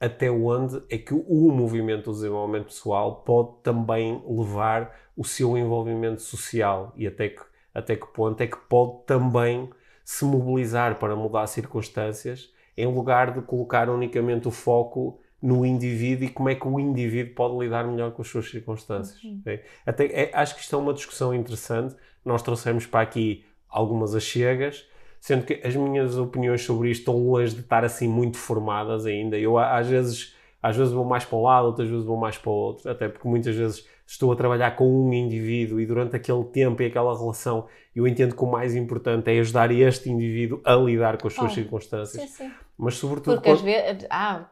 até 0.00 0.28
onde 0.28 0.82
é 0.90 0.98
que 0.98 1.14
o 1.14 1.52
movimento 1.52 2.06
do 2.06 2.12
desenvolvimento 2.12 2.66
pessoal 2.66 3.22
pode 3.24 3.62
também 3.62 4.20
levar 4.26 4.98
o 5.16 5.24
seu 5.24 5.56
envolvimento 5.56 6.22
social 6.22 6.92
e 6.96 7.06
até 7.06 7.28
que, 7.28 7.42
até 7.72 7.94
que 7.94 8.06
ponto 8.08 8.40
é 8.40 8.48
que 8.48 8.56
pode 8.56 9.04
também 9.06 9.70
se 10.04 10.24
mobilizar 10.24 10.98
para 10.98 11.14
mudar 11.14 11.46
circunstâncias 11.46 12.52
em 12.76 12.86
lugar 12.86 13.32
de 13.32 13.42
colocar 13.42 13.88
unicamente 13.88 14.48
o 14.48 14.50
foco 14.50 15.20
no 15.40 15.66
indivíduo 15.66 16.24
e 16.26 16.28
como 16.28 16.48
é 16.48 16.54
que 16.54 16.66
o 16.66 16.78
indivíduo 16.78 17.34
pode 17.34 17.58
lidar 17.58 17.84
melhor 17.84 18.12
com 18.12 18.22
as 18.22 18.28
suas 18.28 18.48
circunstâncias. 18.48 19.22
Uhum. 19.24 19.42
Até, 19.84 20.04
é- 20.06 20.30
acho 20.32 20.54
que 20.54 20.60
isto 20.60 20.74
é 20.76 20.78
uma 20.78 20.94
discussão 20.94 21.34
interessante. 21.34 21.96
Nós 22.24 22.42
trouxemos 22.42 22.86
para 22.86 23.00
aqui 23.00 23.44
algumas 23.68 24.14
achegas, 24.14 24.86
sendo 25.20 25.44
que 25.44 25.60
as 25.64 25.74
minhas 25.74 26.16
opiniões 26.16 26.62
sobre 26.62 26.90
isto 26.90 27.00
estão 27.00 27.16
longe 27.18 27.54
de 27.54 27.60
estar 27.60 27.84
assim 27.84 28.06
muito 28.08 28.36
formadas 28.38 29.04
ainda. 29.04 29.36
Eu 29.36 29.58
às 29.58 29.88
vezes, 29.88 30.36
às 30.62 30.76
vezes 30.76 30.92
vou 30.92 31.04
mais 31.04 31.24
para 31.24 31.36
um 31.38 31.42
lado, 31.42 31.66
outras 31.66 31.88
vezes 31.88 32.04
vou 32.04 32.16
mais 32.16 32.38
para 32.38 32.50
o 32.50 32.54
outro, 32.54 32.90
até 32.90 33.08
porque 33.08 33.26
muitas 33.28 33.54
vezes 33.56 33.86
estou 34.06 34.30
a 34.32 34.36
trabalhar 34.36 34.76
com 34.76 34.86
um 34.88 35.12
indivíduo 35.12 35.80
e 35.80 35.86
durante 35.86 36.14
aquele 36.14 36.44
tempo 36.44 36.82
e 36.82 36.86
aquela 36.86 37.16
relação 37.18 37.66
eu 37.94 38.06
entendo 38.06 38.34
que 38.36 38.42
o 38.42 38.50
mais 38.50 38.74
importante 38.74 39.30
é 39.30 39.38
ajudar 39.40 39.70
este 39.72 40.08
indivíduo 40.10 40.60
a 40.64 40.74
lidar 40.76 41.18
com 41.18 41.28
as 41.28 41.34
suas 41.34 41.50
Oh, 41.52 41.54
circunstâncias. 41.54 42.22
Sim, 42.30 42.44
sim. 42.46 42.52
Mas 42.78 42.94
sobretudo 42.94 43.34
Porque 43.36 43.50
às 43.50 43.60
quando- 43.60 43.64
vezes 43.66 44.06
há 44.10 44.46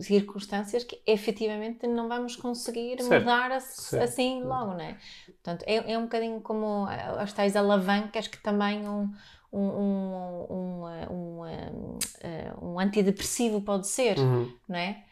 circunstâncias 0.00 0.84
que 0.84 1.00
efetivamente 1.06 1.86
não 1.86 2.08
vamos 2.08 2.36
conseguir 2.36 3.00
Certo, 3.02 3.22
mudar 3.24 3.52
assim 3.52 4.42
logo, 4.42 4.72
não 4.72 4.80
é? 4.80 4.96
Portanto, 5.26 5.64
é, 5.66 5.92
é 5.92 5.98
um 5.98 6.02
bocadinho 6.02 6.40
como 6.40 6.86
as 6.86 7.32
tais 7.32 7.56
alavancas 7.56 8.26
que 8.28 8.38
também 8.42 8.88
um, 8.88 9.10
um, 9.52 9.60
um, 9.60 10.46
um, 10.50 10.88
eh, 10.88 11.08
um, 11.10 11.98
eh, 12.22 12.52
um 12.62 12.78
antidepressivo 12.80 13.60
pode 13.60 13.86
ser, 13.86 14.18
Uhum, 14.18 14.50
não 14.68 14.76
é? 14.78 15.04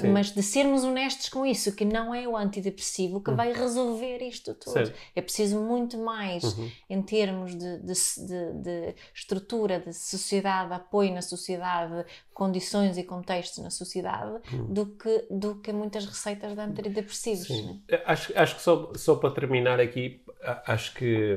Sim. 0.00 0.08
Mas 0.12 0.30
de 0.30 0.42
sermos 0.44 0.84
honestos 0.84 1.28
com 1.28 1.44
isso, 1.44 1.74
que 1.74 1.84
não 1.84 2.14
é 2.14 2.26
o 2.28 2.36
antidepressivo 2.36 3.20
que 3.20 3.32
vai 3.32 3.52
resolver 3.52 4.18
isto 4.22 4.54
tudo. 4.54 4.72
Certo. 4.72 4.96
É 5.16 5.20
preciso 5.20 5.58
muito 5.60 5.98
mais 5.98 6.44
uhum. 6.44 6.70
em 6.88 7.02
termos 7.02 7.52
de, 7.56 7.78
de, 7.78 7.92
de- 7.92 8.52
de 8.62 8.94
estrutura, 9.12 9.80
de 9.80 9.92
sociedade, 9.92 10.72
apoio 10.72 11.12
na 11.12 11.20
sociedade, 11.20 12.04
condições 12.32 12.96
e 12.96 13.02
contextos 13.02 13.62
na 13.62 13.70
sociedade, 13.70 14.40
do, 14.68 14.86
que, 14.86 15.26
do 15.30 15.56
que 15.56 15.72
muitas 15.72 16.06
receitas 16.06 16.54
de 16.54 16.60
antidepressivos. 16.60 17.48
Né? 17.48 17.80
Acho, 18.06 18.32
acho 18.38 18.56
que 18.56 18.62
só, 18.62 18.92
só 18.94 19.16
para 19.16 19.30
terminar 19.34 19.80
aqui, 19.80 20.21
acho 20.66 20.94
que 20.94 21.36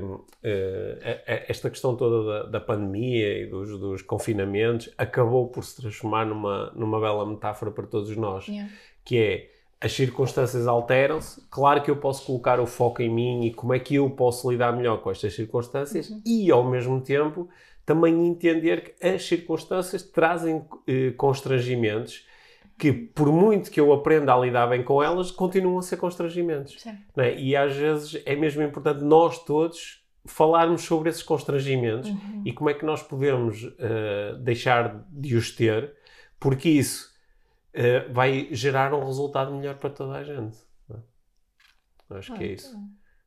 a- 1.28 1.44
esta 1.48 1.70
questão 1.70 1.96
toda 1.96 2.44
da, 2.44 2.50
da 2.52 2.60
pandemia 2.60 3.40
e 3.44 3.46
dos, 3.48 3.80
dos 3.80 4.02
confinamentos 4.02 4.90
acabou 4.98 5.48
por 5.48 5.64
se 5.64 5.82
transformar 5.82 6.26
numa, 6.26 6.72
numa 6.76 7.00
bela 7.00 7.26
metáfora 7.26 7.72
para 7.72 7.86
todos 7.86 8.16
nós, 8.16 8.48
Yeah. 8.48 8.72
que 9.04 9.18
é 9.18 9.52
as 9.82 9.92
circunstâncias 9.94 10.66
alteram-se, 10.68 11.42
claro 11.52 11.82
que 11.84 11.92
eu 11.92 11.98
posso 11.98 12.26
colocar 12.26 12.60
o 12.60 12.66
foco 12.66 13.02
em 13.02 13.10
mim 13.10 13.46
e 13.46 13.54
como 13.54 13.74
é 13.74 13.80
que 13.80 13.96
eu 13.96 14.10
posso 14.10 14.50
lidar 14.50 14.72
melhor 14.76 14.98
com 15.02 15.12
estas 15.12 15.36
circunstâncias 15.36 16.12
e, 16.26 16.50
ao 16.50 16.64
mesmo 16.64 17.00
tempo, 17.02 17.48
também 17.86 18.26
entender 18.26 18.96
que 18.96 19.08
as 19.08 19.24
circunstâncias 19.28 20.02
trazem 20.02 20.66
eh, 20.88 21.12
constrangimentos 21.18 22.26
que, 22.78 22.92
por 22.92 23.32
muito 23.32 23.72
que 23.72 23.80
eu 23.80 23.92
aprenda 23.94 24.34
a 24.34 24.38
lidar 24.40 24.68
bem 24.68 24.84
com 24.84 25.02
elas, 25.02 25.32
continuam 25.32 25.78
a 25.78 25.82
ser 25.82 25.98
constrangimentos. 25.98 26.86
É? 27.18 27.40
E 27.40 27.56
às 27.56 27.76
vezes 27.76 28.22
é 28.26 28.36
mesmo 28.36 28.62
importante 28.64 29.04
nós 29.04 29.44
todos 29.44 30.04
falarmos 30.26 30.82
sobre 30.82 31.10
esses 31.10 31.24
constrangimentos 31.24 32.10
Uhum. 32.10 32.42
e 32.46 32.52
como 32.52 32.70
é 32.70 32.74
que 32.74 32.84
nós 32.86 33.02
podemos 33.04 33.64
eh, 33.78 34.36
deixar 34.42 35.06
de 35.12 35.36
os 35.36 35.52
ter, 35.52 35.94
porque 36.40 36.68
isso 36.68 37.14
eh, 37.74 38.08
vai 38.10 38.48
gerar 38.52 38.94
um 38.94 39.06
resultado 39.06 39.54
melhor 39.54 39.76
para 39.76 39.90
toda 39.92 40.14
a 40.14 40.24
gente. 40.24 40.58
é? 40.90 42.16
Acho 42.18 42.34
que 42.34 42.44
é 42.44 42.48
isso. 42.48 42.76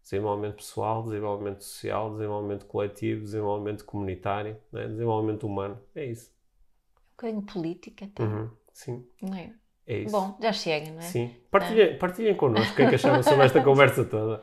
Desenvolvimento 0.03 0.57
pessoal, 0.57 1.03
desenvolvimento 1.05 1.63
social, 1.63 2.11
desenvolvimento 2.13 2.67
coletivo, 2.67 3.23
desenvolvimento 3.23 3.85
comunitário, 3.85 4.57
é? 4.75 4.89
desenvolvimento 4.89 5.47
humano. 5.47 5.79
É 5.95 6.05
isso. 6.07 6.31
Um 6.31 7.11
bocadinho 7.17 7.43
política, 7.43 8.05
até, 8.07 8.23
Uhum. 8.23 8.51
Sim, 8.81 9.05
não 9.21 9.35
é? 9.37 9.51
é 9.89 9.99
isso. 9.99 10.13
Bom, 10.13 10.39
já 10.41 10.53
chega, 10.53 10.91
não 10.93 10.99
é? 10.99 11.03
Sim. 11.03 11.35
Partilhem, 11.51 11.99
partilhem 11.99 12.35
connosco 12.37 12.73
o 12.73 12.77
que 12.77 12.83
é 12.83 12.89
que 12.91 12.95
acharam 12.95 13.23
sobre 13.25 13.45
esta 13.45 13.61
conversa 13.65 14.05
toda. 14.05 14.41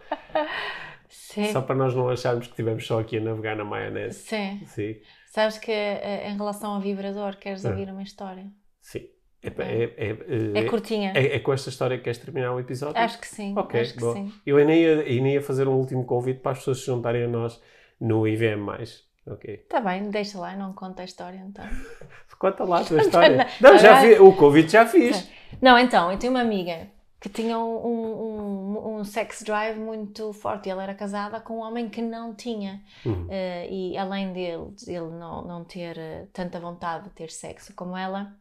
Sim. 1.07 1.51
Só 1.53 1.61
para 1.61 1.75
nós 1.75 1.95
não 1.95 2.09
acharmos 2.09 2.47
que 2.47 2.51
estivemos 2.53 2.85
só 2.85 2.99
aqui 2.99 3.17
a 3.17 3.21
navegar 3.21 3.55
na 3.55 3.63
maionese. 3.63 4.19
Sim. 4.19 4.61
Sim, 4.65 4.95
Sabes 5.31 5.57
que 5.57 5.71
eh, 5.71 6.29
em 6.29 6.35
relação 6.35 6.73
ao 6.73 6.81
vibrador, 6.81 7.37
queres 7.37 7.63
É. 7.63 7.69
ouvir 7.69 7.89
uma 7.89 8.03
história? 8.03 8.45
sim. 8.81 9.07
É, 9.41 9.47
é, 9.47 9.83
é, 9.83 10.09
É, 10.55 10.59
é, 10.59 10.63
curtinha. 10.67 11.13
é- 11.15 11.35
é 11.35 11.39
com 11.39 11.53
esta 11.53 11.69
história 11.69 11.97
que 11.99 12.03
queres 12.05 12.17
terminar 12.17 12.51
o 12.51 12.59
episódio? 12.59 12.99
Acho 12.99 13.19
que 13.21 13.27
sim. 13.27 13.53
Ok, 13.55 13.79
acho 13.79 13.93
que 13.93 13.99
boa. 13.99 14.13
sim. 14.15 14.33
Eu 14.43 14.57
ainda 14.57 14.73
ia, 14.73 15.01
ainda 15.01 15.29
ia 15.29 15.41
fazer 15.41 15.67
um 15.67 15.75
último 15.75 16.03
convite 16.03 16.39
para 16.39 16.53
as 16.53 16.57
pessoas 16.57 16.79
se 16.79 16.87
juntarem 16.87 17.23
a 17.25 17.27
nós 17.27 17.61
no 18.01 18.27
IVM. 18.27 18.65
Ok. 19.27 19.53
Está 19.53 19.81
Tá 19.81 19.89
bem, 19.89 20.09
deixa 20.09 20.37
lá, 20.39 20.55
não 20.55 20.73
conta 20.73 21.01
a 21.01 21.05
história 21.05 21.37
então. 21.47 21.65
Conta 22.37 22.63
lá 22.63 22.81
a 22.81 22.85
tua 22.85 22.99
história. 23.01 23.47
Não, 23.61 23.77
já 23.77 24.01
fi, 24.01 24.13
o 24.19 24.35
convite 24.35 24.71
já 24.73 24.85
fiz. 24.85 25.29
Não, 25.61 25.77
então, 25.79 26.11
eu 26.11 26.19
tenho 26.19 26.33
uma 26.33 26.41
amiga 26.41 26.87
que 27.19 27.29
tinha 27.29 27.57
um, 27.57 28.77
um, 28.77 28.97
um 28.99 29.03
sex 29.03 29.41
drive 29.41 29.79
muito 29.79 30.31
forte. 30.33 30.69
Ela 30.69 30.83
era 30.83 30.93
casada 30.93 31.39
com 31.39 31.55
um 31.55 31.61
homem 31.61 31.89
que 31.89 32.01
não 32.01 32.35
tinha. 32.35 32.83
Uhum. 33.05 33.25
Eh, 33.29 33.67
e 33.71 33.97
além 33.97 34.31
dele, 34.33 34.75
ele 34.85 35.09
não, 35.09 35.41
não 35.43 35.63
ter 35.63 35.97
eh, 35.97 36.27
tanta 36.31 36.59
vontade 36.59 37.05
de 37.05 37.09
ter 37.11 37.31
sexo 37.31 37.73
como 37.73 37.97
ela, 37.97 38.35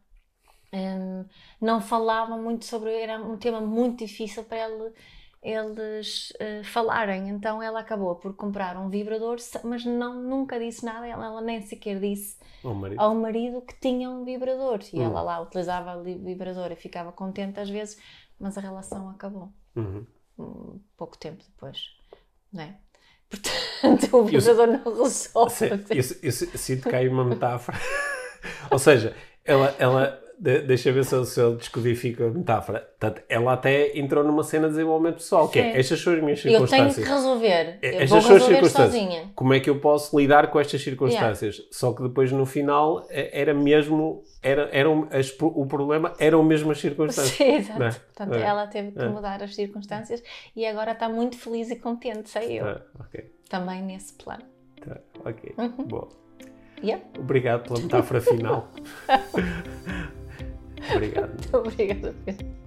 hum, 0.73 1.25
não 1.61 1.81
falavam 1.81 2.41
muito 2.41 2.65
sobre. 2.65 2.91
Era 2.93 3.17
um 3.19 3.37
tema 3.37 3.61
muito 3.61 4.05
difícil 4.05 4.43
para 4.43 4.57
ele- 4.69 4.93
eles 5.47 6.33
eh, 6.39 6.63
falarem. 6.63 7.29
Então 7.29 7.61
ela 7.61 7.79
acabou 7.81 8.15
por 8.15 8.35
comprar 8.35 8.75
um 8.77 8.89
vibrador, 8.89 9.37
mas 9.63 9.85
não, 9.85 10.15
nunca 10.21 10.57
disse 10.59 10.83
nada. 10.83 11.05
Ela, 11.07 11.25
ela 11.25 11.41
nem 11.41 11.61
sequer 11.61 11.99
disse 11.99 12.37
Oh, 12.63 12.73
marido. 12.73 12.99
ao 12.99 13.13
marido 13.15 13.61
que 13.61 13.79
tinha 13.79 14.09
um 14.09 14.25
vibrador. 14.25 14.79
E 14.91 14.99
Hum. 14.99 15.03
ela 15.03 15.21
lá 15.21 15.39
utilizava 15.41 15.97
o 15.97 16.03
vibrador 16.03 16.71
e 16.71 16.75
ficava 16.75 17.11
contente 17.11 17.59
às 17.59 17.69
vezes, 17.69 17.97
mas 18.39 18.57
a 18.57 18.61
relação 18.61 19.09
acabou 19.09 19.53
Uhum. 19.75 20.05
um, 20.39 20.79
pouco 20.97 21.17
tempo 21.17 21.43
depois, 21.43 21.77
não 22.51 22.63
é? 22.63 22.75
Portanto, 23.29 24.17
o 24.17 24.23
vibrador 24.25 24.67
não 24.67 25.03
resolve. 25.03 25.65
Eu, 25.69 25.77
eu- 25.91 26.23
eu 26.23 26.31
sinto 26.31 26.89
que 26.89 26.95
há 26.95 27.01
uma 27.09 27.23
metáfora. 27.25 27.77
Ou 28.71 28.79
seja, 28.79 29.15
ela, 29.43 29.75
ela 29.79 30.21
de, 30.39 30.61
deixa 30.61 30.91
ver 30.91 31.05
se 31.05 31.15
eu, 31.15 31.23
se 31.25 31.39
eu 31.39 31.55
descodifico 31.55 32.23
a 32.23 32.29
metáfora. 32.29 32.79
Portanto, 32.99 33.23
ela 33.29 33.53
até 33.53 33.97
entrou 33.97 34.23
numa 34.23 34.43
cena 34.43 34.67
de 34.67 34.73
desenvolvimento 34.73 35.15
pessoal, 35.15 35.47
que 35.49 35.59
é 35.59 35.79
estas 35.79 35.99
são 36.01 36.13
as 36.13 36.21
minhas 36.21 36.39
Eu 36.39 36.51
tenho 36.51 36.67
circunstâncias. 36.67 37.07
que 37.07 37.13
resolver. 37.13 37.79
Eu 37.81 37.89
Estas 37.89 38.09
vou 38.09 38.09
são 38.09 38.17
as 38.17 38.25
resolver 38.27 38.53
circunstâncias. 38.55 38.91
sozinha. 39.03 39.31
Como 39.35 39.53
é 39.53 39.59
que 39.59 39.69
eu 39.69 39.79
posso 39.79 40.19
lidar 40.19 40.51
com 40.51 40.59
estas 40.59 40.81
circunstâncias? 40.81 41.61
Só 41.71 41.93
que 41.93 42.03
depois 42.03 42.31
no 42.31 42.45
final 42.45 43.05
eh, 43.09 43.29
era 43.41 43.53
mesmo, 43.53 44.23
era, 44.43 44.69
eram 44.71 45.07
as, 45.11 45.33
o 45.41 45.65
problema 45.65 46.13
eram 46.19 46.43
mesmo 46.43 46.71
as 46.71 46.79
circunstâncias. 46.79 47.35
Sim, 47.35 47.55
exato. 47.55 47.83
É? 47.83 47.89
Portanto, 47.91 48.33
É. 48.35 48.41
ela 48.41 48.67
teve 48.67 48.91
que 48.91 49.01
É. 49.03 49.07
mudar 49.07 49.41
as 49.41 49.55
circunstâncias 49.55 50.21
e 50.55 50.65
agora 50.65 50.91
está 50.91 51.07
muito 51.09 51.37
feliz 51.37 51.69
e 51.71 51.75
contente, 51.77 52.29
sei 52.29 52.59
eu. 52.59 52.65
Tá, 52.65 52.81
ok, 52.99 53.31
Também 53.49 53.81
nesse 53.81 54.13
plano. 54.13 54.43
tá, 54.85 54.97
ok. 55.23 55.53
Uhum. 55.57 55.85
Bom, 55.87 56.07
Yeah. 56.83 57.03
obrigado 57.17 57.63
pela 57.67 57.79
metáfora 57.79 58.19
final. 58.19 58.69
obrigado. 60.93 61.31
Obrigada, 61.53 62.13
Pedro. 62.25 62.64